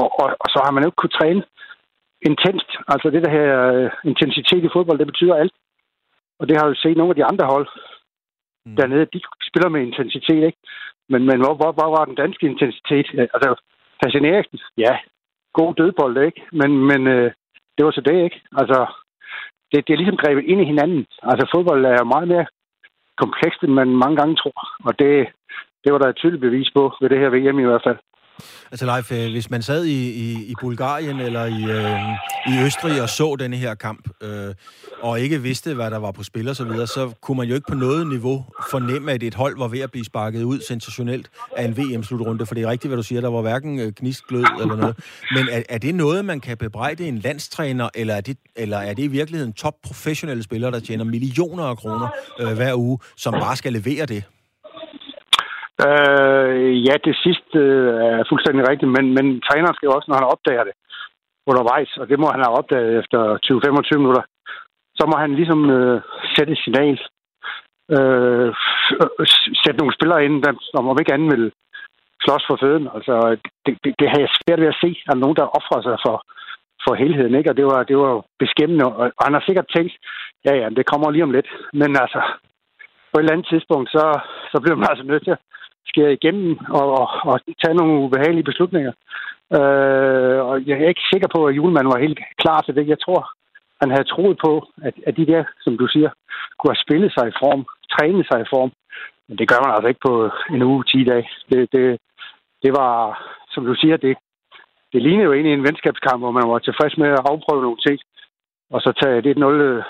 og, 0.00 0.08
og, 0.20 0.26
og, 0.42 0.48
så 0.52 0.58
har 0.64 0.72
man 0.72 0.82
jo 0.82 0.88
ikke 0.88 1.00
kunnet 1.00 1.18
træne 1.20 1.42
intenst. 2.30 2.70
Altså 2.92 3.06
det 3.10 3.24
der 3.24 3.36
her 3.38 3.48
uh, 3.70 3.90
intensitet 4.10 4.64
i 4.64 4.74
fodbold, 4.74 4.98
det 4.98 5.12
betyder 5.12 5.34
alt. 5.34 5.54
Og 6.40 6.48
det 6.48 6.56
har 6.56 6.66
jo 6.66 6.74
set 6.74 6.96
nogle 6.96 7.12
af 7.12 7.18
de 7.18 7.28
andre 7.30 7.46
hold 7.52 7.68
mm. 8.66 8.76
dernede, 8.76 9.12
de 9.14 9.20
spiller 9.48 9.68
med 9.68 9.80
intensitet, 9.82 10.42
ikke? 10.48 10.58
Men, 11.12 11.22
men 11.28 11.38
hvor, 11.42 11.54
hvor, 11.58 11.72
hvor 11.72 11.90
var 11.96 12.04
den 12.04 12.14
danske 12.14 12.46
intensitet? 12.46 13.06
Altså, 13.34 13.50
Christian 13.98 14.24
Eriksen, 14.24 14.58
ja, 14.76 14.94
god 15.52 15.74
dødbold, 15.74 16.16
ikke? 16.26 16.40
Men, 16.52 16.70
men 16.90 17.00
uh, 17.06 17.30
det 17.76 17.82
var 17.84 17.90
så 17.90 18.00
det, 18.00 18.24
ikke? 18.24 18.40
Altså, 18.60 18.78
det, 19.72 19.86
det 19.86 19.92
er 19.92 20.00
ligesom 20.00 20.16
grebet 20.22 20.44
ind 20.44 20.60
i 20.60 20.70
hinanden. 20.72 21.06
Altså, 21.22 21.44
fodbold 21.54 21.84
er 21.84 22.12
meget 22.14 22.28
mere 22.28 22.46
komplekst, 23.22 23.60
end 23.62 23.72
man 23.72 23.88
mange 24.02 24.16
gange 24.16 24.36
tror. 24.36 24.60
Og 24.86 24.98
det, 24.98 25.12
det 25.84 25.92
var 25.92 25.98
der 25.98 26.08
et 26.08 26.16
tydeligt 26.16 26.40
bevis 26.46 26.70
på 26.76 26.82
ved 27.00 27.08
det 27.10 27.18
her 27.18 27.30
VM 27.34 27.58
i 27.58 27.68
hvert 27.70 27.86
fald. 27.86 27.98
Altså 28.72 28.86
Leif, 28.86 29.12
øh, 29.12 29.30
hvis 29.30 29.50
man 29.50 29.62
sad 29.62 29.84
i, 29.84 30.10
i, 30.10 30.32
i 30.32 30.54
Bulgarien 30.60 31.20
eller 31.20 31.44
i, 31.44 31.62
øh, 31.62 32.00
i 32.54 32.64
Østrig 32.64 33.02
og 33.02 33.08
så 33.08 33.36
denne 33.38 33.56
her 33.56 33.74
kamp, 33.74 34.08
øh, 34.22 34.54
og 35.02 35.20
ikke 35.20 35.42
vidste, 35.42 35.74
hvad 35.74 35.90
der 35.90 35.96
var 35.96 36.10
på 36.10 36.22
spil 36.22 36.48
og 36.48 36.56
så 36.56 36.64
videre, 36.64 36.86
så 36.86 37.12
kunne 37.20 37.36
man 37.36 37.48
jo 37.48 37.54
ikke 37.54 37.66
på 37.68 37.74
noget 37.74 38.06
niveau 38.06 38.44
fornemme, 38.70 39.12
at 39.12 39.22
et 39.22 39.34
hold 39.34 39.58
var 39.58 39.68
ved 39.68 39.80
at 39.80 39.90
blive 39.90 40.04
sparket 40.04 40.42
ud 40.42 40.60
sensationelt 40.60 41.30
af 41.56 41.64
en 41.64 41.76
VM-slutrunde, 41.76 42.46
for 42.46 42.54
det 42.54 42.64
er 42.64 42.70
rigtigt, 42.70 42.88
hvad 42.88 42.96
du 42.96 43.02
siger, 43.02 43.20
der 43.20 43.28
var 43.28 43.40
hverken 43.40 43.78
øh, 43.78 43.92
gnistglød 43.92 44.44
eller 44.60 44.76
noget. 44.76 44.98
Men 45.34 45.48
er, 45.50 45.62
er 45.68 45.78
det 45.78 45.94
noget, 45.94 46.24
man 46.24 46.40
kan 46.40 46.56
bebrejde 46.56 47.08
en 47.08 47.18
landstræner, 47.18 47.88
eller 47.94 48.14
er 48.14 48.20
det, 48.20 48.36
eller 48.56 48.78
er 48.78 48.94
det 48.94 49.02
i 49.02 49.06
virkeligheden 49.06 49.52
top 49.52 49.74
professionelle 49.82 50.42
spillere, 50.42 50.70
der 50.70 50.80
tjener 50.80 51.04
millioner 51.04 51.64
af 51.64 51.76
kroner 51.76 52.08
øh, 52.40 52.52
hver 52.52 52.74
uge, 52.74 52.98
som 53.16 53.32
bare 53.32 53.56
skal 53.56 53.72
levere 53.72 54.06
det? 54.06 54.24
Øh, 55.86 56.86
ja, 56.86 56.94
det 57.06 57.16
sidste 57.24 57.58
øh, 57.58 57.94
er 58.20 58.24
fuldstændig 58.30 58.68
rigtigt, 58.70 58.90
men, 58.96 59.06
men 59.16 59.26
træneren 59.46 59.74
skal 59.74 59.86
jo 59.86 59.96
også, 59.96 60.08
når 60.08 60.18
han 60.20 60.32
opdager 60.34 60.64
det 60.64 60.74
undervejs, 61.50 61.92
og 62.00 62.08
det 62.10 62.18
må 62.18 62.26
han 62.34 62.42
have 62.44 62.58
opdaget 62.60 62.98
efter 63.00 63.20
20-25 63.94 63.98
minutter, 64.02 64.24
så 64.98 65.04
må 65.10 65.16
han 65.22 65.34
ligesom 65.40 65.70
øh, 65.70 66.00
sætte 66.34 66.52
et 66.52 66.62
signal. 66.64 66.98
Øh, 67.96 68.50
sætte 69.64 69.78
nogle 69.80 69.96
spillere 69.98 70.24
ind, 70.24 70.42
der, 70.42 70.52
som 70.74 70.88
om 70.88 70.96
ikke 71.00 71.14
andet 71.14 71.30
vil 71.34 71.52
slås 72.24 72.44
for 72.48 72.56
føden. 72.62 72.88
Altså, 72.96 73.14
det, 73.64 73.74
det, 73.84 73.92
det 74.00 74.08
har 74.10 74.18
jeg 74.20 74.30
svært 74.30 74.60
ved 74.60 74.72
at 74.72 74.80
se, 74.84 74.90
at 75.10 75.18
nogen, 75.18 75.36
der 75.40 75.54
offrer 75.58 75.80
sig 75.82 75.96
for, 76.06 76.16
for 76.84 76.94
helheden, 77.02 77.34
ikke? 77.34 77.50
Og 77.50 77.56
det 77.56 77.66
var, 77.66 77.82
det 77.90 77.96
var 77.98 78.24
beskæmmende, 78.38 78.84
og, 78.84 79.06
og 79.18 79.22
han 79.26 79.34
har 79.34 79.44
sikkert 79.46 79.68
tænkt, 79.76 79.92
ja, 80.46 80.52
ja, 80.60 80.68
det 80.68 80.86
kommer 80.86 81.10
lige 81.10 81.26
om 81.28 81.34
lidt. 81.36 81.48
Men 81.72 81.90
altså, 82.04 82.20
på 83.10 83.14
et 83.16 83.22
eller 83.22 83.32
andet 83.32 83.48
tidspunkt, 83.52 83.88
så, 83.90 84.04
så 84.52 84.56
bliver 84.62 84.76
man 84.76 84.88
altså 84.90 85.04
nødt 85.04 85.24
til 85.24 85.36
at 85.36 85.44
skære 85.92 86.12
igennem 86.18 86.58
og, 86.78 86.86
og, 87.00 87.08
og 87.30 87.36
tage 87.62 87.74
nogle 87.74 88.00
ubehagelige 88.04 88.48
beslutninger. 88.50 88.92
Øh, 89.56 90.38
og 90.48 90.56
jeg 90.68 90.76
er 90.78 90.88
ikke 90.88 91.10
sikker 91.12 91.28
på, 91.34 91.40
at 91.46 91.56
julemanden 91.56 91.92
var 91.94 92.04
helt 92.06 92.20
klar 92.42 92.60
til 92.60 92.74
det. 92.76 92.92
Jeg 92.92 93.00
tror, 93.00 93.20
han 93.80 93.90
havde 93.90 94.10
troet 94.12 94.36
på, 94.46 94.52
at, 94.86 94.94
at 95.06 95.16
de 95.16 95.26
der, 95.32 95.42
som 95.64 95.78
du 95.78 95.86
siger, 95.94 96.10
kunne 96.58 96.72
have 96.74 96.84
spillet 96.86 97.10
sig 97.12 97.24
i 97.28 97.38
form, 97.42 97.62
trænet 97.94 98.26
sig 98.26 98.38
i 98.40 98.50
form. 98.54 98.72
Men 99.28 99.38
det 99.38 99.48
gør 99.48 99.60
man 99.62 99.74
altså 99.74 99.88
ikke 99.88 100.06
på 100.08 100.14
en 100.54 100.62
uge, 100.62 100.84
10 100.84 101.04
dage. 101.04 101.28
Det, 101.50 101.60
det, 101.74 101.86
det 102.62 102.72
var, 102.80 102.94
som 103.54 103.62
du 103.66 103.74
siger, 103.74 103.96
det, 103.96 104.16
det 104.92 105.02
lignede 105.02 105.24
jo 105.24 105.32
egentlig 105.32 105.54
en 105.54 105.68
venskabskamp, 105.68 106.20
hvor 106.22 106.30
man 106.38 106.48
var 106.52 106.58
tilfreds 106.58 106.96
med 106.98 107.08
at 107.08 107.26
afprøve 107.30 107.62
nogle 107.62 107.82
ting, 107.86 107.98
og 108.70 108.80
så 108.80 108.90
tage 109.02 109.22
det 109.22 109.36
0 109.38 109.60
øh, 109.60 109.82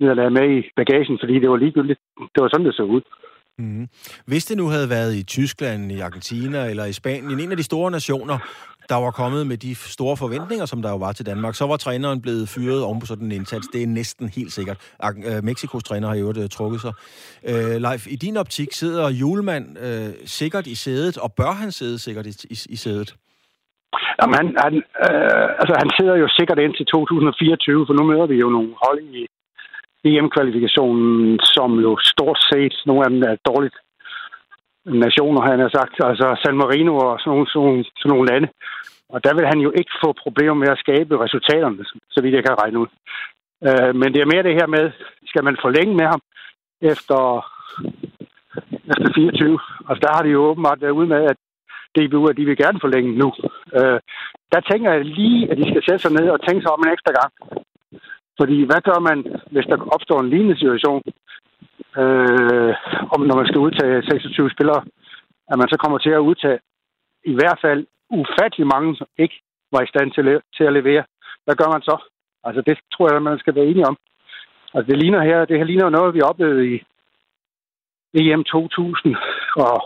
nederlag 0.00 0.32
med 0.32 0.46
i 0.58 0.70
bagagen, 0.76 1.18
fordi 1.20 1.34
det 1.38 1.50
var 1.50 1.56
ligegyldigt. 1.56 2.00
Det 2.32 2.40
var 2.42 2.48
sådan, 2.48 2.66
det 2.66 2.74
så 2.74 2.82
ud. 2.82 3.02
Mm. 3.58 3.88
Hvis 4.26 4.44
det 4.44 4.56
nu 4.56 4.66
havde 4.68 4.90
været 4.90 5.14
i 5.14 5.22
Tyskland, 5.22 5.92
i 5.92 6.00
Argentina 6.00 6.66
eller 6.70 6.84
i 6.84 6.92
Spanien, 6.92 7.40
en 7.40 7.50
af 7.50 7.56
de 7.56 7.62
store 7.62 7.90
nationer, 7.90 8.38
der 8.88 8.94
var 8.94 9.10
kommet 9.10 9.46
med 9.46 9.56
de 9.56 9.74
store 9.74 10.16
forventninger, 10.16 10.66
som 10.66 10.82
der 10.82 10.90
jo 10.90 10.96
var 10.96 11.12
til 11.12 11.26
Danmark, 11.26 11.54
så 11.54 11.66
var 11.66 11.76
træneren 11.76 12.20
blevet 12.22 12.48
fyret 12.48 12.82
oven 12.82 13.00
på 13.00 13.06
sådan 13.06 13.26
en 13.26 13.32
indsats. 13.32 13.66
Det 13.72 13.82
er 13.82 13.86
næsten 13.86 14.28
helt 14.28 14.52
sikkert. 14.52 14.78
Øh, 15.04 15.44
Mexikos 15.44 15.82
træner 15.82 16.08
har 16.08 16.14
jo 16.14 16.20
øvrigt 16.20 16.38
øh, 16.38 16.48
trukket 16.48 16.80
sig. 16.80 16.92
Øh, 17.50 17.76
Leif, 17.86 18.06
i 18.14 18.16
din 18.16 18.36
optik 18.36 18.68
sidder 18.72 19.10
Julemand 19.10 19.66
øh, 19.86 20.10
sikkert 20.24 20.66
i 20.66 20.74
sædet, 20.74 21.18
og 21.18 21.32
bør 21.32 21.52
han 21.62 21.72
sidde 21.72 21.98
sikkert 21.98 22.26
i, 22.26 22.32
i, 22.54 22.56
i 22.74 22.76
sædet? 22.76 23.14
Jamen, 24.18 24.34
han, 24.40 24.46
han, 24.64 24.74
øh, 25.04 25.48
altså, 25.60 25.74
han 25.82 25.90
sidder 25.98 26.16
jo 26.22 26.28
sikkert 26.38 26.58
ind 26.58 26.74
til 26.76 26.86
2024, 26.86 27.86
for 27.86 27.94
nu 27.98 28.02
møder 28.10 28.26
vi 28.26 28.36
jo 28.44 28.48
nogle 28.56 28.72
hold 28.84 29.00
i, 29.18 29.26
EM-kvalifikationen, 30.04 31.38
som 31.54 31.70
jo 31.86 31.92
stort 32.12 32.40
set, 32.50 32.74
nogle 32.86 33.04
af 33.04 33.10
dem 33.10 33.22
er 33.22 33.36
dårligt 33.50 33.76
nationer, 34.84 35.40
han 35.50 35.60
har 35.60 35.70
sagt, 35.78 35.94
altså 36.10 36.26
San 36.42 36.56
Marino 36.56 36.92
og 36.96 37.20
sådan 37.20 37.30
nogle, 37.32 37.46
sådan, 37.54 37.84
sådan 37.98 38.10
nogle 38.14 38.28
lande. 38.32 38.48
Og 39.08 39.24
der 39.24 39.34
vil 39.34 39.46
han 39.46 39.60
jo 39.66 39.70
ikke 39.80 39.92
få 40.04 40.08
problemer 40.24 40.54
med 40.54 40.68
at 40.68 40.82
skabe 40.84 41.22
resultaterne, 41.24 41.84
så 42.10 42.18
vidt 42.22 42.34
jeg 42.34 42.44
kan 42.44 42.60
regne 42.62 42.78
ud. 42.82 42.90
Øh, 43.68 43.92
men 44.00 44.08
det 44.14 44.20
er 44.20 44.32
mere 44.32 44.46
det 44.48 44.58
her 44.60 44.66
med, 44.66 44.84
skal 45.30 45.44
man 45.44 45.56
forlænge 45.64 45.94
med 46.00 46.06
ham 46.12 46.20
efter, 46.92 47.20
efter 48.90 49.08
24? 49.14 49.58
Altså 49.88 50.00
der 50.04 50.12
har 50.16 50.22
de 50.22 50.30
jo 50.36 50.40
åbenbart 50.50 50.80
været 50.80 50.98
ude 50.98 51.08
med, 51.14 51.22
at 51.32 51.38
DBU, 51.94 52.26
at 52.26 52.36
de 52.36 52.44
vil 52.44 52.56
gerne 52.56 52.80
forlænge 52.80 53.18
nu. 53.22 53.28
Øh, 53.78 53.98
der 54.52 54.60
tænker 54.70 54.92
jeg 54.92 55.04
lige, 55.04 55.50
at 55.50 55.56
de 55.58 55.70
skal 55.70 55.82
sætte 55.84 56.02
sig 56.02 56.12
ned 56.12 56.26
og 56.30 56.40
tænke 56.46 56.62
sig 56.62 56.72
om 56.72 56.82
en 56.84 56.92
ekstra 56.94 57.12
gang. 57.20 57.32
Fordi 58.40 58.56
hvad 58.68 58.80
gør 58.88 58.98
man, 59.08 59.18
hvis 59.52 59.66
der 59.70 59.76
opstår 59.94 60.20
en 60.20 60.30
lignende 60.30 60.56
situation, 60.58 61.02
øh, 62.00 62.72
om 63.14 63.20
når 63.28 63.36
man 63.40 63.46
skal 63.46 63.64
udtage 63.66 64.02
26 64.02 64.50
spillere, 64.50 64.82
at 65.50 65.58
man 65.58 65.68
så 65.68 65.76
kommer 65.82 65.98
til 65.98 66.10
at 66.10 66.26
udtage 66.30 66.58
i 67.24 67.34
hvert 67.34 67.58
fald 67.64 67.86
ufattelig 68.10 68.66
mange, 68.66 68.96
som 68.96 69.06
ikke 69.18 69.36
var 69.72 69.80
i 69.82 69.90
stand 69.92 70.12
til, 70.12 70.24
til 70.56 70.64
at 70.64 70.72
levere. 70.72 71.04
Hvad 71.44 71.54
gør 71.56 71.68
man 71.74 71.82
så? 71.82 71.96
Altså 72.44 72.62
det 72.66 72.78
tror 72.94 73.12
jeg, 73.12 73.22
man 73.22 73.38
skal 73.38 73.54
være 73.54 73.66
enige 73.66 73.88
om. 73.90 73.96
Altså 74.74 74.86
det 74.90 74.98
ligner 74.98 75.22
her, 75.22 75.44
det 75.44 75.58
her 75.58 75.64
ligner 75.64 75.88
noget, 75.88 76.14
vi 76.14 76.20
oplevede 76.20 76.64
i 76.74 76.76
EM 78.14 78.44
2000 78.44 79.16
og 79.56 79.78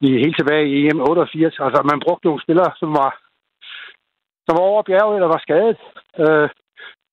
vi 0.00 0.08
er 0.14 0.24
helt 0.24 0.36
tilbage 0.38 0.66
i 0.68 0.86
EM 0.86 1.00
88. 1.00 1.56
Altså 1.60 1.82
man 1.90 2.02
brugte 2.06 2.26
nogle 2.26 2.42
spillere, 2.42 2.72
som 2.80 2.90
var, 3.00 3.10
som 4.46 4.52
var 4.56 4.64
over 4.70 4.82
bjerget 4.82 5.16
eller 5.16 5.28
var 5.34 5.42
skadet. 5.46 5.78
Øh, 6.22 6.48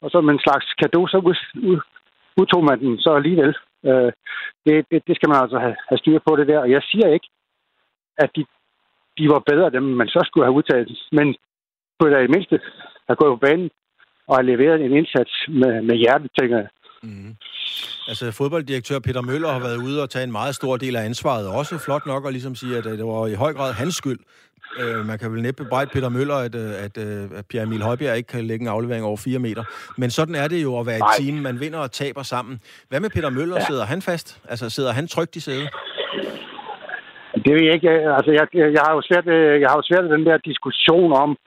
og 0.01 0.11
så 0.11 0.21
med 0.21 0.33
en 0.33 0.45
slags 0.45 0.67
kado, 0.79 1.07
så 1.07 1.17
ud, 1.17 1.37
ud, 1.69 1.79
udtog 2.39 2.63
man 2.63 2.79
den 2.79 2.99
så 2.99 3.11
alligevel. 3.13 3.55
Øh, 3.85 4.11
det, 4.65 4.85
det, 4.91 4.99
det 5.07 5.15
skal 5.15 5.29
man 5.29 5.41
altså 5.41 5.59
have, 5.59 5.75
have 5.89 5.97
styr 5.97 6.19
på 6.27 6.35
det 6.35 6.47
der. 6.47 6.59
Og 6.59 6.71
jeg 6.71 6.81
siger 6.91 7.07
ikke, 7.07 7.29
at 8.17 8.29
de, 8.35 8.45
de 9.17 9.25
var 9.33 9.39
bedre, 9.51 9.69
dem 9.69 9.83
man 9.83 10.07
så 10.07 10.21
skulle 10.25 10.45
have 10.45 10.57
udtaget. 10.59 10.89
Men 11.11 11.35
på 11.99 12.09
det 12.09 12.23
i 12.23 12.33
mindste 12.35 12.59
have 13.07 13.15
gået 13.21 13.33
på 13.35 13.45
banen 13.45 13.69
og 14.27 14.35
have 14.37 14.49
leveret 14.51 14.85
en 14.85 14.97
indsats 14.97 15.33
med, 15.49 15.81
med 15.81 15.95
hjertet, 15.95 16.31
tænker 16.39 16.57
jeg. 16.57 16.69
Mm. 17.03 17.35
Altså, 18.07 18.31
fodbolddirektør 18.31 18.99
Peter 18.99 19.21
Møller 19.21 19.51
har 19.51 19.59
været 19.59 19.77
ude 19.77 20.01
og 20.03 20.09
tage 20.09 20.23
en 20.23 20.31
meget 20.31 20.55
stor 20.55 20.77
del 20.77 20.95
af 20.95 21.05
ansvaret. 21.05 21.47
Også 21.47 21.77
flot 21.77 22.05
nok 22.05 22.25
at 22.25 22.31
ligesom 22.33 22.55
sige, 22.55 22.77
at 22.77 22.83
det 22.83 23.05
var 23.05 23.27
i 23.27 23.33
høj 23.33 23.53
grad 23.53 23.73
hans 23.73 23.95
skyld, 23.95 24.19
Øh, 24.79 25.05
man 25.05 25.19
kan 25.19 25.31
vel 25.33 25.41
næppe 25.41 25.63
bebrejde 25.63 25.89
Peter 25.93 26.09
Møller, 26.09 26.35
at, 26.35 26.55
øh, 26.55 26.85
at, 26.85 26.95
øh, 27.05 27.39
at 27.39 27.45
Pierre 27.49 27.65
Emil 27.65 27.81
Højbjerg 27.81 28.17
ikke 28.17 28.27
kan 28.27 28.43
lægge 28.45 28.63
en 28.63 28.71
aflevering 28.75 29.05
over 29.05 29.17
4 29.17 29.39
meter. 29.39 29.63
Men 29.97 30.09
sådan 30.09 30.35
er 30.35 30.47
det 30.47 30.63
jo 30.63 30.79
at 30.79 30.85
være 30.85 30.97
et 30.97 31.11
team. 31.19 31.35
Man 31.37 31.59
vinder 31.59 31.79
og 31.79 31.91
taber 31.91 32.23
sammen. 32.23 32.59
Hvad 32.89 32.99
med 32.99 33.09
Peter 33.09 33.29
Møller? 33.29 33.55
Ja. 33.55 33.65
Sidder 33.69 33.85
han 33.85 34.01
fast? 34.01 34.41
Altså, 34.49 34.69
sidder 34.69 34.91
han 34.91 35.07
trygt 35.07 35.35
i 35.35 35.39
sædet? 35.39 35.69
Det 37.43 37.51
ved 37.55 37.63
jeg 37.67 37.73
ikke. 37.73 37.89
Altså, 37.89 38.31
jeg, 38.31 38.45
jeg, 38.77 38.81
har 38.85 38.93
jo 38.97 39.01
svært, 39.09 39.25
jeg 39.61 39.69
har 39.69 39.77
jo 39.81 39.85
svært 39.89 40.11
den 40.15 40.25
der 40.25 40.37
diskussion 40.37 41.13
om, 41.13 41.37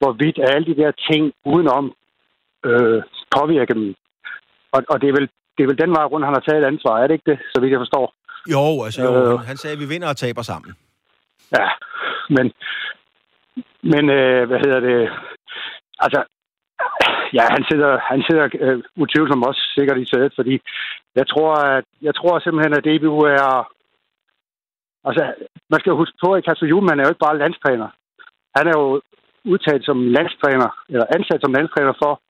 hvorvidt 0.00 0.38
alle 0.50 0.66
de 0.70 0.76
der 0.82 0.90
ting 1.10 1.32
udenom 1.44 1.92
øh, 2.66 3.02
påvirker 3.36 3.74
dem. 3.74 3.94
Og, 4.72 4.80
og 4.88 5.00
det, 5.00 5.08
er 5.08 5.12
vel, 5.12 5.28
det 5.54 5.62
er 5.62 5.66
vel 5.70 5.78
den 5.78 5.92
vej 5.96 6.04
rundt, 6.04 6.26
han 6.26 6.34
har 6.34 6.44
taget 6.48 6.64
ansvar. 6.64 6.98
Er 6.98 7.06
det 7.06 7.14
ikke 7.14 7.30
det, 7.30 7.38
så 7.54 7.60
vidt 7.60 7.72
jeg 7.72 7.80
forstår? 7.80 8.14
Jo, 8.54 8.84
altså 8.84 9.02
jo, 9.02 9.32
øh, 9.32 9.40
han 9.40 9.56
sagde, 9.56 9.74
at 9.76 9.80
vi 9.82 9.88
vinder 9.94 10.08
og 10.08 10.16
taber 10.16 10.42
sammen. 10.42 10.74
Ja, 11.56 11.66
men, 12.36 12.46
men 13.92 14.10
øh, 14.18 14.42
hvad 14.48 14.58
hedder 14.64 14.80
det? 14.80 14.98
Altså, 16.04 16.20
ja, 17.32 17.44
han 17.54 17.64
sidder, 17.70 17.98
han 18.10 18.22
sidder 18.28 18.48
øh, 18.60 18.78
utvivlsomt 18.96 19.46
også 19.46 19.62
sikkert 19.76 19.98
i 19.98 20.10
sædet, 20.12 20.32
fordi 20.36 20.60
jeg 21.14 21.26
tror, 21.28 21.52
at, 21.54 21.84
jeg 22.02 22.14
tror 22.14 22.38
simpelthen, 22.38 22.74
at 22.78 22.86
DBU 22.86 23.18
er... 23.18 23.72
Altså, 25.08 25.24
man 25.70 25.80
skal 25.80 25.92
huske 25.92 26.16
på, 26.24 26.32
at 26.32 26.44
Kasper 26.44 26.66
Juhlmann 26.66 27.00
er 27.00 27.04
jo 27.04 27.12
ikke 27.12 27.26
bare 27.26 27.38
landstræner. 27.38 27.88
Han 28.56 28.66
er 28.66 28.74
jo 28.80 29.00
udtaget 29.44 29.84
som 29.84 29.98
landstræner, 30.16 30.70
eller 30.88 31.06
ansat 31.16 31.40
som 31.42 31.52
landstræner 31.52 31.94
for, 32.02 32.20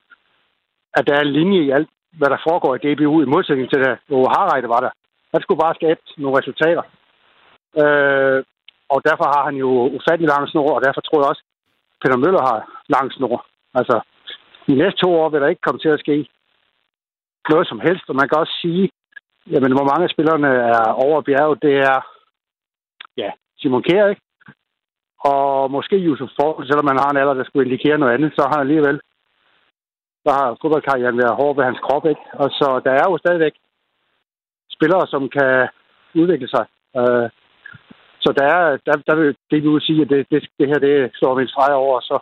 at 0.98 1.06
der 1.06 1.14
er 1.14 1.20
en 1.20 1.36
linje 1.38 1.60
i 1.62 1.70
alt, 1.70 1.88
hvad 2.18 2.28
der 2.30 2.44
foregår 2.48 2.72
i 2.74 2.82
DBU, 2.84 3.22
i 3.22 3.32
modsætning 3.34 3.70
til, 3.70 3.84
da 3.84 3.96
hvor 4.06 4.24
Harreide 4.34 4.68
var 4.68 4.80
der. 4.80 4.90
Han 5.32 5.42
skulle 5.42 5.62
bare 5.64 5.78
skabe 5.80 6.00
nogle 6.16 6.38
resultater. 6.38 6.84
Øh, 7.82 8.40
og 8.94 8.98
derfor 9.08 9.26
har 9.34 9.42
han 9.48 9.56
jo 9.64 9.70
ufattelig 9.96 10.28
lang 10.28 10.48
snor, 10.48 10.70
og 10.76 10.82
derfor 10.86 11.00
tror 11.00 11.20
jeg 11.20 11.30
også, 11.32 11.42
at 11.44 11.98
Peter 12.02 12.18
Møller 12.24 12.42
har 12.50 12.58
lang 12.94 13.12
snor. 13.12 13.46
Altså, 13.74 13.96
de 14.66 14.74
næste 14.74 15.00
to 15.00 15.08
år 15.20 15.28
vil 15.28 15.40
der 15.40 15.48
ikke 15.52 15.66
komme 15.66 15.80
til 15.80 15.88
at 15.88 16.00
ske 16.00 16.16
noget 17.50 17.68
som 17.68 17.80
helst. 17.86 18.04
Og 18.10 18.16
man 18.16 18.28
kan 18.28 18.38
også 18.38 18.54
sige, 18.62 18.90
jamen, 19.52 19.72
hvor 19.76 19.86
mange 19.90 20.04
af 20.04 20.10
spillerne 20.14 20.48
er 20.48 20.84
over 21.06 21.20
bjerget, 21.20 21.62
det 21.62 21.74
er 21.90 21.98
ja, 23.16 23.30
Simon 23.58 23.82
Kjær, 23.82 24.06
ikke? 24.08 24.22
Og 25.32 25.70
måske 25.70 25.96
Josef 25.96 26.30
Ford, 26.40 26.66
selvom 26.66 26.84
man 26.84 26.98
har 27.02 27.10
en 27.10 27.16
alder, 27.16 27.34
der 27.34 27.44
skulle 27.44 27.66
indikere 27.66 27.98
noget 27.98 28.14
andet, 28.14 28.32
så 28.34 28.42
har 28.42 28.58
han 28.58 28.66
alligevel 28.66 29.00
så 30.28 30.32
har 30.38 30.48
fodboldkarrieren 30.62 31.20
været 31.22 31.38
hård 31.40 31.54
ved 31.56 31.64
hans 31.70 31.80
krop, 31.86 32.04
ikke? 32.12 32.24
Og 32.42 32.48
så 32.58 32.68
der 32.86 32.92
er 33.00 33.04
jo 33.10 33.14
stadigvæk 33.24 33.54
spillere, 34.76 35.04
som 35.12 35.22
kan 35.36 35.52
udvikle 36.20 36.48
sig. 36.54 36.64
Øh, 36.98 37.26
så 38.24 38.28
der 38.38 38.46
er, 38.56 38.62
der, 38.86 38.94
der 39.08 39.14
vil 39.20 39.30
det 39.50 39.58
vi 39.64 39.68
vil 39.74 39.86
sige, 39.88 40.02
at 40.04 40.10
det, 40.12 40.20
det, 40.32 40.40
det 40.58 40.66
her, 40.70 40.78
det 40.88 40.94
slår 41.18 41.34
vi 41.34 41.42
en 41.42 41.52
streg 41.54 41.74
over, 41.84 41.94
og 42.00 42.04
så, 42.10 42.16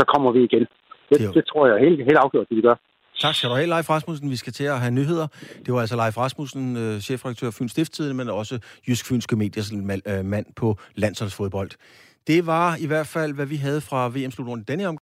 så 0.00 0.04
kommer 0.12 0.30
vi 0.36 0.40
igen. 0.48 0.64
Det, 1.10 1.16
det, 1.20 1.34
det 1.36 1.44
tror 1.50 1.64
jeg 1.66 1.84
helt, 1.86 2.00
helt 2.08 2.22
afgjort, 2.24 2.48
det 2.48 2.56
vi 2.56 2.66
gør. 2.68 2.76
Tak 3.24 3.34
skal 3.34 3.50
du 3.50 3.54
have, 3.54 3.72
Leif 3.74 3.90
Rasmussen. 3.90 4.30
Vi 4.30 4.36
skal 4.42 4.52
til 4.52 4.64
at 4.74 4.80
have 4.84 4.94
nyheder. 5.00 5.26
Det 5.64 5.70
var 5.74 5.80
altså 5.80 5.96
Leif 5.96 6.16
Rasmussen, 6.18 6.64
øh, 6.82 7.00
chefredaktør 7.06 7.46
af 7.46 7.54
Fyns 7.58 7.72
Stifttiden, 7.72 8.16
men 8.16 8.28
også 8.30 8.54
Jysk 8.88 9.08
Fynske 9.08 9.36
Mediers 9.36 9.72
mand 10.34 10.46
på 10.60 10.68
landsholdsfodbold. 10.94 11.70
Det 12.26 12.46
var 12.46 12.76
i 12.84 12.86
hvert 12.86 13.06
fald, 13.06 13.34
hvad 13.34 13.46
vi 13.46 13.56
havde 13.56 13.80
fra 13.80 14.08
VM-slutrunden 14.08 14.64
denne 14.68 14.84
omgang. 14.86 14.98